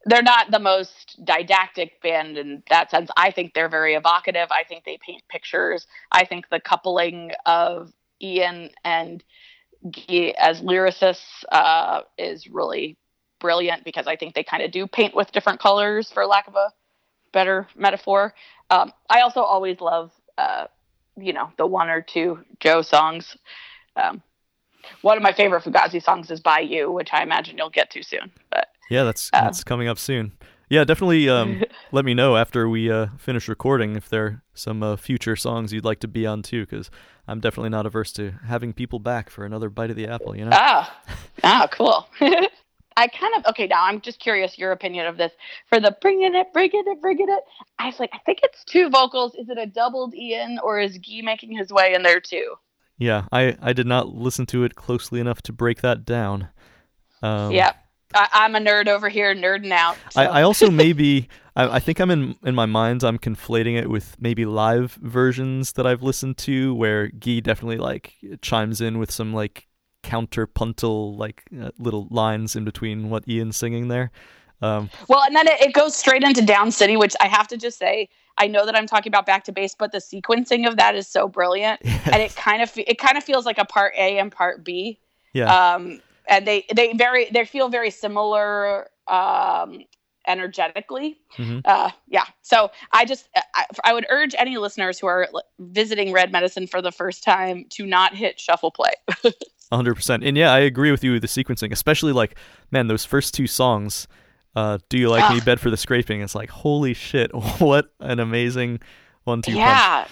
They're 0.08 0.24
not 0.24 0.52
the 0.52 0.60
most 0.60 1.20
didactic 1.24 2.02
band 2.02 2.38
in 2.38 2.63
that 2.70 2.89
sense. 2.89 3.10
I 3.17 3.32
think 3.32 3.54
they're 3.54 3.70
very 3.70 3.96
evocative. 3.96 4.48
I 4.52 4.63
think 4.63 4.86
they 4.86 4.98
paint 5.06 5.24
pictures. 5.30 5.86
I 6.12 6.26
think 6.26 6.50
the 6.50 6.60
coupling 6.60 7.32
of 7.46 7.91
Ian 8.22 8.70
and 8.84 9.24
Guy 9.91 10.34
as 10.39 10.62
lyricists 10.62 11.43
uh, 11.52 12.02
is 12.17 12.48
really 12.48 12.98
brilliant 13.39 13.84
because 13.84 14.08
I 14.08 14.15
think 14.15 14.34
they 14.34 14.43
kind 14.43 14.63
of 14.63 14.72
do 14.72 14.88
paint 14.88 15.15
with 15.15 15.32
different 15.32 15.60
colors, 15.60 16.12
for 16.12 16.26
lack 16.26 16.48
of 16.48 16.56
a 16.56 16.72
better 17.32 17.67
metaphor. 17.76 18.34
Um, 18.70 18.91
I 19.10 19.22
also 19.22 19.41
always 19.41 19.80
love, 19.80 20.12
uh, 20.38 20.65
you 21.15 21.34
know, 21.34 21.52
the 21.58 21.67
one 21.67 21.89
or 21.89 22.02
two 22.02 22.39
Joe 22.60 22.82
songs. 22.82 23.38
Um, 23.96 24.22
one 25.02 25.17
of 25.17 25.23
my 25.23 25.32
favorite 25.34 25.63
Fugazi 25.63 26.02
songs 26.02 26.30
is 26.32 26.39
"By 26.39 26.60
You," 26.60 26.91
which 26.91 27.10
I 27.13 27.23
imagine 27.23 27.58
you'll 27.58 27.69
get 27.69 27.89
to 27.91 28.04
soon. 28.04 28.32
But 28.52 28.67
Yeah, 28.89 29.04
that's 29.04 29.30
Uh. 29.34 29.41
that's 29.41 29.63
coming 29.63 29.88
up 29.88 29.97
soon. 30.00 30.34
Yeah, 30.69 30.84
definitely. 30.84 31.30
Um, 31.30 31.63
let 31.93 32.04
me 32.04 32.13
know 32.13 32.36
after 32.36 32.67
we 32.67 32.91
uh, 32.91 33.08
finish 33.17 33.47
recording 33.47 33.95
if 33.95 34.10
there 34.10 34.26
are 34.26 34.41
some 34.54 34.84
uh, 34.84 34.95
future 34.97 35.36
songs 35.38 35.71
you'd 35.71 35.86
like 35.86 36.00
to 36.02 36.08
be 36.10 36.26
on 36.28 36.41
too, 36.41 36.65
because 36.65 36.91
I'm 37.28 37.39
definitely 37.39 37.69
not 37.69 37.86
averse 37.86 38.12
to 38.13 38.32
having 38.47 38.73
people 38.73 39.00
back 39.00 39.30
for 39.30 39.45
another 39.45 39.69
bite 39.69 39.89
of 39.91 39.95
the 39.95 40.08
apple. 40.08 40.36
You 40.36 40.43
know. 40.45 40.52
Ah, 40.54 41.02
ah, 41.43 41.67
cool. 41.71 42.08
I 43.00 43.08
kind 43.08 43.34
of 43.38 43.45
okay. 43.52 43.67
Now 43.67 43.84
I'm 43.86 44.02
just 44.02 44.19
curious 44.19 44.58
your 44.58 44.71
opinion 44.71 45.06
of 45.06 45.17
this. 45.17 45.32
For 45.69 45.80
the 45.80 45.95
bringing 46.02 46.34
it, 46.36 46.52
bringing 46.52 46.84
it, 46.88 47.00
bringing 47.00 47.30
it. 47.30 47.43
I 47.80 47.86
was 47.86 48.00
like, 48.00 48.10
I 48.12 48.17
think 48.26 48.39
it's 48.43 48.63
two 48.65 48.89
vocals. 48.89 49.36
Is 49.36 49.50
it 49.50 49.58
a 49.60 49.67
doubled 49.67 50.15
Ian 50.15 50.60
or 50.63 50.80
is 50.80 50.97
Guy 50.97 51.21
making 51.23 51.56
his 51.56 51.71
way 51.71 51.93
in 51.93 52.02
there 52.02 52.19
too? 52.19 52.56
Yeah, 52.98 53.26
I 53.32 53.56
I 53.62 53.74
did 53.74 53.88
not 53.88 54.10
listen 54.16 54.46
to 54.48 54.64
it 54.64 54.76
closely 54.76 55.20
enough 55.20 55.42
to 55.44 55.54
break 55.54 55.82
that 55.82 56.04
down. 56.06 56.50
Um, 57.22 57.52
yeah, 57.52 57.74
I, 58.16 58.28
I'm 58.34 58.56
a 58.56 58.60
nerd 58.60 58.88
over 58.88 59.10
here, 59.10 59.36
nerding 59.36 59.72
out. 59.72 59.98
so- 60.12 60.22
I, 60.22 60.40
I 60.40 60.42
also 60.44 60.70
maybe 60.84 61.30
I, 61.56 61.76
I 61.76 61.80
think 61.80 62.00
I'm 62.00 62.10
in 62.12 62.36
in 62.44 62.56
my 62.56 62.66
mind 62.66 63.04
I'm 63.04 63.20
conflating 63.20 63.78
it 63.78 63.90
with 63.90 64.16
maybe 64.20 64.46
live 64.46 64.94
versions 65.02 65.74
that 65.74 65.86
I've 65.86 66.02
listened 66.04 66.38
to 66.40 66.74
where 66.76 67.08
Guy 67.08 67.40
definitely 67.40 67.78
like 67.78 68.14
chimes 68.42 68.82
in 68.82 68.98
with 68.98 69.12
some 69.12 69.34
like 69.34 69.68
counterpuntal 70.04 71.18
like 71.18 71.44
uh, 71.62 71.72
little 71.78 72.08
lines 72.10 72.56
in 72.56 72.64
between 72.66 73.10
what 73.10 73.28
Ian's 73.28 73.58
singing 73.58 73.88
there. 73.88 74.12
Um, 74.62 74.90
Well, 75.08 75.24
and 75.24 75.36
then 75.36 75.48
it, 75.48 75.62
it 75.62 75.74
goes 75.74 75.96
straight 75.96 76.24
into 76.24 76.42
Downed 76.44 76.74
City, 76.74 76.98
which 76.98 77.16
I 77.22 77.28
have 77.28 77.48
to 77.50 77.58
just 77.58 77.78
say, 77.78 78.10
I 78.38 78.47
know 78.47 78.65
that 78.65 78.76
I'm 78.76 78.88
talking 78.88 79.10
about 79.10 79.26
back 79.26 79.43
to 79.45 79.52
base, 79.52 79.76
but 79.78 79.91
the 79.91 79.97
sequencing 80.00 80.67
of 80.67 80.78
that 80.78 80.95
is 80.95 81.08
so 81.08 81.28
brilliant, 81.28 81.82
and 82.06 82.21
it 82.21 82.36
kind 82.36 82.62
of 82.62 82.71
it 82.78 82.97
kind 83.00 83.17
of 83.17 83.23
feels 83.23 83.45
like 83.45 83.58
a 83.58 83.65
part 83.65 83.93
A 83.97 84.19
and 84.19 84.32
part 84.32 84.63
B. 84.63 85.00
yeah, 85.34 85.73
Um, 85.76 86.02
and 86.28 86.45
they 86.45 86.65
they 86.76 86.93
very 86.93 87.26
they 87.32 87.45
feel 87.45 87.69
very 87.69 87.89
similar 87.91 88.89
um, 89.08 89.84
energetically. 90.28 91.17
Mhm. 91.38 91.62
Uh, 91.65 91.89
yeah. 92.08 92.26
So 92.41 92.71
I 92.91 93.06
just 93.06 93.30
I, 93.56 93.65
I 93.84 93.93
would 93.93 94.06
urge 94.10 94.36
any 94.38 94.58
listeners 94.58 95.00
who 95.00 95.08
are 95.08 95.28
visiting 95.60 96.12
Red 96.12 96.32
Medicine 96.32 96.67
for 96.67 96.82
the 96.82 96.91
first 96.91 97.23
time 97.23 97.65
to 97.69 97.86
not 97.86 98.13
hit 98.15 98.39
shuffle 98.39 98.71
play. 98.71 98.91
hundred 99.71 99.95
percent. 99.95 100.23
And 100.23 100.38
yeah, 100.38 100.52
I 100.52 100.60
agree 100.60 100.91
with 100.91 101.04
you 101.04 101.13
with 101.13 101.21
the 101.21 101.28
sequencing, 101.28 101.71
especially 101.71 102.13
like 102.13 102.36
man, 102.71 102.88
those 102.88 103.06
first 103.06 103.34
two 103.34 103.47
songs. 103.47 104.08
Uh, 104.58 104.80
Do 104.89 104.98
you 104.98 105.10
like 105.10 105.32
me? 105.34 105.39
Bed 105.41 105.60
for 105.60 105.70
the 105.70 105.78
scraping. 105.78 106.22
It's 106.22 106.34
like 106.36 106.50
holy 106.50 106.93
shit, 106.93 107.30
what 107.60 107.91
an 108.00 108.20
amazing 108.20 108.80
one-two 109.26 109.52
punch. 109.52 109.58
yeah 109.60 110.08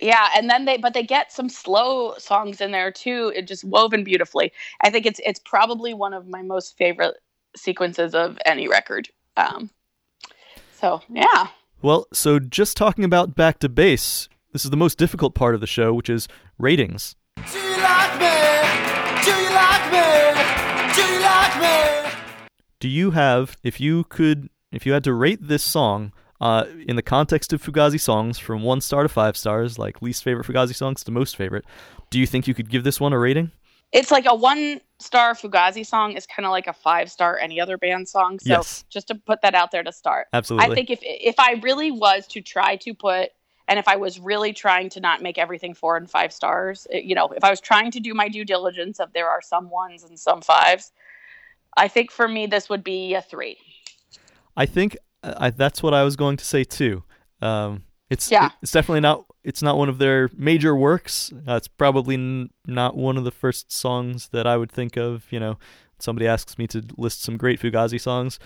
yeah 0.00 0.28
and 0.36 0.48
then 0.48 0.64
they 0.66 0.76
but 0.76 0.94
they 0.94 1.02
get 1.02 1.32
some 1.32 1.48
slow 1.48 2.14
songs 2.18 2.60
in 2.60 2.70
there 2.70 2.92
too 2.92 3.32
it 3.34 3.48
just 3.48 3.64
woven 3.64 4.04
beautifully 4.04 4.52
i 4.82 4.90
think 4.90 5.06
it's 5.06 5.18
it's 5.26 5.40
probably 5.40 5.92
one 5.94 6.12
of 6.12 6.28
my 6.28 6.42
most 6.42 6.76
favorite 6.76 7.16
sequences 7.56 8.14
of 8.14 8.38
any 8.44 8.68
record 8.68 9.08
um 9.38 9.70
so 10.80 11.00
yeah 11.08 11.48
Well, 11.82 12.06
so 12.12 12.38
just 12.38 12.76
talking 12.76 13.04
about 13.04 13.34
back 13.34 13.58
to 13.60 13.68
base, 13.68 14.28
this 14.52 14.64
is 14.64 14.70
the 14.70 14.76
most 14.76 14.98
difficult 14.98 15.34
part 15.34 15.54
of 15.56 15.60
the 15.60 15.66
show, 15.66 15.92
which 15.94 16.10
is 16.10 16.28
ratings. 16.58 17.16
Do 17.50 17.58
you 17.58 17.76
like 17.82 18.12
me? 18.20 18.36
Do 19.24 19.30
you 19.30 19.50
like 19.54 19.92
me? 19.92 20.07
Do 22.80 22.88
you 22.88 23.10
have, 23.12 23.56
if 23.62 23.80
you 23.80 24.04
could, 24.04 24.48
if 24.72 24.86
you 24.86 24.92
had 24.92 25.04
to 25.04 25.12
rate 25.12 25.40
this 25.42 25.64
song 25.64 26.12
uh, 26.40 26.66
in 26.86 26.96
the 26.96 27.02
context 27.02 27.52
of 27.52 27.62
Fugazi 27.62 28.00
songs 28.00 28.38
from 28.38 28.62
one 28.62 28.80
star 28.80 29.02
to 29.02 29.08
five 29.08 29.36
stars, 29.36 29.78
like 29.78 30.00
least 30.02 30.22
favorite 30.22 30.46
Fugazi 30.46 30.74
songs 30.74 31.02
to 31.04 31.10
most 31.10 31.36
favorite, 31.36 31.64
do 32.10 32.18
you 32.20 32.26
think 32.26 32.46
you 32.46 32.54
could 32.54 32.70
give 32.70 32.84
this 32.84 33.00
one 33.00 33.12
a 33.12 33.18
rating? 33.18 33.50
it's 33.90 34.10
like 34.10 34.26
a 34.26 34.34
one 34.34 34.78
star 34.98 35.32
fugazi 35.32 35.86
song 35.86 36.12
is 36.12 36.26
kind 36.26 36.44
of 36.44 36.50
like 36.50 36.66
a 36.66 36.74
five 36.74 37.10
star 37.10 37.38
any 37.38 37.58
other 37.58 37.78
band 37.78 38.06
song 38.06 38.38
so 38.38 38.50
Yes. 38.50 38.84
just 38.90 39.08
to 39.08 39.14
put 39.14 39.40
that 39.40 39.54
out 39.54 39.70
there 39.70 39.82
to 39.82 39.92
start 39.92 40.26
Absolutely. 40.34 40.70
I 40.70 40.74
think 40.74 40.90
if 40.90 40.98
if 41.02 41.40
I 41.40 41.52
really 41.62 41.90
was 41.90 42.26
to 42.26 42.42
try 42.42 42.76
to 42.76 42.92
put 42.92 43.30
and 43.66 43.78
if 43.78 43.88
I 43.88 43.96
was 43.96 44.20
really 44.20 44.52
trying 44.52 44.90
to 44.90 45.00
not 45.00 45.22
make 45.22 45.38
everything 45.38 45.72
four 45.72 45.96
and 45.96 46.10
five 46.10 46.34
stars, 46.34 46.86
it- 46.90 47.04
you 47.04 47.14
know, 47.14 47.28
if 47.28 47.42
I 47.42 47.48
was 47.48 47.62
trying 47.62 47.90
to 47.92 48.00
do 48.00 48.12
my 48.12 48.28
due 48.28 48.44
diligence 48.44 49.00
of 49.00 49.14
there 49.14 49.30
are 49.30 49.40
some 49.40 49.70
ones 49.70 50.02
and 50.04 50.18
some 50.20 50.42
fives, 50.42 50.92
I 51.76 51.88
think 51.88 52.10
for 52.10 52.26
me 52.28 52.46
this 52.46 52.68
would 52.68 52.82
be 52.84 53.14
a 53.14 53.22
three. 53.22 53.56
I 54.56 54.66
think 54.66 54.96
uh, 55.22 55.34
I, 55.38 55.50
that's 55.50 55.82
what 55.82 55.94
I 55.94 56.02
was 56.02 56.16
going 56.16 56.36
to 56.36 56.44
say 56.44 56.64
too. 56.64 57.04
Um, 57.40 57.84
it's 58.10 58.30
Yeah. 58.30 58.50
it's 58.62 58.72
definitely 58.72 59.00
not 59.00 59.24
it's 59.44 59.62
not 59.62 59.78
one 59.78 59.88
of 59.88 59.98
their 59.98 60.28
major 60.36 60.74
works. 60.74 61.32
Uh, 61.46 61.54
it's 61.54 61.68
probably 61.68 62.14
n- 62.16 62.50
not 62.66 62.96
one 62.96 63.16
of 63.16 63.24
the 63.24 63.30
first 63.30 63.72
songs 63.72 64.28
that 64.30 64.46
I 64.46 64.56
would 64.56 64.70
think 64.72 64.96
of. 64.96 65.26
You 65.30 65.40
know, 65.40 65.58
somebody 65.98 66.26
asks 66.26 66.58
me 66.58 66.66
to 66.68 66.82
list 66.96 67.22
some 67.22 67.36
great 67.36 67.60
Fugazi 67.60 68.00
songs, 68.00 68.38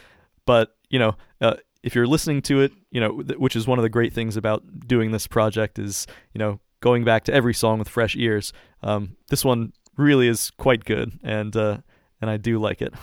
but 0.47 0.77
you 0.91 0.99
know, 0.99 1.17
uh, 1.41 1.55
if 1.83 1.95
you're 1.95 2.07
listening 2.07 2.43
to 2.43 2.61
it, 2.61 2.73
you 2.91 3.01
know, 3.01 3.23
th- 3.23 3.39
which 3.39 3.57
is 3.57 3.67
one 3.67 3.79
of 3.79 3.83
the 3.83 3.89
great 3.89 4.13
things 4.13 4.37
about 4.37 4.63
doing 4.87 5.11
this 5.13 5.27
project 5.27 5.79
is 5.79 6.07
you 6.35 6.39
know 6.39 6.61
going 6.81 7.05
back 7.05 7.25
to 7.25 7.33
every 7.33 7.55
song 7.55 7.79
with 7.79 7.89
fresh 7.89 8.15
ears. 8.17 8.53
Um, 8.83 9.17
this 9.31 9.45
one 9.45 9.73
really 9.97 10.29
is 10.29 10.51
quite 10.51 10.85
good, 10.85 11.19
and 11.23 11.57
uh, 11.57 11.79
and 12.23 12.31
I 12.31 12.39
do 12.39 12.59
like 12.59 12.81
it. 12.81 12.95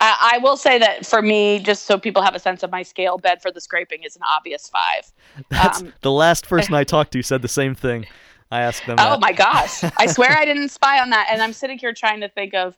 I, 0.00 0.34
I 0.34 0.38
will 0.38 0.56
say 0.56 0.78
that 0.78 1.06
for 1.06 1.22
me, 1.22 1.58
just 1.58 1.86
so 1.86 1.98
people 1.98 2.22
have 2.22 2.34
a 2.34 2.38
sense 2.38 2.62
of 2.62 2.70
my 2.70 2.82
scale, 2.82 3.16
bed 3.18 3.40
for 3.42 3.50
the 3.50 3.60
scraping 3.60 4.02
is 4.04 4.14
an 4.14 4.22
obvious 4.30 4.68
five. 4.68 5.10
That's 5.50 5.80
Um, 5.80 5.92
the 6.02 6.12
last 6.12 6.48
person 6.48 6.74
I 6.74 6.84
talked 6.94 7.12
to 7.12 7.22
said 7.22 7.42
the 7.42 7.48
same 7.48 7.74
thing. 7.74 8.06
I 8.50 8.62
asked 8.62 8.86
them. 8.86 8.96
Oh 8.98 9.10
that. 9.12 9.20
my 9.20 9.32
gosh. 9.32 9.82
I 9.98 10.06
swear 10.14 10.36
I 10.36 10.44
didn't 10.44 10.68
spy 10.70 11.00
on 11.00 11.10
that. 11.10 11.28
And 11.30 11.42
I'm 11.42 11.52
sitting 11.52 11.78
here 11.78 11.92
trying 11.92 12.20
to 12.20 12.28
think 12.28 12.54
of, 12.54 12.76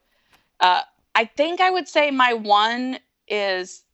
uh, 0.61 0.83
I 1.15 1.25
think 1.25 1.61
I 1.61 1.71
would 1.71 1.89
say 1.89 2.11
my 2.11 2.35
one 2.35 2.99
is 3.29 3.85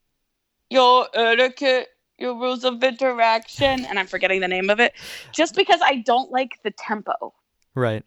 your 0.71 1.09
etiquette, 1.15 1.89
your 2.19 2.35
rules 2.35 2.65
of 2.65 2.83
interaction. 2.83 3.85
And 3.87 3.99
I'm 3.99 4.07
forgetting 4.07 4.41
the 4.41 4.49
name 4.49 4.71
of 4.71 4.81
it 4.81 4.95
just 5.33 5.55
because 5.55 5.81
I 5.83 5.97
don't 5.97 6.31
like 6.31 6.59
the 6.63 6.71
tempo. 6.73 7.35
Right. 7.75 8.05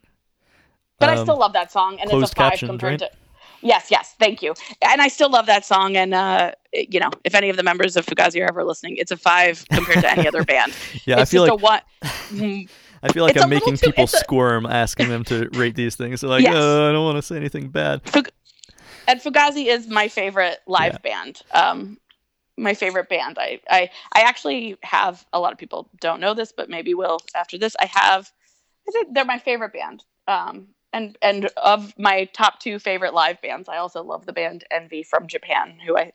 But 1.00 1.08
I 1.08 1.16
Um, 1.16 1.24
still 1.24 1.38
love 1.38 1.52
that 1.54 1.72
song. 1.72 1.98
And 2.00 2.10
it's 2.10 2.12
a 2.12 2.34
five 2.34 2.50
captioned, 2.52 2.68
compared 2.70 3.00
right? 3.00 3.10
to. 3.10 3.16
Yes, 3.62 3.90
yes, 3.90 4.14
thank 4.18 4.40
you. 4.42 4.54
And 4.80 5.02
I 5.02 5.08
still 5.08 5.28
love 5.28 5.46
that 5.46 5.64
song. 5.66 5.96
And, 5.96 6.14
uh, 6.14 6.52
you 6.72 6.98
know, 7.00 7.10
if 7.24 7.34
any 7.34 7.50
of 7.50 7.56
the 7.58 7.62
members 7.62 7.96
of 7.96 8.06
Fugazi 8.06 8.40
are 8.40 8.48
ever 8.48 8.64
listening, 8.64 8.96
it's 8.96 9.10
a 9.10 9.16
five 9.18 9.64
compared 9.72 10.00
to 10.00 10.10
any 10.10 10.26
other 10.28 10.44
band. 10.44 10.72
Yeah, 11.04 11.20
it's 11.20 11.22
I 11.22 11.24
feel 11.32 11.42
like 11.46 11.60
one. 11.60 11.80
I 13.02 13.12
feel 13.12 13.24
like 13.24 13.34
it's 13.36 13.42
I'm 13.44 13.50
making 13.50 13.76
too- 13.76 13.86
people 13.86 14.04
a- 14.04 14.08
squirm 14.08 14.64
asking 14.66 15.08
them 15.08 15.24
to 15.24 15.48
rate 15.52 15.74
these 15.74 15.96
things. 15.96 16.20
They're 16.20 16.30
like, 16.30 16.42
Yes. 16.44 16.54
oh, 16.56 16.88
I 16.88 16.92
don't 16.92 17.04
want 17.04 17.16
to 17.16 17.22
say 17.22 17.36
anything 17.36 17.68
bad. 17.68 18.02
Fug- 18.08 18.30
and 19.08 19.20
Fugazi 19.20 19.66
is 19.66 19.88
my 19.88 20.08
favorite 20.08 20.58
live 20.66 20.92
Yeah. 20.92 20.98
band. 20.98 21.42
Um, 21.52 21.98
my 22.56 22.74
favorite 22.74 23.08
band. 23.08 23.38
I, 23.38 23.60
I 23.70 23.90
I 24.14 24.20
actually 24.22 24.76
have 24.82 25.24
a 25.32 25.40
lot 25.40 25.52
of 25.52 25.58
people 25.58 25.88
don't 26.00 26.20
know 26.20 26.34
this, 26.34 26.52
but 26.52 26.68
maybe 26.68 26.92
will 26.94 27.18
after 27.34 27.56
this. 27.58 27.74
I 27.80 27.86
have. 27.86 28.30
I 28.88 28.92
think 28.92 29.14
they're 29.14 29.24
my 29.24 29.38
favorite 29.38 29.72
band. 29.72 30.04
Um, 30.28 30.68
and 30.92 31.16
and 31.22 31.46
of 31.56 31.92
my 31.98 32.24
top 32.32 32.60
two 32.60 32.78
favorite 32.78 33.14
live 33.14 33.40
bands, 33.40 33.68
I 33.68 33.76
also 33.76 34.02
love 34.02 34.26
the 34.26 34.32
band 34.32 34.64
Envy 34.70 35.02
from 35.02 35.26
Japan, 35.26 35.78
who 35.84 35.96
I 35.96 36.12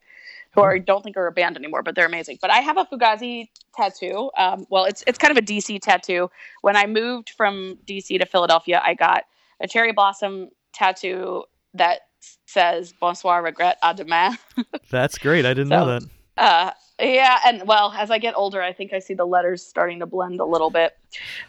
who 0.56 0.62
I 0.62 0.78
don't 0.78 1.04
think 1.04 1.18
are 1.18 1.28
a 1.28 1.32
band 1.32 1.58
anymore, 1.58 1.84
but 1.84 1.96
they're 1.96 2.06
amazing. 2.06 2.40
But 2.42 2.50
I 2.50 2.60
have 2.60 2.78
a 2.78 2.86
Fugazi 2.86 3.50
tattoo. 3.76 4.32
Um, 4.38 4.66
well, 4.70 4.86
it's 4.86 5.04
it's 5.06 5.18
kind 5.18 5.32
of 5.32 5.38
a 5.38 5.46
DC 5.46 5.82
tattoo. 5.82 6.30
When 6.62 6.76
I 6.76 6.86
moved 6.86 7.30
from 7.30 7.78
DC 7.86 8.20
to 8.20 8.26
Philadelphia, 8.26 8.82
I 8.84 8.94
got 8.94 9.26
a 9.60 9.68
cherry 9.68 9.92
blossom 9.92 10.50
tattoo 10.74 11.44
that 11.74 12.02
says 12.46 12.94
"Bonsoir, 13.00 13.44
regret, 13.44 13.78
à 13.84 13.96
demain." 13.96 14.38
That's 14.90 15.18
great. 15.18 15.46
I 15.46 15.54
didn't 15.54 15.70
know 15.70 15.86
that. 15.86 16.04
Uh, 16.38 16.72
yeah, 17.00 17.40
and 17.46 17.68
well, 17.68 17.94
as 17.98 18.10
I 18.12 18.18
get 18.18 18.36
older, 18.36 18.62
I 18.62 18.74
think 18.74 18.94
I 18.94 19.00
see 19.00 19.14
the 19.14 19.26
letters 19.26 19.66
starting 19.66 20.00
to 20.00 20.06
blend 20.06 20.40
a 20.40 20.46
little 20.46 20.70
bit. 20.70 20.98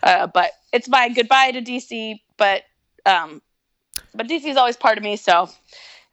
Uh, 0.03 0.27
but 0.27 0.53
it's 0.73 0.89
my 0.89 1.09
goodbye 1.09 1.53
to 1.53 1.63
DC. 1.63 2.21
But 2.37 2.63
um, 3.07 3.41
but 4.15 4.29
DC 4.29 4.45
is 4.45 4.57
always 4.57 4.77
part 4.77 4.99
of 4.99 5.05
me. 5.05 5.17
So 5.17 5.49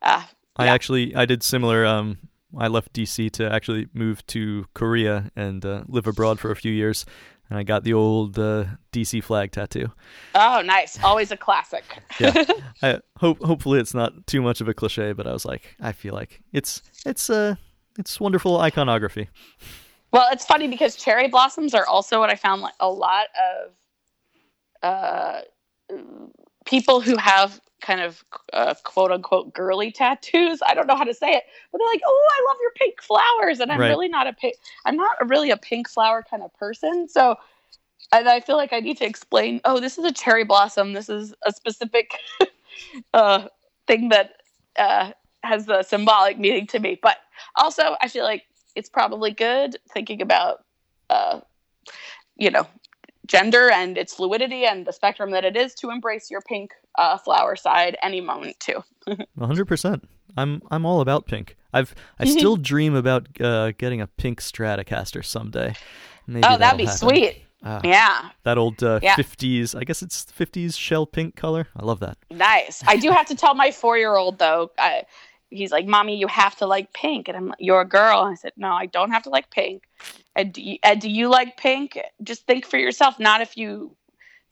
uh, 0.01 0.23
I 0.55 0.65
yeah. 0.65 0.73
actually 0.73 1.15
I 1.15 1.25
did 1.25 1.43
similar. 1.43 1.85
Um, 1.85 2.17
I 2.57 2.67
left 2.67 2.93
DC 2.93 3.31
to 3.31 3.51
actually 3.51 3.87
move 3.93 4.25
to 4.27 4.65
Korea 4.73 5.31
and 5.35 5.65
uh, 5.65 5.83
live 5.87 6.07
abroad 6.07 6.39
for 6.39 6.51
a 6.51 6.55
few 6.55 6.71
years, 6.71 7.05
and 7.49 7.57
I 7.57 7.63
got 7.63 7.83
the 7.83 7.93
old 7.93 8.37
uh, 8.37 8.65
DC 8.91 9.23
flag 9.23 9.51
tattoo. 9.51 9.91
oh, 10.35 10.61
nice, 10.63 11.03
always 11.03 11.31
a 11.31 11.37
classic. 11.37 11.83
Yeah. 12.19 12.43
I 12.83 12.99
hope 13.17 13.41
hopefully 13.43 13.79
it's 13.79 13.93
not 13.93 14.27
too 14.27 14.41
much 14.41 14.61
of 14.61 14.67
a 14.67 14.73
cliche, 14.73 15.13
but 15.13 15.25
I 15.25 15.33
was 15.33 15.45
like, 15.45 15.75
I 15.81 15.91
feel 15.91 16.13
like 16.13 16.41
it's 16.51 16.81
it's 17.05 17.29
uh 17.29 17.55
it's 17.97 18.19
wonderful 18.19 18.59
iconography. 18.59 19.29
Well, 20.11 20.27
it's 20.31 20.45
funny 20.45 20.67
because 20.67 20.95
cherry 20.95 21.27
blossoms 21.27 21.73
are 21.73 21.87
also 21.87 22.19
what 22.19 22.29
I 22.29 22.35
found 22.35 22.61
like 22.61 22.75
a 22.79 22.89
lot 22.89 23.27
of 23.51 23.71
uh, 24.83 25.41
people 26.65 27.01
who 27.01 27.17
have 27.17 27.59
kind 27.81 28.01
of 28.01 28.23
uh, 28.53 28.73
quote 28.83 29.11
unquote 29.11 29.53
girly 29.53 29.91
tattoos. 29.91 30.59
I 30.65 30.73
don't 30.73 30.87
know 30.87 30.95
how 30.95 31.03
to 31.03 31.13
say 31.13 31.31
it, 31.33 31.43
but 31.71 31.77
they're 31.79 31.87
like, 31.87 32.01
"Oh, 32.05 32.29
I 32.31 32.45
love 32.51 32.57
your 32.61 32.71
pink 32.71 33.01
flowers," 33.01 33.59
and 33.59 33.71
I'm 33.71 33.79
Right. 33.79 33.89
really 33.89 34.07
not 34.07 34.27
a 34.27 34.33
pink. 34.33 34.55
I'm 34.85 34.95
not 34.95 35.29
really 35.29 35.51
a 35.51 35.57
pink 35.57 35.89
flower 35.89 36.23
kind 36.29 36.43
of 36.43 36.53
person, 36.55 37.07
so. 37.07 37.35
And 38.11 38.29
I 38.29 38.41
feel 38.41 38.57
like 38.57 38.73
I 38.73 38.79
need 38.79 38.97
to 38.97 39.05
explain. 39.05 39.59
Oh, 39.65 39.79
this 39.79 39.97
is 39.97 40.05
a 40.05 40.11
cherry 40.11 40.43
blossom. 40.43 40.93
This 40.93 41.09
is 41.09 41.33
a 41.45 41.51
specific 41.51 42.11
uh, 43.13 43.47
thing 43.87 44.09
that 44.09 44.33
uh, 44.77 45.11
has 45.43 45.67
a 45.67 45.83
symbolic 45.83 46.37
meaning 46.37 46.67
to 46.67 46.79
me. 46.79 46.99
But 47.01 47.17
also, 47.55 47.95
I 48.01 48.07
feel 48.07 48.23
like 48.23 48.43
it's 48.75 48.89
probably 48.89 49.31
good 49.31 49.77
thinking 49.91 50.21
about 50.21 50.63
uh, 51.09 51.39
you 52.37 52.51
know 52.51 52.67
gender 53.27 53.69
and 53.71 53.97
its 53.97 54.13
fluidity 54.13 54.65
and 54.65 54.85
the 54.85 54.91
spectrum 54.93 55.31
that 55.31 55.45
it 55.45 55.55
is 55.55 55.73
to 55.75 55.89
embrace 55.89 56.29
your 56.29 56.41
pink 56.41 56.71
uh, 56.97 57.17
flower 57.17 57.55
side 57.55 57.97
any 58.01 58.21
moment 58.21 58.59
too 58.59 58.83
hundred 59.39 59.65
percent. 59.65 60.07
I'm 60.35 60.61
I'm 60.71 60.85
all 60.85 61.01
about 61.01 61.25
pink. 61.27 61.55
I've 61.73 61.93
I 62.19 62.25
still 62.37 62.55
dream 62.57 62.95
about 62.95 63.27
uh, 63.41 63.71
getting 63.77 64.01
a 64.01 64.07
pink 64.07 64.41
Stratocaster 64.41 65.23
someday. 65.23 65.73
Maybe 66.27 66.45
oh 66.47 66.57
that'd 66.57 66.77
be 66.77 66.85
happen. 66.85 66.97
sweet 66.97 67.39
Ah, 67.65 67.79
yeah 67.83 68.29
That 68.43 68.57
old 68.57 68.83
uh, 68.83 68.99
Yeah. 69.01 69.15
50s. 69.15 69.73
I 69.73 69.85
guess 69.85 70.01
it's 70.01 70.25
50s 70.25 70.77
shell 70.77 71.05
pink 71.05 71.35
color. 71.37 71.67
I 71.77 71.85
love 71.85 71.99
that. 72.01 72.17
nice 72.29 72.83
i 72.87 72.97
do 72.97 73.09
have 73.09 73.25
to 73.27 73.35
tell 73.35 73.55
my 73.55 73.71
four-year-old 73.71 74.37
though 74.39 74.71
I, 74.77 75.03
he's 75.53 75.71
like 75.71 75.85
mommy 75.85 76.17
you 76.17 76.27
have 76.27 76.55
to 76.57 76.65
like 76.65 76.93
pink. 76.93 77.27
And 77.27 77.37
i'm 77.37 77.47
like 77.47 77.57
you're 77.59 77.81
a 77.81 77.87
girl. 77.87 78.21
And 78.23 78.33
i 78.33 78.35
said 78.35 78.53
no 78.57 78.71
i 78.71 78.85
don't 78.85 79.11
have 79.11 79.23
to 79.23 79.29
like 79.29 79.49
pink. 79.49 79.83
And 80.35 80.51
do 80.51 80.61
you, 80.61 80.77
and 80.83 80.99
do 80.99 81.09
you 81.09 81.29
like 81.29 81.57
pink? 81.57 81.99
Just 82.23 82.45
think 82.47 82.65
for 82.65 82.77
yourself 82.77 83.19
not 83.19 83.41
if 83.41 83.55
you 83.55 83.95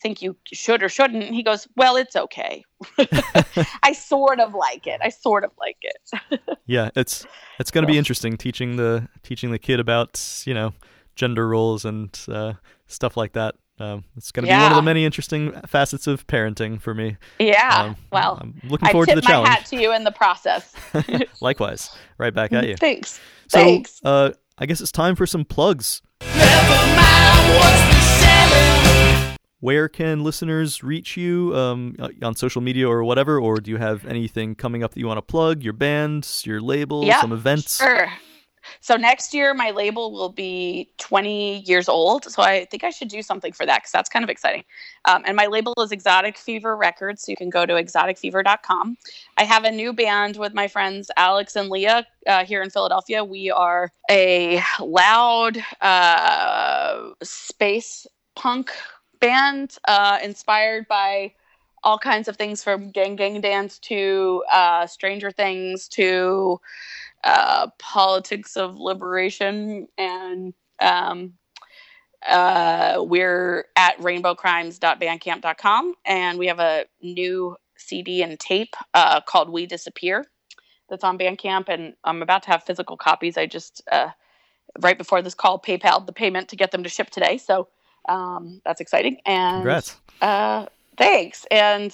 think 0.01 0.21
you 0.21 0.35
should 0.51 0.81
or 0.83 0.89
shouldn't. 0.89 1.23
He 1.25 1.43
goes 1.43 1.67
well 1.75 1.95
it's 1.95 2.15
okay. 2.15 2.63
I 3.83 3.93
sort 3.93 4.39
of 4.39 4.53
like 4.53 4.87
it. 4.87 4.99
I 5.03 5.09
sort 5.09 5.43
of 5.43 5.51
like 5.59 5.77
it. 5.81 6.39
Yeah, 6.67 6.89
it's 6.95 7.25
it's 7.59 7.69
going 7.69 7.85
to 7.85 7.91
be 7.91 7.97
interesting 7.97 8.37
teaching 8.37 8.77
the 8.77 9.09
teaching 9.23 9.51
the 9.51 9.59
kid 9.59 9.81
about 9.81 10.43
you 10.45 10.53
know 10.53 10.73
gender 11.15 11.49
roles 11.49 11.83
and 11.83 12.17
uh, 12.29 12.53
stuff 12.87 13.17
like 13.17 13.33
that. 13.33 13.55
Um, 13.82 14.03
it's 14.15 14.32
going 14.32 14.45
to 14.45 14.51
be 14.51 14.55
one 14.57 14.71
of 14.71 14.75
the 14.75 14.82
many 14.82 15.03
interesting 15.05 15.51
facets 15.65 16.05
of 16.07 16.27
parenting 16.27 16.79
for 16.82 16.93
me. 16.93 17.17
yeah 17.39 17.84
Um, 17.86 17.95
well 18.11 18.38
I'm 18.41 18.59
looking 18.69 18.88
I 18.88 18.91
forward 18.91 19.07
to 19.09 19.15
tip 19.15 19.23
the 19.23 19.27
my 19.27 19.34
challenge. 19.34 19.49
hat 19.49 19.65
to 19.67 19.75
you 19.82 19.91
in 19.93 20.03
the 20.03 20.11
process. 20.11 20.73
Likewise, 21.41 21.89
right 22.17 22.34
back 22.34 22.53
at 22.53 22.67
you. 22.67 22.75
Thanks. 22.77 23.19
So, 23.47 23.59
Thanks. 23.59 23.99
uh, 24.05 24.32
I 24.57 24.65
guess 24.67 24.79
it's 24.82 24.91
time 24.91 25.15
for 25.15 25.25
some 25.25 25.43
plugs. 25.43 26.01
Where 29.59 29.88
can 29.88 30.23
listeners 30.23 30.82
reach 30.84 31.15
you 31.17 31.55
um, 31.55 31.95
on 32.23 32.36
social 32.36 32.61
media 32.61 32.89
or 32.89 33.03
whatever? 33.03 33.39
Or 33.39 33.57
do 33.57 33.69
you 33.69 33.77
have 33.77 34.05
anything 34.07 34.55
coming 34.55 34.84
up 34.84 34.93
that 34.95 34.99
you 34.99 35.05
want 35.07 35.19
to 35.19 35.21
plug? 35.21 35.61
Your 35.61 35.73
bands, 35.73 36.43
your 36.47 36.59
label, 36.59 37.05
Yeah, 37.05 37.21
some 37.21 37.32
events? 37.32 37.77
Sure. 37.77 38.11
So 38.80 38.95
next 38.95 39.34
year, 39.34 39.53
my 39.53 39.72
label 39.72 40.11
will 40.11 40.30
be 40.30 40.89
20 40.97 41.59
years 41.59 41.89
old. 41.89 42.26
So 42.26 42.41
I 42.41 42.65
think 42.65 42.84
I 42.84 42.89
should 42.89 43.09
do 43.09 43.22
something 43.22 43.51
for 43.51 43.65
that 43.65 43.82
because 43.82 43.91
that's 43.91 44.09
kind 44.09 44.24
of 44.24 44.30
exciting. 44.30 44.63
Um, 45.05 45.24
and 45.26 45.36
my 45.36 45.47
label 45.47 45.74
is 45.80 45.91
Exotic 45.91 46.38
Fever 46.38 46.76
Records. 46.76 47.24
So 47.24 47.32
you 47.32 47.36
can 47.36 47.49
go 47.49 47.65
to 47.65 47.74
exoticfever.com. 47.74 48.97
I 49.38 49.43
have 49.43 49.63
a 49.63 49.72
new 49.72 49.93
band 49.93 50.38
with 50.38 50.53
my 50.53 50.67
friends 50.67 51.11
Alex 51.17 51.55
and 51.55 51.69
Leah 51.69 52.05
uh, 52.28 52.45
here 52.45 52.61
in 52.61 52.69
Philadelphia. 52.69 53.24
We 53.24 53.51
are 53.51 53.91
a 54.09 54.61
loud 54.80 55.57
uh, 55.82 57.09
space 57.22 58.07
punk 58.36 58.72
band 59.19 59.78
uh, 59.88 60.19
inspired 60.24 60.88
by 60.88 61.34
all 61.84 61.97
kinds 61.97 62.28
of 62.28 62.38
things 62.38 62.63
from 62.63 62.91
Gang 62.91 63.15
Gang 63.15 63.41
Dance 63.41 63.80
to 63.80 64.43
uh, 64.51 64.86
Stranger 64.86 65.32
Things 65.32 65.88
to 65.89 66.59
uh, 67.24 67.67
politics 67.80 68.57
of 68.57 68.78
liberation 68.78 69.88
and 69.97 70.53
um, 70.80 71.34
uh, 72.28 72.97
we're 72.99 73.65
at 73.76 73.97
rainbowcrimes.bandcamp.com 73.99 75.93
and 76.05 76.38
we 76.38 76.47
have 76.47 76.59
a 76.59 76.86
new 77.01 77.55
cd 77.78 78.22
and 78.22 78.39
tape 78.39 78.76
uh, 78.93 79.19
called 79.22 79.49
we 79.49 79.65
disappear 79.65 80.26
that's 80.89 81.03
on 81.03 81.17
bandcamp 81.17 81.67
and 81.67 81.93
i'm 82.03 82.22
about 82.22 82.43
to 82.43 82.49
have 82.49 82.63
physical 82.63 82.97
copies 82.97 83.38
i 83.38 83.45
just 83.45 83.82
uh, 83.91 84.09
right 84.82 84.97
before 84.97 85.22
this 85.22 85.34
call 85.34 85.59
paypal 85.59 86.05
the 86.05 86.13
payment 86.13 86.47
to 86.49 86.55
get 86.55 86.72
them 86.72 86.84
to 86.84 86.89
ship 86.89 87.09
today 87.09 87.38
so 87.38 87.67
um, 88.09 88.61
that's 88.65 88.82
exciting 88.82 89.17
and 89.26 89.57
Congrats. 89.57 89.95
uh, 90.22 90.65
thanks. 90.97 91.45
And 91.49 91.91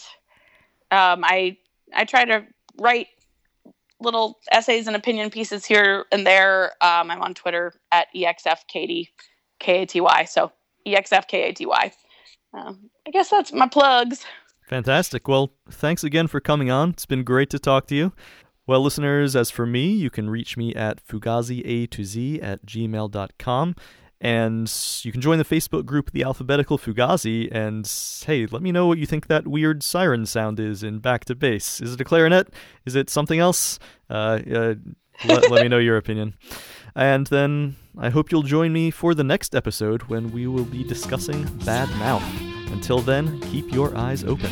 um, 0.92 1.24
I 1.24 1.58
I 1.94 2.06
try 2.06 2.26
to 2.26 2.46
write 2.80 3.08
little 4.00 4.40
essays 4.52 4.88
and 4.88 4.96
opinion 4.96 5.30
pieces 5.30 5.66
here 5.66 6.06
and 6.12 6.26
there. 6.26 6.72
Um, 6.82 7.12
I'm 7.12 7.22
on 7.22 7.34
Twitter 7.34 7.74
at 7.92 8.08
exfkaty, 8.16 9.10
K 9.60 9.84
A 9.84 9.86
T 9.86 10.02
Y. 10.02 10.26
So 10.26 10.52
E 10.86 10.96
X 10.96 11.12
F 11.12 11.28
K 11.28 11.50
A 11.50 11.54
T 11.54 11.66
Y. 11.66 11.92
Um, 12.54 12.90
I 13.08 13.12
guess 13.12 13.30
that's 13.30 13.52
my 13.54 13.68
plugs. 13.68 14.26
Fantastic. 14.68 15.28
Well, 15.28 15.54
thanks 15.70 16.04
again 16.04 16.28
for 16.28 16.40
coming 16.40 16.70
on. 16.70 16.90
It's 16.92 17.06
been 17.06 17.24
great 17.24 17.50
to 17.52 17.60
talk 17.60 17.88
to 17.88 17.96
you. 17.96 18.14
Well, 18.66 18.82
listeners, 18.82 19.34
as 19.34 19.50
for 19.50 19.66
me, 19.66 19.88
you 19.88 20.10
can 20.10 20.30
reach 20.30 20.58
me 20.58 20.76
at 20.76 21.06
fugazi 21.06 21.90
to 21.90 22.04
z 22.04 22.42
at 22.42 22.66
gmail.com. 22.66 23.76
And 24.20 24.72
you 25.04 25.12
can 25.12 25.22
join 25.22 25.38
the 25.38 25.46
Facebook 25.46 25.86
group 25.86 26.12
The 26.12 26.24
Alphabetical 26.24 26.78
Fugazi. 26.78 27.50
And 27.52 27.90
hey, 28.26 28.48
let 28.48 28.62
me 28.62 28.72
know 28.72 28.88
what 28.88 28.98
you 28.98 29.06
think 29.06 29.28
that 29.28 29.48
weird 29.48 29.84
siren 29.84 30.26
sound 30.26 30.60
is 30.60 30.82
in 30.84 31.00
Back 31.00 31.26
to 31.26 31.36
Base. 31.36 31.80
Is 31.82 31.94
it 31.94 32.02
a 32.02 32.04
clarinet? 32.04 32.48
Is 32.86 32.96
it 32.96 33.10
something 33.10 33.40
else? 33.40 33.78
Uh, 34.10 34.40
uh, 34.52 34.76
let, 35.26 35.52
let 35.52 35.64
me 35.64 35.70
know 35.70 35.78
your 35.78 35.98
opinion. 35.98 36.34
And 36.96 37.28
then 37.28 37.76
I 37.98 38.10
hope 38.10 38.32
you'll 38.32 38.42
join 38.42 38.74
me 38.74 38.90
for 38.90 39.14
the 39.14 39.24
next 39.24 39.56
episode 39.56 40.04
when 40.04 40.32
we 40.32 40.48
will 40.48 40.66
be 40.66 40.84
discussing 40.84 41.46
Bad 41.66 41.90
Mouth. 41.98 42.24
Until 42.72 43.00
then, 43.00 43.40
keep 43.42 43.72
your 43.72 43.96
eyes 43.96 44.24
open. 44.24 44.52